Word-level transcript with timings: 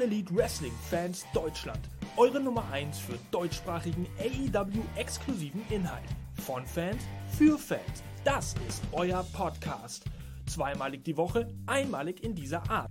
All 0.00 0.06
Elite 0.06 0.34
Wrestling 0.34 0.72
Fans 0.88 1.26
Deutschland. 1.34 1.80
Eure 2.16 2.40
Nummer 2.40 2.64
1 2.72 2.98
für 2.98 3.18
deutschsprachigen 3.30 4.06
AEW-exklusiven 4.18 5.62
Inhalt. 5.68 6.08
Von 6.46 6.64
Fans 6.64 7.02
für 7.36 7.58
Fans. 7.58 8.02
Das 8.24 8.54
ist 8.66 8.82
euer 8.92 9.26
Podcast. 9.34 10.04
Zweimalig 10.46 11.04
die 11.04 11.16
Woche, 11.16 11.52
einmalig 11.66 12.22
in 12.22 12.34
dieser 12.34 12.68
Art. 12.70 12.90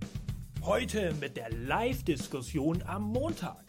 Heute 0.64 1.14
mit 1.15 1.36
der 1.36 1.50
Live-Diskussion 1.51 2.83
am 2.86 3.04
Montag. 3.11 3.64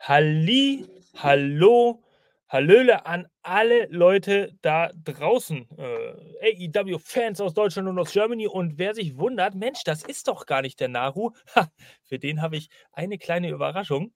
Halli, 0.00 0.86
hallo, 1.16 2.02
Hallöle 2.48 3.04
an 3.06 3.28
alle 3.42 3.86
Leute 3.90 4.54
da 4.62 4.90
draußen, 5.04 5.68
äh, 5.76 6.78
AEW-Fans 6.78 7.40
aus 7.40 7.54
Deutschland 7.54 7.88
und 7.88 7.98
aus 7.98 8.12
Germany. 8.12 8.46
Und 8.46 8.78
wer 8.78 8.94
sich 8.94 9.18
wundert, 9.18 9.54
Mensch, 9.54 9.84
das 9.84 10.02
ist 10.02 10.28
doch 10.28 10.46
gar 10.46 10.62
nicht 10.62 10.80
der 10.80 10.88
Naru. 10.88 11.32
Ha, 11.54 11.68
für 12.04 12.18
den 12.18 12.40
habe 12.42 12.56
ich 12.56 12.68
eine 12.92 13.18
kleine 13.18 13.50
Überraschung. 13.50 14.12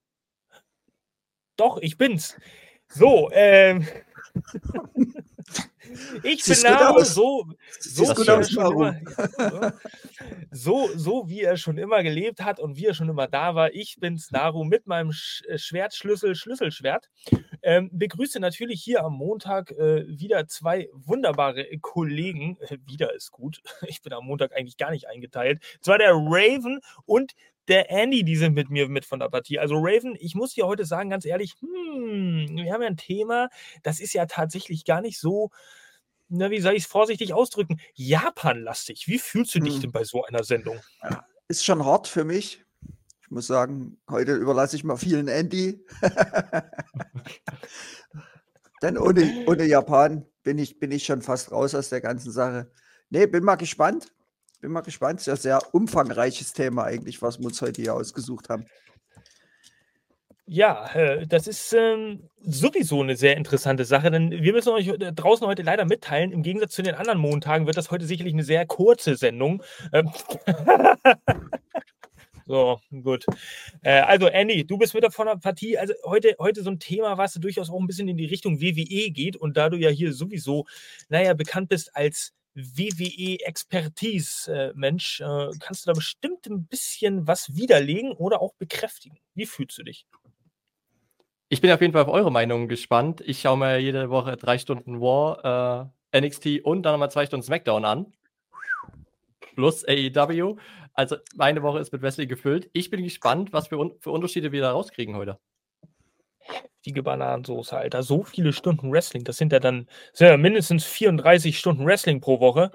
Doch, 1.56 1.78
ich 1.78 1.96
bin's. 1.98 2.36
So, 2.88 3.30
ähm. 3.32 3.86
Ich 6.23 6.45
bin 6.45 6.62
Naru, 6.62 7.02
so, 7.02 7.46
so, 7.80 8.05
wie 8.16 8.27
er 8.28 8.45
schon 8.45 8.73
immer, 8.73 9.73
so, 10.50 10.88
so 10.95 11.28
wie 11.28 11.41
er 11.41 11.56
schon 11.56 11.77
immer 11.77 12.02
gelebt 12.02 12.42
hat 12.42 12.60
und 12.60 12.77
wie 12.77 12.87
er 12.87 12.95
schon 12.95 13.09
immer 13.09 13.27
da 13.27 13.55
war. 13.55 13.73
Ich 13.74 13.97
bin's, 13.98 14.30
Naru, 14.30 14.64
mit 14.64 14.86
meinem 14.86 15.12
Sch 15.12 15.42
äh, 15.48 15.59
Schwertschlüssel, 15.59 16.34
Schlüsselschwert. 16.34 17.10
Ähm, 17.62 17.91
begrüße 17.92 18.41
natürlich 18.41 18.83
hier 18.83 19.05
am 19.05 19.14
Montag 19.14 19.70
äh, 19.73 20.06
wieder 20.06 20.47
zwei 20.47 20.89
wunderbare 20.92 21.66
Kollegen. 21.81 22.56
Äh, 22.61 22.78
wieder 22.86 23.14
ist 23.14 23.31
gut. 23.31 23.61
Ich 23.86 24.00
bin 24.00 24.12
am 24.12 24.25
Montag 24.25 24.56
eigentlich 24.56 24.77
gar 24.77 24.91
nicht 24.91 25.09
eingeteilt. 25.09 25.62
Zwar 25.81 25.98
der 25.98 26.12
Raven 26.12 26.81
und 27.05 27.33
der 27.68 27.91
Andy, 27.91 28.24
die 28.24 28.36
sind 28.36 28.55
mit 28.55 28.70
mir 28.70 28.88
mit 28.88 29.05
von 29.05 29.20
der 29.20 29.28
Partie. 29.28 29.58
Also 29.58 29.77
Raven, 29.78 30.16
ich 30.18 30.34
muss 30.34 30.55
dir 30.55 30.66
heute 30.66 30.84
sagen, 30.84 31.10
ganz 31.10 31.24
ehrlich, 31.24 31.55
hm, 31.60 32.48
wir 32.50 32.72
haben 32.72 32.82
ja 32.82 32.88
ein 32.88 32.96
Thema, 32.96 33.48
das 33.82 34.00
ist 34.00 34.12
ja 34.14 34.27
tatsächlich 34.27 34.84
gar 34.84 35.00
nicht 35.00 35.19
so, 35.19 35.50
na, 36.28 36.50
wie 36.50 36.60
soll 36.60 36.74
ich 36.74 36.84
es 36.84 36.88
vorsichtig 36.88 37.34
ausdrücken, 37.34 37.80
Japan-lastig. 37.94 39.06
Wie 39.06 39.19
fühlst 39.19 39.54
du 39.54 39.60
dich 39.60 39.74
hm. 39.74 39.80
denn 39.82 39.92
bei 39.92 40.04
so 40.04 40.24
einer 40.24 40.44
Sendung? 40.44 40.80
Ist 41.48 41.64
schon 41.64 41.84
hart 41.84 42.08
für 42.08 42.24
mich. 42.24 42.64
Ich 43.22 43.30
muss 43.30 43.46
sagen, 43.46 43.98
heute 44.10 44.34
überlasse 44.34 44.76
ich 44.76 44.84
mal 44.84 44.97
vielen 44.97 45.28
Andy. 45.28 45.84
Denn 48.82 48.98
ohne, 48.98 49.44
ohne 49.47 49.64
Japan 49.64 50.26
bin 50.42 50.58
ich, 50.58 50.78
bin 50.80 50.91
ich 50.91 51.04
schon 51.04 51.22
fast 51.22 51.52
raus 51.52 51.74
aus 51.74 51.88
der 51.88 52.00
ganzen 52.00 52.32
Sache. 52.32 52.70
Nee, 53.10 53.26
bin 53.26 53.44
mal 53.44 53.56
gespannt. 53.56 54.12
Bin 54.62 54.70
mal 54.70 54.80
gespannt. 54.82 55.18
Ist 55.18 55.27
ja 55.27 55.34
ein 55.34 55.41
sehr 55.41 55.74
umfangreiches 55.74 56.52
Thema 56.52 56.84
eigentlich, 56.84 57.20
was 57.20 57.41
wir 57.41 57.46
uns 57.46 57.60
heute 57.60 57.82
hier 57.82 57.94
ausgesucht 57.94 58.48
haben. 58.48 58.64
Ja, 60.46 60.86
äh, 60.94 61.27
das 61.27 61.48
ist 61.48 61.72
ähm, 61.72 62.28
sowieso 62.41 63.02
eine 63.02 63.16
sehr 63.16 63.36
interessante 63.36 63.84
Sache, 63.84 64.12
denn 64.12 64.30
wir 64.30 64.52
müssen 64.52 64.69
euch 64.69 64.86
äh, 64.86 65.12
draußen 65.12 65.46
heute 65.48 65.62
leider 65.62 65.84
mitteilen, 65.84 66.30
im 66.30 66.44
Gegensatz 66.44 66.74
zu 66.74 66.82
den 66.82 66.94
anderen 66.94 67.19
Montagen 67.19 67.66
wird 67.66 67.77
das 67.77 67.91
heute 67.91 68.06
sicherlich 68.06 68.34
eine 68.34 68.44
sehr 68.44 68.64
kurze 68.64 69.16
Sendung. 69.16 69.64
Ähm 69.92 70.12
so, 72.47 72.78
gut. 73.02 73.26
Äh, 73.82 74.00
also, 74.00 74.28
Andy, 74.28 74.64
du 74.64 74.78
bist 74.78 74.94
mit 74.94 75.12
von 75.12 75.26
der 75.26 75.36
Partie. 75.36 75.76
Also, 75.76 75.94
heute, 76.04 76.36
heute 76.38 76.62
so 76.62 76.70
ein 76.70 76.78
Thema, 76.78 77.19
was 77.19 77.34
durchaus 77.34 77.69
auch 77.69 77.80
ein 77.80 77.88
bisschen 77.88 78.06
in 78.06 78.16
die 78.16 78.26
Richtung 78.26 78.60
WWE 78.60 79.10
geht. 79.10 79.36
Und 79.36 79.56
da 79.56 79.70
du 79.70 79.76
ja 79.76 79.91
hier 79.91 80.12
sowieso, 80.12 80.66
naja, 81.08 81.34
bekannt 81.34 81.69
bist 81.69 81.97
als 81.97 82.32
WWE-Expertise-Mensch, 82.55 85.21
äh, 85.21 85.50
kannst 85.59 85.87
du 85.87 85.91
da 85.91 85.94
bestimmt 85.94 86.47
ein 86.47 86.66
bisschen 86.66 87.26
was 87.26 87.56
widerlegen 87.56 88.12
oder 88.12 88.43
auch 88.43 88.54
bekräftigen. 88.54 89.19
Wie 89.34 89.47
fühlst 89.47 89.78
du 89.78 89.82
dich? 89.82 90.06
Ich 91.49 91.60
bin 91.60 91.71
auf 91.71 91.81
jeden 91.81 91.93
Fall 91.93 92.03
auf 92.03 92.09
eure 92.09 92.32
Meinung 92.32 92.69
gespannt. 92.69 93.21
Ich 93.21 93.41
schaue 93.41 93.59
mir 93.59 93.78
jede 93.78 94.10
Woche 94.10 94.37
drei 94.37 94.59
Stunden 94.59 95.00
War, 95.00 95.93
äh, 96.12 96.21
NXT 96.21 96.65
und 96.65 96.82
dann 96.82 96.93
nochmal 96.93 97.10
zwei 97.10 97.26
Stunden 97.26 97.44
SmackDown 97.44 97.84
an. 97.84 98.12
Plus 99.55 99.84
AEW. 99.87 100.56
Also 100.94 101.16
meine 101.37 101.62
Woche 101.62 101.78
ist 101.78 101.93
mit 101.93 102.03
Wrestling 102.03 102.28
gefüllt. 102.28 102.69
Ich 102.72 102.91
bin 102.91 103.03
gespannt, 103.03 103.53
was 103.53 103.69
für, 103.69 103.94
für 104.00 104.10
Unterschiede 104.10 104.53
wir 104.53 104.62
da 104.62 104.72
rauskriegen 104.72 105.16
heute 105.16 105.38
heftige 106.42 107.03
Bananensoße, 107.03 107.76
Alter. 107.76 108.03
So 108.03 108.22
viele 108.25 108.53
Stunden 108.53 108.92
Wrestling. 108.92 109.25
Das 109.25 109.36
sind 109.36 109.53
ja 109.53 109.60
dann 109.60 109.88
sind 110.12 110.28
ja 110.28 110.36
mindestens 110.36 110.84
34 110.84 111.58
Stunden 111.58 111.86
Wrestling 111.86 112.20
pro 112.20 112.41
Woche. 112.41 112.70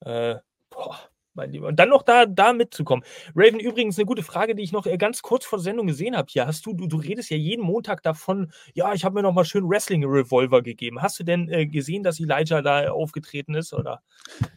Äh, 0.00 0.36
boah, 0.70 0.98
mein 1.38 1.52
Lieber. 1.52 1.68
Und 1.68 1.76
dann 1.76 1.88
noch 1.88 2.02
da, 2.02 2.26
da 2.26 2.52
mitzukommen. 2.52 3.04
Raven, 3.34 3.60
übrigens 3.60 3.98
eine 3.98 4.04
gute 4.04 4.22
Frage, 4.22 4.54
die 4.54 4.62
ich 4.62 4.72
noch 4.72 4.86
äh, 4.86 4.98
ganz 4.98 5.22
kurz 5.22 5.46
vor 5.46 5.58
der 5.58 5.64
Sendung 5.64 5.86
gesehen 5.86 6.16
habe 6.16 6.26
hier. 6.28 6.46
Hast 6.46 6.66
du, 6.66 6.74
du, 6.74 6.86
du 6.86 6.98
redest 6.98 7.30
ja 7.30 7.36
jeden 7.36 7.64
Montag 7.64 8.02
davon, 8.02 8.52
ja, 8.74 8.92
ich 8.92 9.04
habe 9.04 9.14
mir 9.14 9.22
noch 9.22 9.32
mal 9.32 9.44
schön 9.44 9.68
Wrestling-Revolver 9.68 10.62
gegeben. 10.62 11.00
Hast 11.00 11.18
du 11.18 11.24
denn 11.24 11.48
äh, 11.48 11.66
gesehen, 11.66 12.02
dass 12.02 12.20
Elijah 12.20 12.60
da 12.60 12.90
aufgetreten 12.90 13.54
ist, 13.54 13.72
oder? 13.72 14.02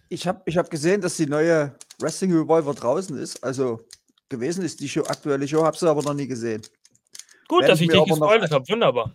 Ich 0.09 0.27
habe 0.27 0.41
ich 0.45 0.57
hab 0.57 0.69
gesehen, 0.69 1.01
dass 1.01 1.17
die 1.17 1.27
neue 1.27 1.75
Wrestling-Revolver 1.99 2.73
draußen 2.73 3.17
ist. 3.17 3.43
Also 3.43 3.87
gewesen 4.27 4.63
ist 4.65 4.79
die 4.79 4.89
Show, 4.89 5.03
aktuelle 5.03 5.47
Show, 5.47 5.63
habe 5.63 5.77
sie 5.77 5.89
aber 5.89 6.01
noch 6.01 6.13
nie 6.13 6.27
gesehen. 6.27 6.61
Gut, 7.51 7.67
dass 7.67 7.81
ich, 7.81 7.89
dich 7.89 8.05
gespoilert 8.05 8.49
habe. 8.49 8.65
Wunderbar. 8.69 9.13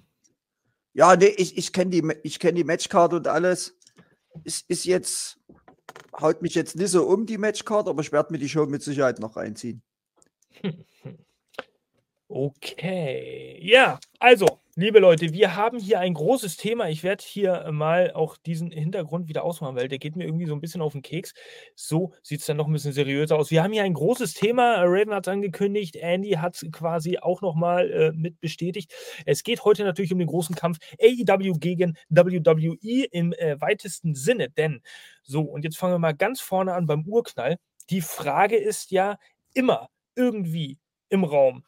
Ja, 0.92 1.16
nee, 1.16 1.32
ich, 1.38 1.56
ich 1.56 1.72
kenne 1.72 1.90
die, 1.90 2.02
kenn 2.38 2.54
die 2.54 2.64
Matchcard 2.64 3.14
und 3.14 3.26
alles. 3.28 3.74
Ist, 4.44 4.68
ist 4.68 4.84
jetzt, 4.84 5.38
haut 6.20 6.42
mich 6.42 6.54
jetzt 6.54 6.76
nicht 6.76 6.90
so 6.90 7.06
um, 7.06 7.24
die 7.24 7.38
Matchcard, 7.38 7.88
aber 7.88 8.02
ich 8.02 8.12
werde 8.12 8.30
mir 8.34 8.38
die 8.38 8.50
Show 8.50 8.66
mit 8.66 8.82
Sicherheit 8.82 9.20
noch 9.20 9.36
reinziehen. 9.36 9.82
Okay. 12.28 13.60
Ja, 13.62 14.00
also, 14.18 14.55
liebe 14.78 14.98
Leute, 14.98 15.32
wir 15.32 15.56
haben 15.56 15.78
hier 15.78 16.00
ein 16.00 16.12
großes 16.12 16.58
Thema. 16.58 16.88
Ich 16.90 17.02
werde 17.02 17.24
hier 17.26 17.70
mal 17.72 18.12
auch 18.12 18.36
diesen 18.36 18.70
Hintergrund 18.70 19.26
wieder 19.26 19.42
ausmachen, 19.42 19.74
weil 19.74 19.88
der 19.88 19.98
geht 19.98 20.16
mir 20.16 20.24
irgendwie 20.24 20.44
so 20.44 20.52
ein 20.52 20.60
bisschen 20.60 20.82
auf 20.82 20.92
den 20.92 21.00
Keks. 21.00 21.32
So 21.74 22.12
sieht 22.22 22.40
es 22.40 22.46
dann 22.46 22.58
noch 22.58 22.66
ein 22.66 22.72
bisschen 22.74 22.92
seriöser 22.92 23.36
aus. 23.36 23.50
Wir 23.50 23.62
haben 23.62 23.72
hier 23.72 23.84
ein 23.84 23.94
großes 23.94 24.34
Thema. 24.34 24.82
Raven 24.82 25.14
hat 25.14 25.26
es 25.26 25.32
angekündigt. 25.32 25.96
Andy 25.96 26.32
hat 26.32 26.56
es 26.56 26.70
quasi 26.72 27.18
auch 27.18 27.40
nochmal 27.40 27.90
äh, 27.90 28.12
mit 28.12 28.38
bestätigt. 28.40 28.94
Es 29.24 29.42
geht 29.42 29.64
heute 29.64 29.82
natürlich 29.82 30.12
um 30.12 30.18
den 30.18 30.28
großen 30.28 30.54
Kampf 30.54 30.78
AEW 31.00 31.54
gegen 31.58 31.96
WWE 32.10 33.04
im 33.10 33.32
äh, 33.32 33.58
weitesten 33.58 34.14
Sinne. 34.14 34.50
Denn, 34.50 34.82
so, 35.22 35.40
und 35.40 35.64
jetzt 35.64 35.78
fangen 35.78 35.94
wir 35.94 35.98
mal 35.98 36.14
ganz 36.14 36.42
vorne 36.42 36.74
an 36.74 36.86
beim 36.86 37.06
Urknall. 37.06 37.56
Die 37.88 38.02
Frage 38.02 38.56
ist 38.56 38.90
ja 38.90 39.16
immer 39.54 39.88
irgendwie 40.14 40.78
im 41.08 41.24
Raum 41.24 41.64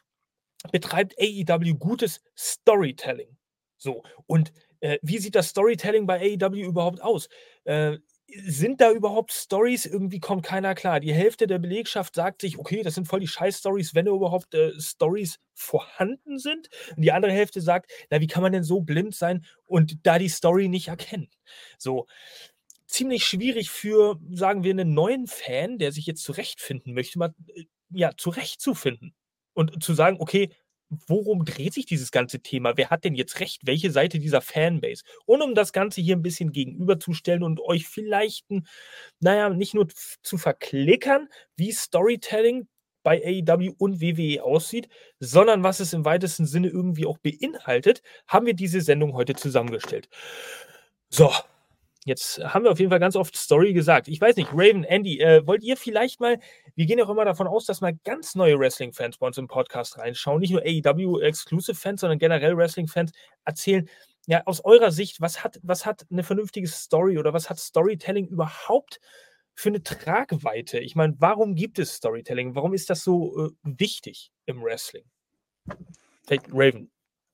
betreibt 0.73 1.15
AEW 1.19 1.75
gutes 1.75 2.21
Storytelling. 2.37 3.37
So, 3.77 4.03
und 4.27 4.53
äh, 4.81 4.99
wie 5.03 5.19
sieht 5.19 5.35
das 5.35 5.49
Storytelling 5.49 6.07
bei 6.07 6.21
AEW 6.21 6.65
überhaupt 6.67 7.01
aus? 7.03 7.29
Äh, 7.65 7.99
sind 8.31 8.81
da 8.81 8.91
überhaupt 8.93 9.33
Stories? 9.33 9.87
Irgendwie 9.87 10.21
kommt 10.21 10.45
keiner 10.45 10.75
klar. 10.75 11.01
Die 11.01 11.15
Hälfte 11.15 11.47
der 11.47 11.59
Belegschaft 11.59 12.15
sagt 12.15 12.43
sich, 12.43 12.59
okay, 12.59 12.83
das 12.83 12.95
sind 12.95 13.07
voll 13.07 13.21
die 13.21 13.29
Scheiß-Stories, 13.29 13.95
wenn 13.95 14.07
überhaupt 14.07 14.55
äh, 14.55 14.73
Stories 14.79 15.39
vorhanden 15.55 16.39
sind. 16.39 16.69
Und 16.95 17.03
die 17.03 17.13
andere 17.13 17.33
Hälfte 17.33 17.61
sagt, 17.61 17.91
na, 18.11 18.21
wie 18.21 18.27
kann 18.27 18.43
man 18.43 18.53
denn 18.53 18.65
so 18.65 18.81
blind 18.83 19.15
sein 19.15 19.47
und 19.65 20.07
da 20.07 20.19
die 20.19 20.29
Story 20.29 20.69
nicht 20.69 20.89
erkennen? 20.89 21.31
So. 21.79 22.07
Ziemlich 22.87 23.27
schwierig 23.27 23.71
für, 23.71 24.19
sagen 24.31 24.65
wir, 24.65 24.71
einen 24.73 24.95
neuen 24.95 25.27
Fan, 25.27 25.79
der 25.79 25.93
sich 25.93 26.07
jetzt 26.07 26.23
zurechtfinden 26.25 26.95
möchte, 26.95 27.19
mal 27.19 27.35
äh, 27.49 27.65
ja, 27.91 28.13
zurechtzufinden 28.17 29.15
und 29.59 29.83
zu 29.83 29.93
sagen, 29.93 30.19
okay, 30.21 30.51
worum 31.09 31.45
dreht 31.45 31.75
sich 31.75 31.85
dieses 31.85 32.13
ganze 32.13 32.41
Thema? 32.41 32.77
Wer 32.77 32.91
hat 32.91 33.05
denn 33.05 33.15
jetzt 33.15 33.41
recht? 33.41 33.63
Welche 33.67 33.91
Seite 33.91 34.21
dieser 34.21 34.41
Fanbase? 34.41 35.03
Und 35.27 35.43
um 35.43 35.55
das 35.55 35.73
Ganze 35.73 36.01
hier 36.01 36.17
ein 36.17 36.23
bisschen 36.23 36.53
gegenüberzustellen 36.53 37.43
und 37.43 37.61
euch 37.61 37.89
vielleicht, 37.89 38.47
naja, 39.21 39.51
nicht 39.51 39.75
nur 39.75 39.89
zu 40.23 40.39
verklickern, 40.39 41.29
wie 41.57 41.73
Storytelling 41.73 42.69
bei 43.03 43.21
AEW 43.23 43.75
und 43.79 44.01
WWE 44.01 44.43
aussieht, 44.45 44.89
sondern 45.19 45.63
was 45.63 45.81
es 45.81 45.93
im 45.93 46.05
weitesten 46.05 46.47
Sinne 46.47 46.69
irgendwie 46.69 47.07
auch 47.07 47.19
beinhaltet, 47.19 48.03
haben 48.29 48.47
wir 48.47 48.55
diese 48.55 48.81
Sendung 48.81 49.15
heute 49.15 49.35
zusammengestellt. 49.35 50.09
So, 51.11 51.33
Jetzt 52.09 52.43
haben 52.43 52.65
wir 52.65 52.73
auf 52.73 52.79
jeden 52.79 52.91
Fall 52.91 53.01
ganz 53.01 53.17
oft 53.17 53.37
Story 53.37 53.75
gesagt. 53.75 54.09
Ich 54.09 54.19
weiß 54.19 54.37
nicht, 54.37 54.49
Raven, 54.55 54.83
Andy, 54.83 55.21
äh, 55.21 55.47
wollt 55.47 55.63
ihr 55.63 55.77
vielleicht 55.77 56.21
mal, 56.21 56.39
wir 56.75 56.87
gehen 56.87 56.99
ja 56.99 57.05
auch 57.05 57.11
immer 57.11 57.27
davon 57.27 57.47
aus, 57.47 57.67
dass 57.67 57.83
mal 57.83 57.99
ganz 58.03 58.35
neue 58.35 58.59
Wrestling-Fans 58.59 59.19
bei 59.19 59.27
uns 59.27 59.37
im 59.37 59.47
Podcast 59.47 59.99
reinschauen, 59.99 60.41
nicht 60.41 60.53
nur 60.53 60.63
AEW-Exclusive-Fans, 60.63 62.01
sondern 62.01 62.19
generell 62.19 62.57
Wrestling-Fans 62.57 63.13
erzählen, 63.45 63.87
ja, 64.27 64.43
aus 64.47 64.65
eurer 64.65 64.91
Sicht, 64.91 65.21
was 65.21 65.45
hat, 65.45 65.61
was 65.63 65.85
hat 65.85 66.07
eine 66.11 66.23
vernünftige 66.23 66.67
Story 66.67 67.19
oder 67.19 67.35
was 67.35 67.51
hat 67.51 67.59
Storytelling 67.59 68.27
überhaupt 68.29 69.01
für 69.55 69.69
eine 69.69 69.83
Tragweite? 69.83 70.79
Ich 70.79 70.97
meine, 70.97 71.15
warum 71.19 71.57
gibt 71.57 71.79
es 71.79 71.95
Storytelling? 71.95 72.55
Warum 72.55 72.73
ist 72.73 72.89
das 72.89 73.05
so 73.05 73.49
äh, 73.49 73.51
wichtig 73.65 74.33
im 74.47 74.63
Wrestling? 74.63 75.05
Vielleicht 76.27 76.47
Raven. 76.53 76.91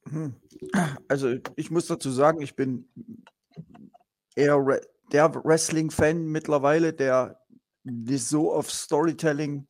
Hm. 0.08 0.34
Also, 1.06 1.36
ich 1.54 1.70
muss 1.70 1.86
dazu 1.86 2.10
sagen, 2.10 2.42
ich 2.42 2.56
bin 2.56 2.88
eher 4.34 4.80
der 5.12 5.34
Wrestling-Fan 5.44 6.26
mittlerweile, 6.26 6.92
der 6.92 7.40
nicht 7.84 8.26
so 8.26 8.52
auf 8.52 8.70
Storytelling. 8.70 9.66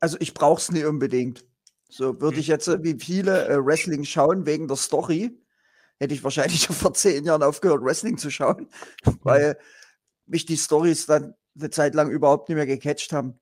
Also 0.00 0.16
ich 0.20 0.34
brauche 0.34 0.60
es 0.60 0.70
nicht 0.70 0.84
unbedingt. 0.86 1.44
So 1.88 2.20
würde 2.20 2.36
Mhm. 2.36 2.40
ich 2.40 2.46
jetzt 2.48 2.68
äh, 2.68 2.82
wie 2.82 2.96
viele 2.98 3.48
äh, 3.48 3.64
Wrestling 3.64 4.04
schauen 4.04 4.46
wegen 4.46 4.68
der 4.68 4.76
Story, 4.76 5.40
hätte 5.98 6.14
ich 6.14 6.22
wahrscheinlich 6.22 6.62
schon 6.64 6.76
vor 6.76 6.94
zehn 6.94 7.24
Jahren 7.24 7.42
aufgehört, 7.42 7.82
Wrestling 7.82 8.18
zu 8.18 8.30
schauen, 8.30 8.68
weil 9.22 9.58
mich 10.26 10.44
die 10.46 10.58
Stories 10.58 11.06
dann 11.06 11.34
eine 11.58 11.70
Zeit 11.70 11.94
lang 11.94 12.10
überhaupt 12.10 12.48
nicht 12.48 12.56
mehr 12.56 12.66
gecatcht 12.66 13.12
haben. 13.12 13.40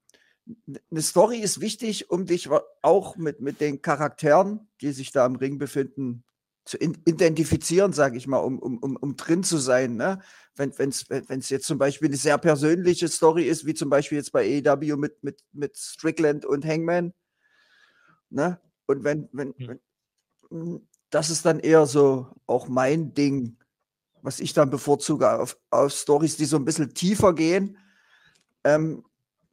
Eine 0.90 1.02
Story 1.02 1.38
ist 1.38 1.60
wichtig, 1.60 2.08
um 2.08 2.24
dich 2.24 2.48
auch 2.82 3.16
mit, 3.16 3.40
mit 3.40 3.60
den 3.60 3.82
Charakteren, 3.82 4.68
die 4.80 4.92
sich 4.92 5.10
da 5.10 5.26
im 5.26 5.34
Ring 5.34 5.58
befinden, 5.58 6.22
zu 6.66 6.76
identifizieren, 6.78 7.92
sage 7.92 8.18
ich 8.18 8.26
mal, 8.26 8.38
um, 8.38 8.58
um, 8.58 8.78
um, 8.78 8.96
um 8.96 9.16
drin 9.16 9.44
zu 9.44 9.56
sein. 9.56 9.94
Ne? 9.94 10.20
Wenn 10.56 10.70
es 10.70 11.08
wenn, 11.08 11.38
es 11.38 11.48
jetzt 11.48 11.66
zum 11.66 11.78
Beispiel 11.78 12.08
eine 12.08 12.16
sehr 12.16 12.38
persönliche 12.38 13.06
Story 13.06 13.44
ist, 13.44 13.66
wie 13.66 13.74
zum 13.74 13.88
Beispiel 13.88 14.18
jetzt 14.18 14.32
bei 14.32 14.62
AEW 14.66 14.96
mit, 14.96 15.22
mit, 15.22 15.44
mit 15.52 15.76
Strickland 15.76 16.44
und 16.44 16.64
Hangman. 16.64 17.14
Ne? 18.30 18.60
Und 18.86 19.04
wenn, 19.04 19.28
wenn, 19.32 19.54
Hm. 19.56 19.78
wenn 20.50 20.74
mm, 20.74 20.88
das 21.10 21.30
ist 21.30 21.46
dann 21.46 21.60
eher 21.60 21.86
so 21.86 22.26
auch 22.46 22.66
mein 22.66 23.14
Ding, 23.14 23.56
was 24.22 24.40
ich 24.40 24.52
dann 24.52 24.68
bevorzuge 24.68 25.38
auf, 25.38 25.56
auf 25.70 25.92
Stories, 25.92 26.36
die 26.36 26.46
so 26.46 26.56
ein 26.56 26.64
bisschen 26.64 26.92
tiefer 26.94 27.32
gehen, 27.32 27.78
ähm, 28.64 29.04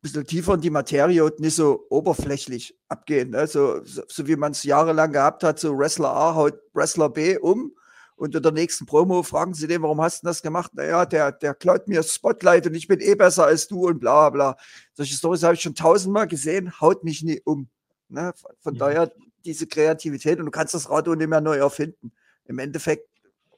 bisschen 0.03 0.25
tiefer 0.27 0.53
in 0.53 0.61
die 0.61 0.69
Materie 0.69 1.23
und 1.23 1.39
nicht 1.39 1.55
so 1.55 1.87
oberflächlich 1.89 2.77
abgehen. 2.89 3.31
Ne? 3.31 3.47
So, 3.47 3.83
so, 3.83 4.03
so 4.07 4.27
wie 4.27 4.35
man 4.35 4.51
es 4.51 4.63
jahrelang 4.63 5.11
gehabt 5.11 5.43
hat, 5.43 5.59
so 5.59 5.75
Wrestler 5.77 6.09
A 6.13 6.35
haut 6.35 6.59
Wrestler 6.73 7.09
B 7.09 7.37
um 7.37 7.73
und 8.15 8.35
in 8.35 8.43
der 8.43 8.51
nächsten 8.51 8.85
Promo 8.85 9.23
fragen 9.23 9.53
sie 9.53 9.65
den, 9.65 9.81
warum 9.81 10.01
hast 10.01 10.21
du 10.21 10.27
das 10.27 10.41
gemacht? 10.41 10.71
Naja, 10.75 11.05
der, 11.05 11.31
der 11.31 11.55
klaut 11.55 11.87
mir 11.87 12.03
Spotlight 12.03 12.67
und 12.67 12.75
ich 12.75 12.87
bin 12.87 12.99
eh 12.99 13.15
besser 13.15 13.45
als 13.45 13.67
du 13.67 13.87
und 13.87 13.99
bla 13.99 14.29
bla. 14.29 14.55
Solche 14.93 15.15
Stories 15.15 15.43
habe 15.43 15.55
ich 15.55 15.61
schon 15.61 15.75
tausendmal 15.75 16.27
gesehen, 16.27 16.79
haut 16.79 17.03
mich 17.03 17.23
nie 17.23 17.41
um. 17.43 17.69
Ne? 18.09 18.33
Von, 18.35 18.51
von 18.59 18.75
Ja. 18.75 18.79
daher 18.87 19.11
diese 19.45 19.67
Kreativität 19.67 20.37
und 20.39 20.45
du 20.45 20.51
kannst 20.51 20.73
das 20.73 20.89
Rad 20.89 21.07
nicht 21.07 21.27
mehr 21.27 21.41
neu 21.41 21.57
erfinden. 21.57 22.11
Im 22.45 22.59
Endeffekt 22.59 23.07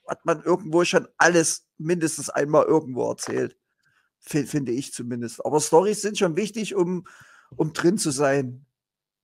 hat 0.07 0.25
man 0.25 0.43
irgendwo 0.43 0.85
schon 0.85 1.07
alles 1.17 1.65
mindestens 1.77 2.29
einmal 2.29 2.65
irgendwo 2.65 3.09
erzählt. 3.09 3.57
Fi- 4.25 4.45
Finde 4.45 4.71
ich 4.71 4.93
zumindest. 4.93 5.45
Aber 5.45 5.59
Stories 5.61 6.01
sind 6.01 6.17
schon 6.17 6.35
wichtig, 6.35 6.75
um, 6.75 7.05
um 7.55 7.73
drin 7.73 7.97
zu 7.97 8.11
sein 8.11 8.65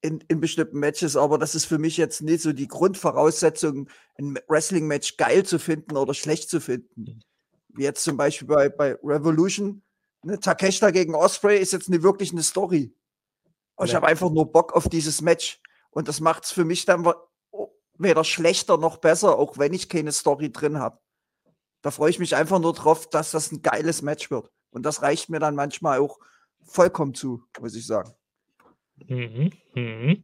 in, 0.01 0.24
in 0.27 0.39
bestimmten 0.39 0.80
Matches. 0.80 1.15
Aber 1.15 1.38
das 1.38 1.56
ist 1.56 1.65
für 1.65 1.77
mich 1.80 1.98
jetzt 1.98 2.21
nicht 2.21 2.42
so 2.42 2.53
die 2.53 2.68
Grundvoraussetzung, 2.68 3.89
ein 4.18 4.38
Wrestling-Match 4.48 5.18
geil 5.18 5.44
zu 5.45 5.59
finden 5.59 5.98
oder 5.98 6.13
schlecht 6.13 6.50
zu 6.50 6.59
finden. 6.62 7.21
Wie 7.69 7.83
jetzt 7.83 8.03
zum 8.03 8.18
Beispiel 8.18 8.48
bei, 8.48 8.69
bei 8.69 8.95
Revolution. 9.03 9.81
Ne, 10.24 10.39
Takeshita 10.39 10.92
gegen 10.92 11.15
Osprey 11.15 11.57
ist 11.59 11.74
jetzt 11.74 11.89
nicht 11.89 12.03
wirklich 12.03 12.31
eine 12.31 12.44
Story. 12.44 12.94
Aber 13.75 13.86
ich 13.86 13.92
Nee. 13.92 13.95
habe 13.95 14.07
einfach 14.07 14.30
nur 14.30 14.51
Bock 14.51 14.74
auf 14.74 14.88
dieses 14.88 15.21
Match. 15.21 15.59
Und 15.89 16.07
das 16.07 16.19
macht 16.19 16.44
es 16.45 16.51
für 16.51 16.63
mich 16.65 16.86
dann 16.86 17.12
weder 17.98 18.24
schlechter 18.24 18.77
noch 18.77 18.98
besser, 18.98 19.38
auch 19.38 19.57
wenn 19.57 19.74
ich 19.74 19.89
keine 19.89 20.12
Story 20.12 20.51
drin 20.51 20.77
habe. 20.80 21.00
Da 21.81 21.89
freue 21.92 22.12
ich 22.12 22.19
mich 22.19 22.36
einfach 22.36 22.59
nur 22.59 22.74
drauf, 22.74 23.09
dass 23.09 23.31
das 23.31 23.51
ein 23.51 23.62
geiles 23.63 24.01
Match 24.03 24.30
wird. 24.30 24.51
Und 24.71 24.83
das 24.83 25.01
reicht 25.01 25.29
mir 25.29 25.39
dann 25.39 25.56
manchmal 25.56 26.00
auch 26.00 26.19
vollkommen 26.63 27.13
zu, 27.13 27.44
muss 27.59 27.75
ich 27.75 27.85
sagen. 27.85 28.13
Mhm. 29.07 29.51
Mhm. 29.73 30.23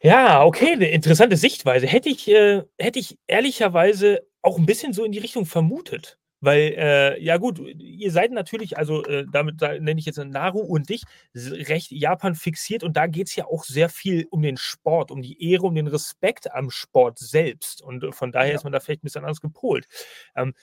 Ja, 0.00 0.44
okay, 0.44 0.72
eine 0.72 0.90
interessante 0.90 1.36
Sichtweise. 1.36 1.86
Hätte 1.86 2.08
ich, 2.08 2.28
äh, 2.28 2.62
hätte 2.78 2.98
ich 2.98 3.18
ehrlicherweise 3.26 4.26
auch 4.42 4.58
ein 4.58 4.66
bisschen 4.66 4.92
so 4.92 5.04
in 5.04 5.12
die 5.12 5.18
Richtung 5.18 5.44
vermutet. 5.44 6.18
Weil, 6.40 6.74
äh, 6.76 7.22
ja 7.22 7.36
gut, 7.36 7.58
ihr 7.58 8.12
seid 8.12 8.30
natürlich, 8.32 8.78
also 8.78 9.04
äh, 9.04 9.26
damit 9.30 9.60
da 9.60 9.74
nenne 9.78 9.98
ich 9.98 10.06
jetzt 10.06 10.18
Naru 10.18 10.60
und 10.60 10.88
dich, 10.88 11.02
recht 11.34 11.90
Japan 11.90 12.34
fixiert 12.36 12.84
und 12.84 12.96
da 12.96 13.06
geht 13.08 13.28
es 13.28 13.36
ja 13.36 13.46
auch 13.46 13.64
sehr 13.64 13.88
viel 13.88 14.26
um 14.30 14.42
den 14.42 14.56
Sport, 14.56 15.10
um 15.10 15.20
die 15.22 15.42
Ehre, 15.50 15.64
um 15.66 15.74
den 15.74 15.88
Respekt 15.88 16.52
am 16.52 16.70
Sport 16.70 17.18
selbst. 17.18 17.82
Und 17.82 18.04
äh, 18.04 18.12
von 18.12 18.32
daher 18.32 18.52
Ja. 18.52 18.54
ist 18.54 18.64
man 18.64 18.72
da 18.72 18.80
vielleicht 18.80 19.02
ein 19.02 19.06
bisschen 19.06 19.24
anders 19.24 19.40
gepolt. 19.40 19.86
Ähm, 20.36 20.54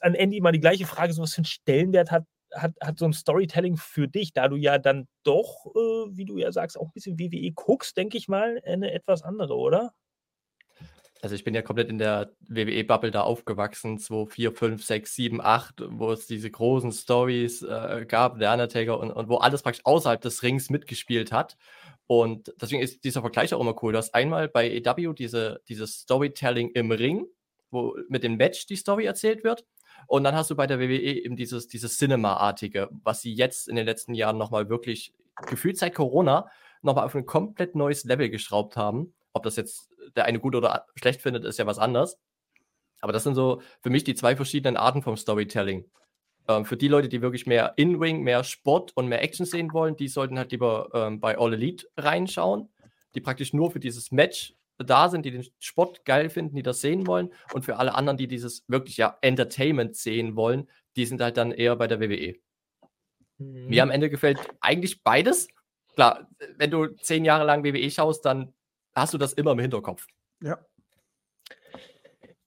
an 0.00 0.14
Andy 0.14 0.40
mal 0.40 0.52
die 0.52 0.60
gleiche 0.60 0.86
Frage, 0.86 1.12
so 1.12 1.22
was 1.22 1.32
für 1.34 1.38
einen 1.38 1.44
Stellenwert 1.46 2.10
hat, 2.10 2.24
hat, 2.54 2.72
hat 2.80 2.98
so 2.98 3.04
ein 3.06 3.12
Storytelling 3.12 3.76
für 3.76 4.06
dich, 4.08 4.32
da 4.32 4.48
du 4.48 4.56
ja 4.56 4.78
dann 4.78 5.08
doch, 5.24 5.66
äh, 5.74 6.16
wie 6.16 6.24
du 6.24 6.38
ja 6.38 6.52
sagst, 6.52 6.78
auch 6.78 6.86
ein 6.86 6.92
bisschen 6.92 7.18
WWE 7.18 7.52
guckst, 7.52 7.96
denke 7.96 8.16
ich 8.16 8.28
mal, 8.28 8.60
eine 8.64 8.92
etwas 8.92 9.22
andere, 9.22 9.56
oder? 9.56 9.92
Also 11.24 11.36
ich 11.36 11.42
bin 11.42 11.54
ja 11.54 11.62
komplett 11.62 11.88
in 11.88 11.96
der 11.96 12.34
WWE-Bubble 12.48 13.10
da 13.10 13.22
aufgewachsen, 13.22 13.98
2, 13.98 14.26
4, 14.26 14.52
5, 14.52 14.84
6, 14.84 15.14
7, 15.14 15.40
8, 15.40 15.84
wo 15.88 16.12
es 16.12 16.26
diese 16.26 16.50
großen 16.50 16.92
Stories 16.92 17.62
äh, 17.62 18.04
gab, 18.06 18.38
der 18.38 18.52
Undertaker 18.52 19.00
und, 19.00 19.10
und 19.10 19.30
wo 19.30 19.36
alles 19.36 19.62
praktisch 19.62 19.86
außerhalb 19.86 20.20
des 20.20 20.42
Rings 20.42 20.68
mitgespielt 20.68 21.32
hat. 21.32 21.56
Und 22.06 22.52
deswegen 22.60 22.82
ist 22.82 23.04
dieser 23.04 23.22
Vergleich 23.22 23.54
auch 23.54 23.60
immer 23.62 23.74
cool. 23.82 23.92
Du 23.92 23.98
hast 23.98 24.14
einmal 24.14 24.48
bei 24.48 24.70
EW 24.70 25.14
diese, 25.14 25.62
dieses 25.66 26.00
Storytelling 26.00 26.72
im 26.74 26.92
Ring, 26.92 27.24
wo 27.70 27.96
mit 28.10 28.22
dem 28.22 28.36
Match 28.36 28.66
die 28.66 28.76
Story 28.76 29.06
erzählt 29.06 29.44
wird. 29.44 29.64
Und 30.06 30.24
dann 30.24 30.34
hast 30.34 30.50
du 30.50 30.56
bei 30.56 30.66
der 30.66 30.78
WWE 30.78 31.00
eben 31.00 31.36
dieses, 31.36 31.68
dieses 31.68 31.96
Cinema-artige, 31.96 32.90
was 33.02 33.22
sie 33.22 33.32
jetzt 33.32 33.66
in 33.66 33.76
den 33.76 33.86
letzten 33.86 34.12
Jahren 34.12 34.36
nochmal 34.36 34.68
wirklich 34.68 35.14
gefühlt 35.46 35.78
seit 35.78 35.94
Corona 35.94 36.50
nochmal 36.82 37.06
auf 37.06 37.14
ein 37.14 37.24
komplett 37.24 37.76
neues 37.76 38.04
Level 38.04 38.28
geschraubt 38.28 38.76
haben. 38.76 39.14
Ob 39.34 39.42
das 39.42 39.56
jetzt 39.56 39.90
der 40.16 40.24
eine 40.24 40.40
gut 40.40 40.54
oder 40.54 40.86
schlecht 40.96 41.20
findet, 41.20 41.44
ist 41.44 41.58
ja 41.58 41.66
was 41.66 41.78
anderes. 41.78 42.18
Aber 43.00 43.12
das 43.12 43.24
sind 43.24 43.34
so 43.34 43.60
für 43.82 43.90
mich 43.90 44.04
die 44.04 44.14
zwei 44.14 44.34
verschiedenen 44.34 44.78
Arten 44.78 45.02
vom 45.02 45.16
Storytelling. 45.16 45.84
Ähm, 46.48 46.64
für 46.64 46.76
die 46.76 46.88
Leute, 46.88 47.08
die 47.08 47.20
wirklich 47.20 47.46
mehr 47.46 47.74
In-Ring, 47.76 48.22
mehr 48.22 48.44
Sport 48.44 48.92
und 48.96 49.08
mehr 49.08 49.22
Action 49.22 49.44
sehen 49.44 49.72
wollen, 49.72 49.96
die 49.96 50.08
sollten 50.08 50.38
halt 50.38 50.52
lieber 50.52 50.88
ähm, 50.94 51.20
bei 51.20 51.36
All 51.36 51.52
Elite 51.52 51.86
reinschauen, 51.96 52.70
die 53.14 53.20
praktisch 53.20 53.52
nur 53.52 53.70
für 53.70 53.80
dieses 53.80 54.10
Match 54.10 54.54
da 54.78 55.08
sind, 55.08 55.24
die 55.24 55.30
den 55.30 55.46
Sport 55.58 56.04
geil 56.04 56.30
finden, 56.30 56.56
die 56.56 56.62
das 56.62 56.80
sehen 56.80 57.06
wollen. 57.06 57.30
Und 57.52 57.64
für 57.64 57.76
alle 57.76 57.94
anderen, 57.94 58.16
die 58.16 58.26
dieses 58.26 58.64
wirklich 58.68 58.96
ja 58.96 59.18
Entertainment 59.20 59.96
sehen 59.96 60.36
wollen, 60.36 60.68
die 60.96 61.06
sind 61.06 61.20
halt 61.20 61.36
dann 61.36 61.52
eher 61.52 61.76
bei 61.76 61.86
der 61.86 62.00
WWE. 62.00 62.36
Mhm. 63.38 63.68
Mir 63.68 63.82
am 63.82 63.90
Ende 63.90 64.10
gefällt 64.10 64.38
eigentlich 64.60 65.02
beides. 65.02 65.48
Klar, 65.94 66.28
wenn 66.56 66.70
du 66.70 66.88
zehn 66.96 67.24
Jahre 67.24 67.44
lang 67.44 67.64
WWE 67.64 67.90
schaust, 67.90 68.24
dann 68.24 68.52
hast 68.94 69.14
du 69.14 69.18
das 69.18 69.32
immer 69.32 69.52
im 69.52 69.58
Hinterkopf. 69.58 70.06
Ja. 70.42 70.58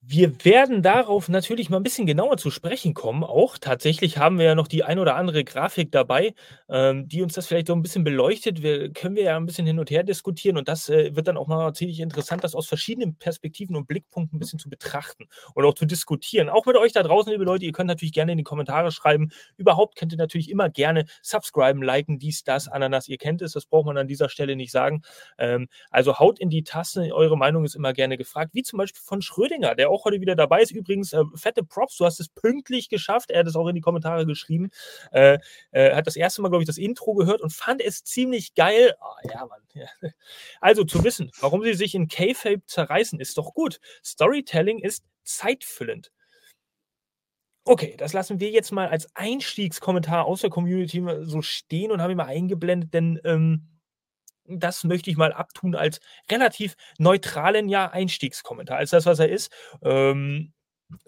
Wir 0.09 0.45
werden 0.45 0.83
darauf 0.83 1.27
natürlich 1.27 1.69
mal 1.69 1.75
ein 1.75 1.83
bisschen 1.83 2.05
genauer 2.05 2.37
zu 2.37 2.49
sprechen 2.49 2.93
kommen. 2.93 3.25
Auch 3.25 3.57
tatsächlich 3.57 4.17
haben 4.17 4.39
wir 4.39 4.45
ja 4.45 4.55
noch 4.55 4.69
die 4.69 4.85
ein 4.85 4.99
oder 4.99 5.15
andere 5.17 5.43
Grafik 5.43 5.91
dabei, 5.91 6.33
ähm, 6.69 7.09
die 7.09 7.21
uns 7.21 7.33
das 7.33 7.45
vielleicht 7.45 7.67
so 7.67 7.73
ein 7.73 7.81
bisschen 7.81 8.05
beleuchtet. 8.05 8.63
Wir 8.63 8.93
können 8.93 9.17
wir 9.17 9.23
ja 9.23 9.35
ein 9.35 9.45
bisschen 9.45 9.67
hin 9.67 9.79
und 9.79 9.91
her 9.91 10.03
diskutieren 10.03 10.55
und 10.55 10.69
das 10.69 10.87
äh, 10.87 11.13
wird 11.13 11.27
dann 11.27 11.35
auch 11.35 11.47
mal 11.47 11.73
ziemlich 11.73 11.99
interessant, 11.99 12.45
das 12.45 12.55
aus 12.55 12.67
verschiedenen 12.67 13.17
Perspektiven 13.17 13.75
und 13.75 13.85
Blickpunkten 13.85 14.37
ein 14.37 14.39
bisschen 14.39 14.59
zu 14.59 14.69
betrachten 14.69 15.25
und 15.55 15.65
auch 15.65 15.73
zu 15.73 15.85
diskutieren. 15.85 16.47
Auch 16.47 16.65
mit 16.65 16.77
euch 16.77 16.93
da 16.93 17.03
draußen, 17.03 17.29
liebe 17.29 17.43
Leute, 17.43 17.65
ihr 17.65 17.73
könnt 17.73 17.89
natürlich 17.89 18.13
gerne 18.13 18.31
in 18.31 18.37
die 18.37 18.45
Kommentare 18.45 18.93
schreiben. 18.93 19.31
Überhaupt 19.57 19.97
könnt 19.97 20.13
ihr 20.13 20.17
natürlich 20.17 20.49
immer 20.49 20.69
gerne 20.69 21.03
subscriben, 21.21 21.81
liken, 21.81 22.17
dies, 22.17 22.45
das, 22.45 22.69
Ananas. 22.69 23.09
Ihr 23.09 23.17
kennt 23.17 23.41
es, 23.41 23.51
das 23.51 23.65
braucht 23.65 23.87
man 23.87 23.97
an 23.97 24.07
dieser 24.07 24.29
Stelle 24.29 24.55
nicht 24.55 24.71
sagen. 24.71 25.01
Ähm, 25.37 25.67
also 25.89 26.17
haut 26.17 26.39
in 26.39 26.49
die 26.49 26.63
Taste, 26.63 27.13
eure 27.13 27.37
Meinung 27.37 27.65
ist 27.65 27.75
immer 27.75 27.91
gerne 27.91 28.15
gefragt, 28.15 28.51
wie 28.53 28.63
zum 28.63 28.77
Beispiel 28.77 29.01
von 29.03 29.21
Schrödinger, 29.21 29.75
der 29.75 29.89
auch 29.89 29.96
heute 30.05 30.21
wieder 30.21 30.35
dabei 30.35 30.61
ist. 30.61 30.71
Übrigens, 30.71 31.13
äh, 31.13 31.23
fette 31.35 31.63
Props, 31.63 31.97
du 31.97 32.05
hast 32.05 32.19
es 32.19 32.29
pünktlich 32.29 32.89
geschafft. 32.89 33.31
Er 33.31 33.39
hat 33.39 33.47
es 33.47 33.55
auch 33.55 33.67
in 33.67 33.75
die 33.75 33.81
Kommentare 33.81 34.25
geschrieben. 34.25 34.69
Äh, 35.11 35.39
äh, 35.71 35.95
hat 35.95 36.07
das 36.07 36.15
erste 36.15 36.41
Mal, 36.41 36.49
glaube 36.49 36.63
ich, 36.63 36.67
das 36.67 36.77
Intro 36.77 37.13
gehört 37.13 37.41
und 37.41 37.51
fand 37.51 37.81
es 37.81 38.03
ziemlich 38.03 38.55
geil. 38.55 38.95
Ah, 38.99 39.15
ja, 39.31 39.45
Mann. 39.45 39.61
Ja. 39.73 39.87
Also 40.61 40.83
zu 40.83 41.03
wissen, 41.03 41.31
warum 41.39 41.63
sie 41.63 41.73
sich 41.73 41.95
in 41.95 42.07
K-Fape 42.07 42.65
zerreißen, 42.65 43.19
ist 43.19 43.37
doch 43.37 43.53
gut. 43.53 43.79
Storytelling 44.03 44.79
ist 44.79 45.03
zeitfüllend. 45.23 46.11
Okay, 47.65 47.95
das 47.97 48.13
lassen 48.13 48.39
wir 48.39 48.49
jetzt 48.49 48.71
mal 48.71 48.87
als 48.87 49.13
Einstiegskommentar 49.13 50.25
aus 50.25 50.39
der 50.39 50.49
Community 50.49 51.03
so 51.23 51.41
stehen 51.41 51.91
und 51.91 52.01
haben 52.01 52.11
ihn 52.11 52.17
mal 52.17 52.25
eingeblendet, 52.25 52.93
denn 52.93 53.19
ähm, 53.25 53.67
das 54.47 54.83
möchte 54.83 55.09
ich 55.09 55.17
mal 55.17 55.33
abtun 55.33 55.75
als 55.75 55.99
relativ 56.31 56.75
neutralen 56.97 57.69
ja 57.69 57.89
Einstiegskommentar, 57.91 58.77
als 58.77 58.91
das, 58.91 59.05
was 59.05 59.19
er 59.19 59.29
ist. 59.29 59.51
Ähm, 59.81 60.53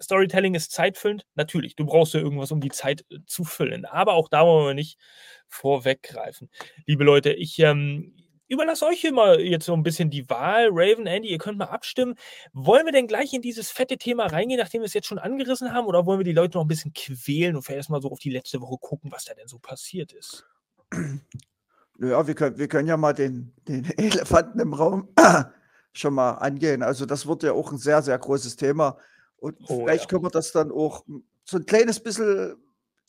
Storytelling 0.00 0.54
ist 0.54 0.72
zeitfüllend, 0.72 1.26
natürlich. 1.34 1.74
Du 1.76 1.86
brauchst 1.86 2.14
ja 2.14 2.20
irgendwas, 2.20 2.52
um 2.52 2.60
die 2.60 2.70
Zeit 2.70 3.04
äh, 3.10 3.18
zu 3.26 3.44
füllen. 3.44 3.84
Aber 3.84 4.14
auch 4.14 4.28
da 4.28 4.44
wollen 4.44 4.66
wir 4.66 4.74
nicht 4.74 4.98
vorweggreifen. 5.48 6.50
Liebe 6.86 7.04
Leute, 7.04 7.32
ich 7.32 7.58
ähm, 7.60 8.14
überlasse 8.48 8.86
euch 8.86 9.00
hier 9.00 9.12
mal 9.12 9.40
jetzt 9.40 9.64
so 9.66 9.74
ein 9.74 9.82
bisschen 9.82 10.10
die 10.10 10.28
Wahl. 10.28 10.68
Raven, 10.70 11.06
Andy, 11.06 11.30
ihr 11.30 11.38
könnt 11.38 11.58
mal 11.58 11.66
abstimmen. 11.66 12.16
Wollen 12.52 12.84
wir 12.84 12.92
denn 12.92 13.06
gleich 13.06 13.32
in 13.32 13.42
dieses 13.42 13.70
fette 13.70 13.96
Thema 13.96 14.26
reingehen, 14.26 14.60
nachdem 14.60 14.82
wir 14.82 14.86
es 14.86 14.94
jetzt 14.94 15.06
schon 15.06 15.18
angerissen 15.18 15.72
haben? 15.72 15.86
Oder 15.86 16.04
wollen 16.04 16.20
wir 16.20 16.24
die 16.24 16.32
Leute 16.32 16.58
noch 16.58 16.64
ein 16.64 16.68
bisschen 16.68 16.92
quälen 16.92 17.56
und 17.56 17.62
vielleicht 17.62 17.78
erstmal 17.78 18.02
so 18.02 18.10
auf 18.10 18.18
die 18.18 18.30
letzte 18.30 18.60
Woche 18.60 18.76
gucken, 18.78 19.10
was 19.12 19.24
da 19.24 19.34
denn 19.34 19.48
so 19.48 19.58
passiert 19.58 20.12
ist? 20.12 20.44
Ja, 22.00 22.26
wir 22.26 22.34
können, 22.34 22.58
wir 22.58 22.68
können 22.68 22.88
ja 22.88 22.96
mal 22.96 23.12
den, 23.12 23.52
den 23.68 23.84
Elefanten 23.98 24.58
im 24.60 24.72
Raum 24.72 25.08
schon 25.92 26.14
mal 26.14 26.32
angehen. 26.32 26.82
Also 26.82 27.06
das 27.06 27.26
wird 27.26 27.42
ja 27.42 27.52
auch 27.52 27.72
ein 27.72 27.78
sehr, 27.78 28.02
sehr 28.02 28.18
großes 28.18 28.56
Thema. 28.56 28.96
Und 29.36 29.56
Oh, 29.68 29.80
vielleicht 29.80 30.04
ja. 30.04 30.08
können 30.08 30.24
wir 30.24 30.30
das 30.30 30.52
dann 30.52 30.70
auch 30.70 31.04
so 31.44 31.56
ein 31.58 31.66
kleines 31.66 32.00
bisschen 32.00 32.56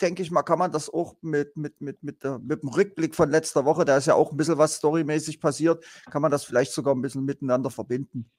denke 0.02 0.24
ich 0.24 0.32
mal, 0.32 0.44
kann 0.44 0.60
man 0.60 0.72
das 0.72 0.90
auch 0.90 1.16
mit, 1.22 1.56
mit, 1.56 1.80
mit, 1.80 2.02
mit, 2.04 2.24
der, 2.24 2.40
mit 2.40 2.62
dem 2.64 2.70
Rückblick 2.70 3.16
von 3.16 3.30
letzter 3.30 3.66
Woche, 3.66 3.86
da 3.86 3.98
ist 3.98 4.08
ja 4.08 4.16
auch 4.16 4.32
ein 4.32 4.38
bisschen 4.38 4.58
was 4.58 4.76
storymäßig 4.76 5.40
passiert, 5.40 5.86
kann 6.10 6.22
man 6.22 6.32
das 6.32 6.44
vielleicht 6.44 6.74
sogar 6.74 6.96
ein 6.96 7.02
bisschen 7.02 7.24
miteinander 7.24 7.70
verbinden. 7.70 8.30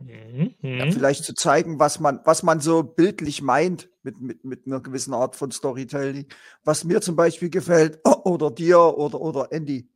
Mhm. 0.00 0.54
Ja, 0.62 0.86
mhm. 0.86 0.92
vielleicht 0.92 1.24
zu 1.24 1.34
zeigen, 1.34 1.78
was 1.78 1.98
man, 1.98 2.20
was 2.24 2.42
man 2.42 2.60
so 2.60 2.82
bildlich 2.82 3.42
meint 3.42 3.90
mit, 4.02 4.20
mit, 4.20 4.44
mit 4.44 4.66
einer 4.66 4.80
gewissen 4.80 5.12
Art 5.12 5.34
von 5.34 5.50
Storytelling, 5.50 6.26
was 6.64 6.84
mir 6.84 7.00
zum 7.00 7.16
Beispiel 7.16 7.50
gefällt, 7.50 8.00
oder 8.24 8.50
dir 8.50 8.78
oder, 8.78 9.20
oder 9.20 9.52
Andy. 9.52 9.88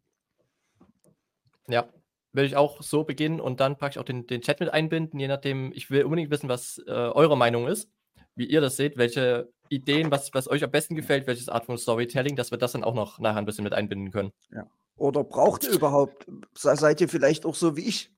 Ja, 1.68 1.88
würde 2.32 2.46
ich 2.46 2.56
auch 2.56 2.82
so 2.82 3.04
beginnen 3.04 3.40
und 3.40 3.60
dann 3.60 3.76
praktisch 3.76 4.00
auch 4.00 4.04
den, 4.04 4.26
den 4.26 4.40
Chat 4.40 4.60
mit 4.60 4.70
einbinden, 4.70 5.20
je 5.20 5.28
nachdem, 5.28 5.72
ich 5.72 5.90
will 5.90 6.04
unbedingt 6.04 6.30
wissen, 6.30 6.48
was 6.48 6.82
äh, 6.86 6.90
eure 6.90 7.36
Meinung 7.36 7.68
ist, 7.68 7.88
wie 8.34 8.46
ihr 8.46 8.60
das 8.60 8.76
seht, 8.76 8.96
welche 8.96 9.52
Ideen, 9.68 10.10
was, 10.10 10.34
was 10.34 10.48
euch 10.48 10.64
am 10.64 10.70
besten 10.70 10.96
gefällt, 10.96 11.26
welches 11.26 11.48
Art 11.48 11.66
von 11.66 11.78
Storytelling, 11.78 12.34
dass 12.36 12.50
wir 12.50 12.58
das 12.58 12.72
dann 12.72 12.84
auch 12.84 12.94
noch 12.94 13.18
nachher 13.18 13.38
ein 13.38 13.46
bisschen 13.46 13.64
mit 13.64 13.72
einbinden 13.72 14.10
können. 14.10 14.32
Ja. 14.50 14.66
Oder 14.96 15.24
braucht 15.24 15.64
ihr 15.64 15.70
überhaupt, 15.70 16.26
seid 16.54 17.00
ihr 17.00 17.08
vielleicht 17.08 17.46
auch 17.46 17.54
so 17.54 17.76
wie 17.76 17.86
ich, 17.86 18.10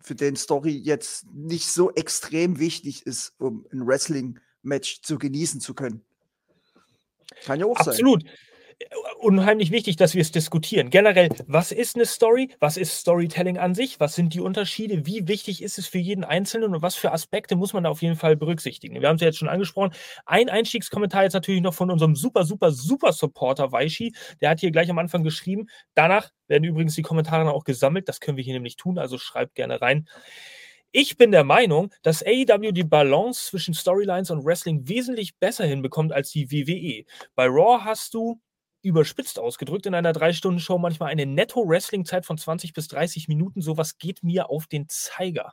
für 0.00 0.14
den 0.14 0.36
Story 0.36 0.72
jetzt 0.72 1.26
nicht 1.32 1.68
so 1.68 1.92
extrem 1.92 2.58
wichtig 2.58 3.06
ist, 3.06 3.34
um 3.38 3.66
ein 3.72 3.86
Wrestling-Match 3.86 5.02
zu 5.02 5.18
genießen 5.18 5.60
zu 5.60 5.74
können? 5.74 6.02
Kann 7.44 7.60
ja 7.60 7.66
auch 7.66 7.76
Absolut. 7.76 8.22
sein. 8.22 8.30
Absolut 8.30 8.49
unheimlich 9.20 9.70
wichtig, 9.70 9.96
dass 9.96 10.14
wir 10.14 10.22
es 10.22 10.32
diskutieren. 10.32 10.90
Generell, 10.90 11.28
was 11.46 11.72
ist 11.72 11.96
eine 11.96 12.06
Story? 12.06 12.50
Was 12.58 12.76
ist 12.76 12.98
Storytelling 12.98 13.58
an 13.58 13.74
sich? 13.74 14.00
Was 14.00 14.14
sind 14.14 14.34
die 14.34 14.40
Unterschiede? 14.40 15.06
Wie 15.06 15.28
wichtig 15.28 15.62
ist 15.62 15.78
es 15.78 15.86
für 15.86 15.98
jeden 15.98 16.24
Einzelnen 16.24 16.74
und 16.74 16.82
was 16.82 16.96
für 16.96 17.12
Aspekte 17.12 17.56
muss 17.56 17.72
man 17.72 17.84
da 17.84 17.90
auf 17.90 18.02
jeden 18.02 18.16
Fall 18.16 18.36
berücksichtigen? 18.36 19.00
Wir 19.00 19.08
haben 19.08 19.16
es 19.16 19.20
ja 19.20 19.28
jetzt 19.28 19.38
schon 19.38 19.48
angesprochen. 19.48 19.92
Ein 20.26 20.48
Einstiegskommentar 20.48 21.24
jetzt 21.24 21.34
natürlich 21.34 21.60
noch 21.60 21.74
von 21.74 21.90
unserem 21.90 22.16
super, 22.16 22.44
super, 22.44 22.72
super 22.72 23.12
Supporter 23.12 23.70
Weishi. 23.72 24.14
Der 24.40 24.50
hat 24.50 24.60
hier 24.60 24.70
gleich 24.70 24.90
am 24.90 24.98
Anfang 24.98 25.22
geschrieben. 25.22 25.68
Danach 25.94 26.30
werden 26.48 26.64
übrigens 26.64 26.94
die 26.94 27.02
Kommentare 27.02 27.52
auch 27.52 27.64
gesammelt. 27.64 28.08
Das 28.08 28.20
können 28.20 28.36
wir 28.36 28.44
hier 28.44 28.54
nämlich 28.54 28.76
tun, 28.76 28.98
also 28.98 29.18
schreibt 29.18 29.54
gerne 29.54 29.80
rein. 29.80 30.08
Ich 30.92 31.16
bin 31.16 31.30
der 31.30 31.44
Meinung, 31.44 31.92
dass 32.02 32.24
AEW 32.24 32.72
die 32.72 32.82
Balance 32.82 33.46
zwischen 33.50 33.74
Storylines 33.74 34.32
und 34.32 34.44
Wrestling 34.44 34.88
wesentlich 34.88 35.36
besser 35.38 35.64
hinbekommt 35.64 36.12
als 36.12 36.30
die 36.30 36.50
WWE. 36.50 37.04
Bei 37.36 37.46
Raw 37.46 37.84
hast 37.84 38.14
du 38.14 38.40
überspitzt 38.82 39.38
ausgedrückt, 39.38 39.86
in 39.86 39.94
einer 39.94 40.12
Drei-Stunden-Show 40.12 40.78
manchmal 40.78 41.10
eine 41.10 41.26
Netto-Wrestling-Zeit 41.26 42.26
von 42.26 42.38
20 42.38 42.72
bis 42.72 42.88
30 42.88 43.28
Minuten. 43.28 43.60
Sowas 43.60 43.98
geht 43.98 44.22
mir 44.22 44.50
auf 44.50 44.66
den 44.66 44.88
Zeiger. 44.88 45.52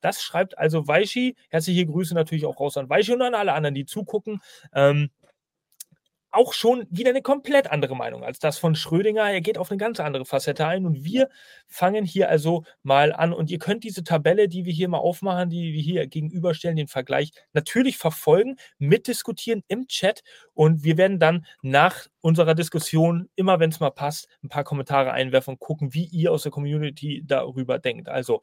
Das 0.00 0.22
schreibt 0.22 0.58
also 0.58 0.86
Weishi. 0.86 1.36
Herzliche 1.50 1.86
Grüße 1.86 2.14
natürlich 2.14 2.46
auch 2.46 2.60
raus 2.60 2.76
an 2.76 2.88
Weishi 2.88 3.12
und 3.12 3.22
an 3.22 3.34
alle 3.34 3.52
anderen, 3.52 3.74
die 3.74 3.86
zugucken. 3.86 4.40
Ähm, 4.74 5.10
auch 6.34 6.52
schon 6.52 6.86
wieder 6.90 7.10
eine 7.10 7.22
komplett 7.22 7.70
andere 7.70 7.96
Meinung 7.96 8.24
als 8.24 8.38
das 8.38 8.58
von 8.58 8.74
Schrödinger. 8.74 9.30
Er 9.30 9.40
geht 9.40 9.58
auf 9.58 9.70
eine 9.70 9.78
ganz 9.78 10.00
andere 10.00 10.24
Facette 10.24 10.66
ein 10.66 10.86
und 10.86 11.04
wir 11.04 11.28
fangen 11.66 12.04
hier 12.04 12.28
also 12.28 12.64
mal 12.82 13.12
an. 13.12 13.32
Und 13.32 13.50
ihr 13.50 13.58
könnt 13.58 13.84
diese 13.84 14.04
Tabelle, 14.04 14.48
die 14.48 14.64
wir 14.64 14.72
hier 14.72 14.88
mal 14.88 14.98
aufmachen, 14.98 15.50
die 15.50 15.72
wir 15.72 15.82
hier 15.82 16.06
gegenüberstellen, 16.06 16.76
den 16.76 16.88
Vergleich 16.88 17.32
natürlich 17.52 17.98
verfolgen, 17.98 18.56
mitdiskutieren 18.78 19.62
im 19.68 19.86
Chat 19.86 20.22
und 20.54 20.84
wir 20.84 20.96
werden 20.96 21.18
dann 21.18 21.46
nach 21.62 22.06
unserer 22.20 22.54
Diskussion, 22.54 23.28
immer 23.36 23.60
wenn 23.60 23.70
es 23.70 23.80
mal 23.80 23.90
passt, 23.90 24.28
ein 24.42 24.48
paar 24.48 24.64
Kommentare 24.64 25.12
einwerfen 25.12 25.54
und 25.54 25.60
gucken, 25.60 25.94
wie 25.94 26.04
ihr 26.06 26.32
aus 26.32 26.42
der 26.42 26.52
Community 26.52 27.22
darüber 27.24 27.78
denkt. 27.78 28.08
Also 28.08 28.40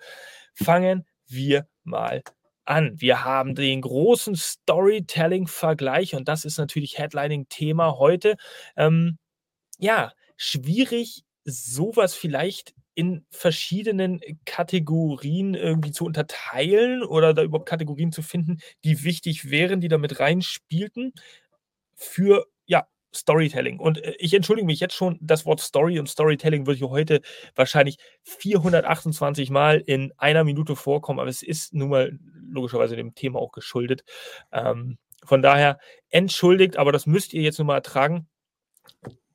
fangen 0.53 1.05
wir 1.27 1.67
mal 1.83 2.23
an. 2.65 2.93
Wir 2.99 3.23
haben 3.25 3.55
den 3.55 3.81
großen 3.81 4.35
Storytelling-Vergleich 4.35 6.15
und 6.15 6.27
das 6.27 6.45
ist 6.45 6.57
natürlich 6.57 6.97
Headlining-Thema 6.97 7.97
heute. 7.97 8.35
Ähm, 8.77 9.17
ja, 9.79 10.13
schwierig, 10.37 11.23
sowas 11.45 12.15
vielleicht 12.15 12.73
in 12.95 13.25
verschiedenen 13.31 14.21
Kategorien 14.45 15.55
irgendwie 15.55 15.91
zu 15.91 16.05
unterteilen 16.05 17.03
oder 17.03 17.33
da 17.33 17.43
überhaupt 17.43 17.69
Kategorien 17.69 18.11
zu 18.11 18.21
finden, 18.21 18.59
die 18.83 19.03
wichtig 19.03 19.49
wären, 19.49 19.81
die 19.81 19.87
damit 19.87 20.19
reinspielten. 20.19 21.13
Für 21.95 22.47
Storytelling. 23.13 23.79
Und 23.79 24.03
äh, 24.03 24.13
ich 24.19 24.33
entschuldige 24.33 24.65
mich 24.65 24.79
jetzt 24.79 24.95
schon, 24.95 25.17
das 25.21 25.45
Wort 25.45 25.59
Story 25.59 25.99
und 25.99 26.07
Storytelling 26.07 26.65
wird 26.67 26.77
hier 26.77 26.89
heute 26.89 27.21
wahrscheinlich 27.55 27.97
428 28.23 29.49
Mal 29.49 29.81
in 29.85 30.13
einer 30.17 30.43
Minute 30.43 30.75
vorkommen, 30.75 31.19
aber 31.19 31.29
es 31.29 31.41
ist 31.41 31.73
nun 31.73 31.89
mal 31.89 32.17
logischerweise 32.49 32.95
dem 32.95 33.15
Thema 33.15 33.39
auch 33.39 33.51
geschuldet. 33.51 34.03
Ähm, 34.51 34.97
von 35.23 35.41
daher 35.41 35.77
entschuldigt, 36.09 36.77
aber 36.77 36.91
das 36.91 37.05
müsst 37.05 37.33
ihr 37.33 37.41
jetzt 37.41 37.59
nun 37.59 37.67
mal 37.67 37.75
ertragen. 37.75 38.27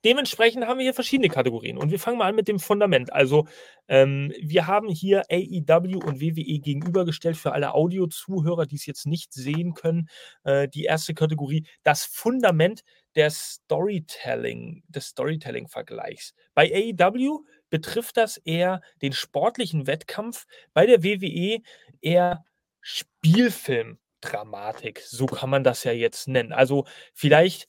Dementsprechend 0.05 0.65
haben 0.65 0.77
wir 0.77 0.83
hier 0.83 0.93
verschiedene 0.93 1.29
Kategorien 1.29 1.77
und 1.77 1.91
wir 1.91 1.99
fangen 1.99 2.17
mal 2.17 2.29
an 2.29 2.35
mit 2.35 2.47
dem 2.47 2.59
Fundament. 2.59 3.11
Also 3.11 3.47
ähm, 3.87 4.33
wir 4.39 4.67
haben 4.67 4.89
hier 4.89 5.23
AEW 5.29 5.99
und 6.05 6.21
WWE 6.21 6.59
gegenübergestellt 6.59 7.37
für 7.37 7.53
alle 7.53 7.73
Audio-Zuhörer, 7.73 8.65
die 8.65 8.75
es 8.75 8.85
jetzt 8.85 9.05
nicht 9.05 9.33
sehen 9.33 9.73
können. 9.73 10.09
Äh, 10.43 10.67
die 10.67 10.83
erste 10.83 11.13
Kategorie, 11.13 11.65
das 11.83 12.05
Fundament 12.05 12.81
der 13.15 13.31
Storytelling, 13.31 14.83
des 14.87 15.07
Storytelling-Vergleichs. 15.07 16.33
Bei 16.53 16.71
AEW 16.71 17.45
betrifft 17.69 18.17
das 18.17 18.37
eher 18.37 18.81
den 19.01 19.13
sportlichen 19.13 19.87
Wettkampf, 19.87 20.45
bei 20.73 20.85
der 20.85 21.03
WWE 21.03 21.61
eher 22.01 22.45
Spielfilmdramatik. 22.81 25.01
So 25.05 25.25
kann 25.25 25.49
man 25.49 25.63
das 25.63 25.83
ja 25.83 25.91
jetzt 25.91 26.27
nennen. 26.27 26.53
Also 26.53 26.85
vielleicht 27.13 27.67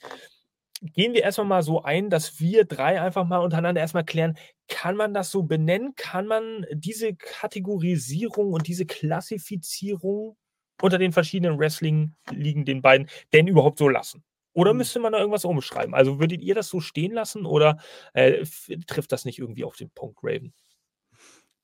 gehen 0.83 1.13
wir 1.13 1.23
erstmal 1.23 1.47
mal 1.47 1.63
so 1.63 1.83
ein, 1.83 2.11
dass 2.11 2.41
wir 2.41 2.65
drei 2.65 3.01
einfach 3.01 3.27
mal 3.27 3.39
untereinander 3.39 3.81
erstmal 3.81 4.05
klären, 4.05 4.37
kann 4.69 4.97
man 4.97 5.15
das 5.15 5.31
so 5.31 5.43
benennen? 5.43 5.95
Kann 5.97 6.27
man 6.27 6.67
diese 6.73 7.15
Kategorisierung 7.15 8.53
und 8.53 8.67
diese 8.67 8.87
Klassifizierung 8.87 10.37
unter 10.81 10.99
den 10.99 11.13
verschiedenen 11.13 11.59
Wrestling-Ligen 11.59 12.65
den 12.65 12.83
beiden 12.83 13.09
denn 13.33 13.47
überhaupt 13.47 13.79
so 13.79 13.89
lassen? 13.89 14.23
Oder 14.53 14.73
mhm. 14.73 14.79
müsste 14.79 15.01
man 15.01 15.13
da 15.13 15.19
irgendwas 15.19 15.45
umschreiben? 15.45 15.95
Also 15.95 16.21
würdet 16.21 16.43
ihr 16.43 16.55
das 16.55 16.69
so 16.69 16.81
stehen 16.81 17.13
lassen 17.13 17.47
oder 17.47 17.79
äh, 18.13 18.45
trifft 18.87 19.13
das 19.13 19.25
nicht 19.25 19.39
irgendwie 19.39 19.65
auf 19.65 19.77
den 19.77 19.91
Punkt, 19.91 20.19
Raven? 20.23 20.53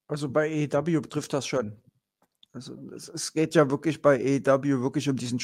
Also 0.06 0.28
bei 0.28 0.68
AEW 0.72 1.00
betrifft 1.00 1.32
das 1.32 1.46
schon. 1.46 1.82
Also 2.52 2.76
es, 2.94 3.08
es, 3.08 3.32
geht 3.32 3.54
ja 3.54 3.68
wirklich 3.70 4.00
bei 4.00 4.16
AEW 4.16 4.82
wirklich 4.82 5.08
um 5.08 5.16
diesen 5.16 5.40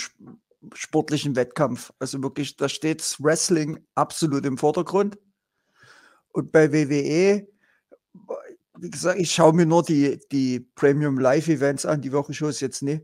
sportlichen 0.75 1.37
Wettkampf. 1.37 1.93
Also 1.99 2.23
wirklich, 2.23 2.57
da 2.57 2.69
steht 2.69 3.17
Wrestling 3.21 3.85
absolut 3.95 4.45
im 4.47 4.59
Vordergrund. 4.59 5.19
Und 6.33 6.53
bei 6.53 6.73
WWE, 6.73 7.49
wie 8.79 8.91
gesagt, 8.91 9.19
ich 9.19 9.33
schaue 9.33 9.53
mir 9.53 9.67
nur 9.67 9.83
die, 9.83 10.21
die 10.31 10.61
Premium 10.61 11.19
Live 11.19 11.49
Events 11.49 11.87
an, 11.87 12.01
die 12.01 12.13
Wochenshows 12.13 12.61
jetzt 12.61 12.83
nicht 12.83 13.03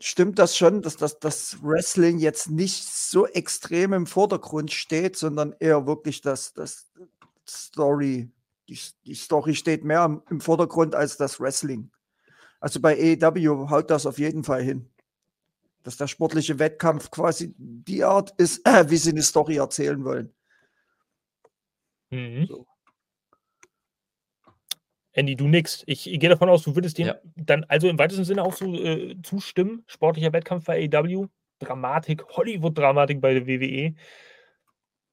stimmt 0.00 0.38
das 0.38 0.56
schon, 0.56 0.82
dass 0.82 0.96
das, 0.96 1.18
das 1.18 1.62
Wrestling 1.62 2.18
jetzt 2.18 2.50
nicht 2.50 2.84
so 2.84 3.26
extrem 3.26 3.92
im 3.92 4.06
Vordergrund 4.06 4.70
steht, 4.70 5.16
sondern 5.16 5.54
eher 5.58 5.86
wirklich 5.86 6.20
das, 6.20 6.52
das 6.54 6.90
Story. 7.48 8.30
Die, 8.68 8.78
die 9.06 9.14
Story 9.14 9.54
steht 9.54 9.84
mehr 9.84 10.04
im, 10.04 10.22
im 10.30 10.40
Vordergrund 10.40 10.94
als 10.94 11.16
das 11.16 11.40
Wrestling. 11.40 11.90
Also 12.60 12.80
bei 12.80 13.18
AEW 13.20 13.70
haut 13.70 13.90
das 13.90 14.06
auf 14.06 14.18
jeden 14.18 14.44
Fall 14.44 14.62
hin. 14.62 14.90
Dass 15.88 15.96
der 15.96 16.06
sportliche 16.06 16.58
Wettkampf 16.58 17.10
quasi 17.10 17.54
die 17.56 18.04
Art 18.04 18.34
ist, 18.36 18.60
äh, 18.68 18.84
wie 18.90 18.98
sie 18.98 19.12
eine 19.12 19.22
Story 19.22 19.56
erzählen 19.56 20.04
wollen. 20.04 20.34
Mhm. 22.10 22.44
So. 22.46 22.66
Andy, 25.12 25.34
du 25.34 25.48
nix. 25.48 25.82
Ich, 25.86 26.12
ich 26.12 26.20
gehe 26.20 26.28
davon 26.28 26.50
aus, 26.50 26.62
du 26.62 26.76
würdest 26.76 26.98
dem 26.98 27.06
ja. 27.06 27.16
dann 27.36 27.64
also 27.64 27.88
im 27.88 27.98
weitesten 27.98 28.26
Sinne 28.26 28.42
auch 28.42 28.52
so 28.52 28.66
äh, 28.74 29.16
zustimmen. 29.22 29.82
Sportlicher 29.86 30.34
Wettkampf 30.34 30.66
bei 30.66 30.90
AEW, 30.92 31.28
Dramatik, 31.58 32.28
Hollywood-Dramatik 32.28 33.22
bei 33.22 33.32
der 33.32 33.46
WWE. 33.46 33.94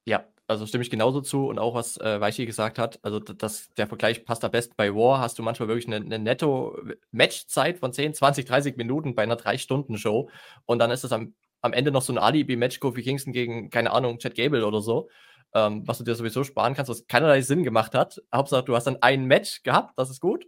Ja, 0.03 0.27
also 0.47 0.65
stimme 0.65 0.83
ich 0.83 0.89
genauso 0.89 1.21
zu 1.21 1.47
und 1.47 1.59
auch 1.59 1.73
was 1.73 1.97
äh, 1.97 2.21
Weichi 2.21 2.45
gesagt 2.45 2.77
hat. 2.77 2.99
Also 3.01 3.19
das, 3.19 3.73
der 3.77 3.87
Vergleich 3.87 4.25
passt 4.25 4.43
am 4.45 4.51
besten 4.51 4.75
bei 4.77 4.93
War. 4.93 5.19
Hast 5.19 5.39
du 5.39 5.43
manchmal 5.43 5.67
wirklich 5.67 5.87
eine, 5.87 5.97
eine 5.97 6.19
Netto-Matchzeit 6.19 7.79
von 7.79 7.93
10, 7.93 8.13
20, 8.13 8.45
30 8.45 8.77
Minuten 8.77 9.15
bei 9.15 9.23
einer 9.23 9.37
3-Stunden-Show 9.37 10.29
und 10.65 10.79
dann 10.79 10.91
ist 10.91 11.03
es 11.03 11.11
am, 11.11 11.33
am 11.61 11.73
Ende 11.73 11.91
noch 11.91 12.03
so 12.03 12.13
ein 12.13 12.19
Alibi-Match 12.19 12.79
Kofi 12.79 13.01
Kingston 13.01 13.33
gegen, 13.33 13.69
keine 13.69 13.91
Ahnung, 13.91 14.19
Chad 14.19 14.35
Gable 14.35 14.65
oder 14.65 14.81
so 14.81 15.09
ähm, 15.55 15.87
was 15.87 15.97
du 15.97 16.03
dir 16.03 16.15
sowieso 16.15 16.43
sparen 16.43 16.73
kannst, 16.73 16.89
was 16.89 17.07
keinerlei 17.07 17.41
Sinn 17.41 17.63
gemacht 17.63 17.95
hat. 17.95 18.21
Hauptsache, 18.33 18.63
du 18.63 18.75
hast 18.75 18.85
dann 18.85 19.01
ein 19.01 19.25
Match 19.25 19.63
gehabt, 19.63 19.97
das 19.97 20.09
ist 20.09 20.19
gut. 20.19 20.45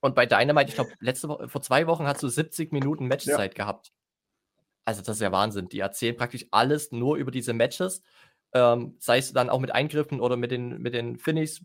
Und 0.00 0.14
bei 0.14 0.26
Dynamite, 0.26 0.68
ich 0.68 0.76
glaube, 0.76 0.92
letzte 1.00 1.28
Woche, 1.28 1.48
vor 1.48 1.60
zwei 1.60 1.88
Wochen 1.88 2.06
hast 2.06 2.22
du 2.22 2.28
70 2.28 2.72
Minuten 2.72 3.08
Matchzeit 3.08 3.58
ja. 3.58 3.64
gehabt. 3.64 3.92
Also, 4.84 5.02
das 5.02 5.16
ist 5.16 5.22
ja 5.22 5.32
Wahnsinn. 5.32 5.68
Die 5.68 5.80
erzählen 5.80 6.16
praktisch 6.16 6.46
alles 6.52 6.92
nur 6.92 7.16
über 7.16 7.32
diese 7.32 7.52
Matches. 7.52 8.02
Ähm, 8.52 8.96
sei 8.98 9.18
es 9.18 9.32
dann 9.32 9.50
auch 9.50 9.60
mit 9.60 9.72
Eingriffen 9.72 10.20
oder 10.20 10.36
mit 10.36 10.50
den, 10.50 10.80
mit 10.80 10.94
den 10.94 11.18
Finishes, 11.18 11.64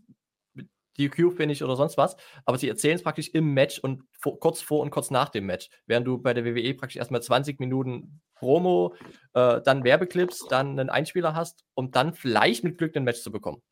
DQ-Finish 0.98 1.62
oder 1.62 1.76
sonst 1.76 1.96
was. 1.96 2.16
Aber 2.44 2.58
sie 2.58 2.68
erzählen 2.68 2.96
es 2.96 3.02
praktisch 3.02 3.28
im 3.28 3.54
Match 3.54 3.78
und 3.78 4.02
vor, 4.18 4.38
kurz 4.38 4.60
vor 4.60 4.80
und 4.80 4.90
kurz 4.90 5.10
nach 5.10 5.28
dem 5.28 5.46
Match. 5.46 5.68
Während 5.86 6.06
du 6.06 6.18
bei 6.18 6.34
der 6.34 6.44
WWE 6.44 6.74
praktisch 6.74 6.96
erstmal 6.96 7.22
20 7.22 7.60
Minuten 7.60 8.20
Promo, 8.34 8.94
äh, 9.34 9.60
dann 9.62 9.84
Werbeclips, 9.84 10.46
dann 10.48 10.78
einen 10.78 10.90
Einspieler 10.90 11.34
hast, 11.34 11.64
um 11.74 11.90
dann 11.90 12.14
vielleicht 12.14 12.64
mit 12.64 12.78
Glück 12.78 12.96
ein 12.96 13.04
Match 13.04 13.20
zu 13.20 13.30
bekommen. 13.30 13.62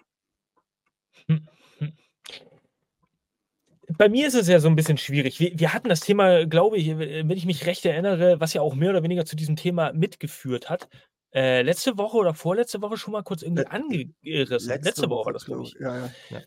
Bei 3.99 4.09
mir 4.09 4.29
ist 4.29 4.35
es 4.35 4.47
ja 4.47 4.61
so 4.61 4.69
ein 4.69 4.77
bisschen 4.77 4.99
schwierig. 4.99 5.41
Wir, 5.41 5.59
wir 5.59 5.75
hatten 5.75 5.89
das 5.89 6.01
Thema, 6.01 6.47
glaube 6.47 6.77
ich, 6.77 6.97
wenn 6.97 7.31
ich 7.31 7.45
mich 7.45 7.67
recht 7.67 7.85
erinnere, 7.85 8.39
was 8.39 8.55
ja 8.55 8.61
auch 8.61 8.77
mehr 8.77 8.91
oder 8.91 9.03
weniger 9.03 9.25
zu 9.25 9.35
diesem 9.35 9.57
Thema 9.57 9.93
mitgeführt 9.93 10.71
hat. 10.71 10.89
Äh, 11.33 11.63
letzte 11.63 11.97
Woche 11.97 12.17
oder 12.17 12.35
vorletzte 12.35 12.83
Woche 12.83 12.97
schon 12.97 13.13
mal 13.13 13.23
kurz 13.23 13.43
irgendwie 13.43 13.67
angerissen. 13.67 14.69
Letzte, 14.69 14.89
letzte 14.89 15.11
Woche 15.11 15.27
war 15.27 15.33
das, 15.33 15.45
glaube 15.45 15.63
ich. 15.63 15.75
Ja, 15.81 15.97
ja. 15.97 16.11
ja. 16.31 16.41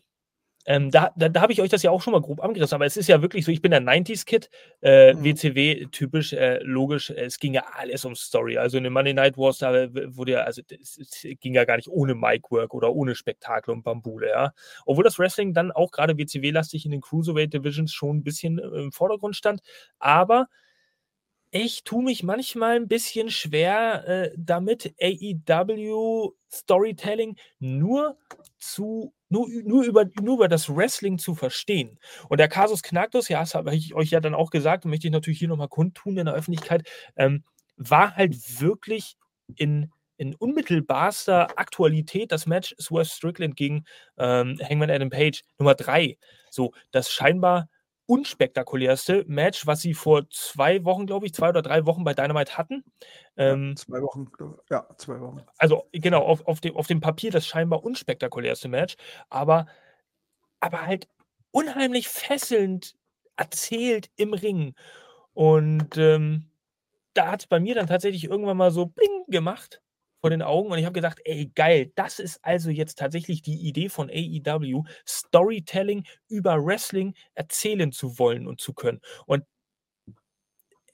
Ähm, 0.66 0.90
da 0.90 1.12
da, 1.16 1.28
da 1.28 1.42
habe 1.42 1.52
ich 1.52 1.60
euch 1.60 1.68
das 1.68 1.82
ja 1.82 1.90
auch 1.90 2.00
schon 2.00 2.12
mal 2.12 2.22
grob 2.22 2.42
angerissen, 2.42 2.74
aber 2.74 2.86
es 2.86 2.96
ist 2.96 3.08
ja 3.08 3.20
wirklich 3.20 3.44
so, 3.44 3.52
ich 3.52 3.60
bin 3.60 3.70
der 3.70 3.82
90s-Kid, 3.82 4.48
äh, 4.80 5.12
mhm. 5.12 5.24
WCW 5.24 5.86
typisch, 5.92 6.32
äh, 6.32 6.58
logisch, 6.62 7.10
es 7.10 7.38
ging 7.38 7.52
ja 7.52 7.64
alles 7.74 8.04
um 8.04 8.14
Story. 8.14 8.56
Also 8.56 8.78
in 8.78 8.84
den 8.84 8.92
Monday 8.92 9.12
Night 9.12 9.36
Wars, 9.36 9.58
da 9.58 9.72
wurde 9.92 10.32
ja, 10.32 10.40
also 10.40 10.62
es, 10.68 10.96
es 10.96 11.26
ging 11.40 11.54
ja 11.54 11.64
gar 11.64 11.76
nicht 11.76 11.88
ohne 11.88 12.14
Mic-Work 12.14 12.72
oder 12.72 12.94
ohne 12.94 13.14
Spektakel 13.14 13.74
und 13.74 13.82
Bambule, 13.82 14.28
ja. 14.30 14.52
Obwohl 14.86 15.04
das 15.04 15.18
Wrestling 15.18 15.52
dann 15.52 15.70
auch 15.70 15.90
gerade 15.90 16.16
WCW-lastig 16.16 16.86
in 16.86 16.92
den 16.92 17.02
Cruiserweight 17.02 17.52
Divisions 17.52 17.92
schon 17.92 18.18
ein 18.18 18.24
bisschen 18.24 18.58
äh, 18.58 18.62
im 18.62 18.92
Vordergrund 18.92 19.36
stand, 19.36 19.60
aber 19.98 20.48
ich 21.56 21.84
tue 21.84 22.02
mich 22.02 22.24
manchmal 22.24 22.74
ein 22.74 22.88
bisschen 22.88 23.30
schwer 23.30 24.08
äh, 24.08 24.30
damit, 24.36 24.92
AEW 25.00 26.32
Storytelling 26.52 27.36
nur 27.60 28.18
zu 28.58 29.14
nur, 29.28 29.48
nur, 29.62 29.84
über, 29.84 30.04
nur 30.20 30.34
über 30.34 30.48
das 30.48 30.68
Wrestling 30.68 31.16
zu 31.16 31.36
verstehen. 31.36 32.00
Und 32.28 32.38
der 32.38 32.48
Kasus 32.48 32.82
Knacktus, 32.82 33.28
ja, 33.28 33.38
das 33.38 33.54
habe 33.54 33.74
ich 33.74 33.94
euch 33.94 34.10
ja 34.10 34.18
dann 34.18 34.34
auch 34.34 34.50
gesagt, 34.50 34.84
möchte 34.84 35.06
ich 35.06 35.12
natürlich 35.12 35.38
hier 35.38 35.48
nochmal 35.48 35.68
kundtun 35.68 36.18
in 36.18 36.26
der 36.26 36.34
Öffentlichkeit, 36.34 36.88
ähm, 37.14 37.44
war 37.76 38.16
halt 38.16 38.60
wirklich 38.60 39.16
in, 39.54 39.92
in 40.16 40.34
unmittelbarster 40.34 41.56
Aktualität 41.56 42.32
das 42.32 42.46
Match 42.46 42.74
Swerve 42.80 43.04
Strickland 43.06 43.54
gegen 43.54 43.84
ähm, 44.18 44.58
Hangman 44.60 44.90
Adam 44.90 45.10
Page 45.10 45.42
Nummer 45.58 45.76
3. 45.76 46.18
So, 46.50 46.72
das 46.90 47.12
scheinbar 47.12 47.68
unspektakulärste 48.06 49.24
Match, 49.26 49.66
was 49.66 49.80
sie 49.80 49.94
vor 49.94 50.28
zwei 50.30 50.84
Wochen, 50.84 51.06
glaube 51.06 51.26
ich, 51.26 51.34
zwei 51.34 51.48
oder 51.48 51.62
drei 51.62 51.86
Wochen 51.86 52.04
bei 52.04 52.14
Dynamite 52.14 52.58
hatten. 52.58 52.84
Ähm, 53.36 53.76
zwei 53.76 54.02
Wochen, 54.02 54.30
ja, 54.70 54.86
zwei 54.98 55.20
Wochen. 55.20 55.42
Also 55.58 55.88
genau, 55.92 56.22
auf, 56.22 56.46
auf, 56.46 56.60
dem, 56.60 56.76
auf 56.76 56.86
dem 56.86 57.00
Papier 57.00 57.30
das 57.30 57.46
scheinbar 57.46 57.84
unspektakulärste 57.84 58.68
Match, 58.68 58.96
aber, 59.30 59.66
aber 60.60 60.86
halt 60.86 61.08
unheimlich 61.50 62.08
fesselnd 62.08 62.94
erzählt 63.36 64.10
im 64.16 64.34
Ring. 64.34 64.74
Und 65.32 65.96
ähm, 65.96 66.50
da 67.14 67.32
hat 67.32 67.42
es 67.42 67.46
bei 67.46 67.60
mir 67.60 67.74
dann 67.74 67.86
tatsächlich 67.86 68.24
irgendwann 68.24 68.56
mal 68.56 68.70
so 68.70 68.86
bling 68.86 69.24
gemacht 69.28 69.80
vor 70.24 70.30
den 70.30 70.40
Augen 70.40 70.72
und 70.72 70.78
ich 70.78 70.86
habe 70.86 70.94
gedacht, 70.94 71.20
ey, 71.26 71.52
geil, 71.54 71.92
das 71.96 72.18
ist 72.18 72.42
also 72.42 72.70
jetzt 72.70 72.98
tatsächlich 72.98 73.42
die 73.42 73.68
Idee 73.68 73.90
von 73.90 74.08
AEW, 74.08 74.84
Storytelling 75.06 76.06
über 76.28 76.64
Wrestling 76.64 77.14
erzählen 77.34 77.92
zu 77.92 78.18
wollen 78.18 78.46
und 78.46 78.58
zu 78.58 78.72
können. 78.72 79.02
Und 79.26 79.44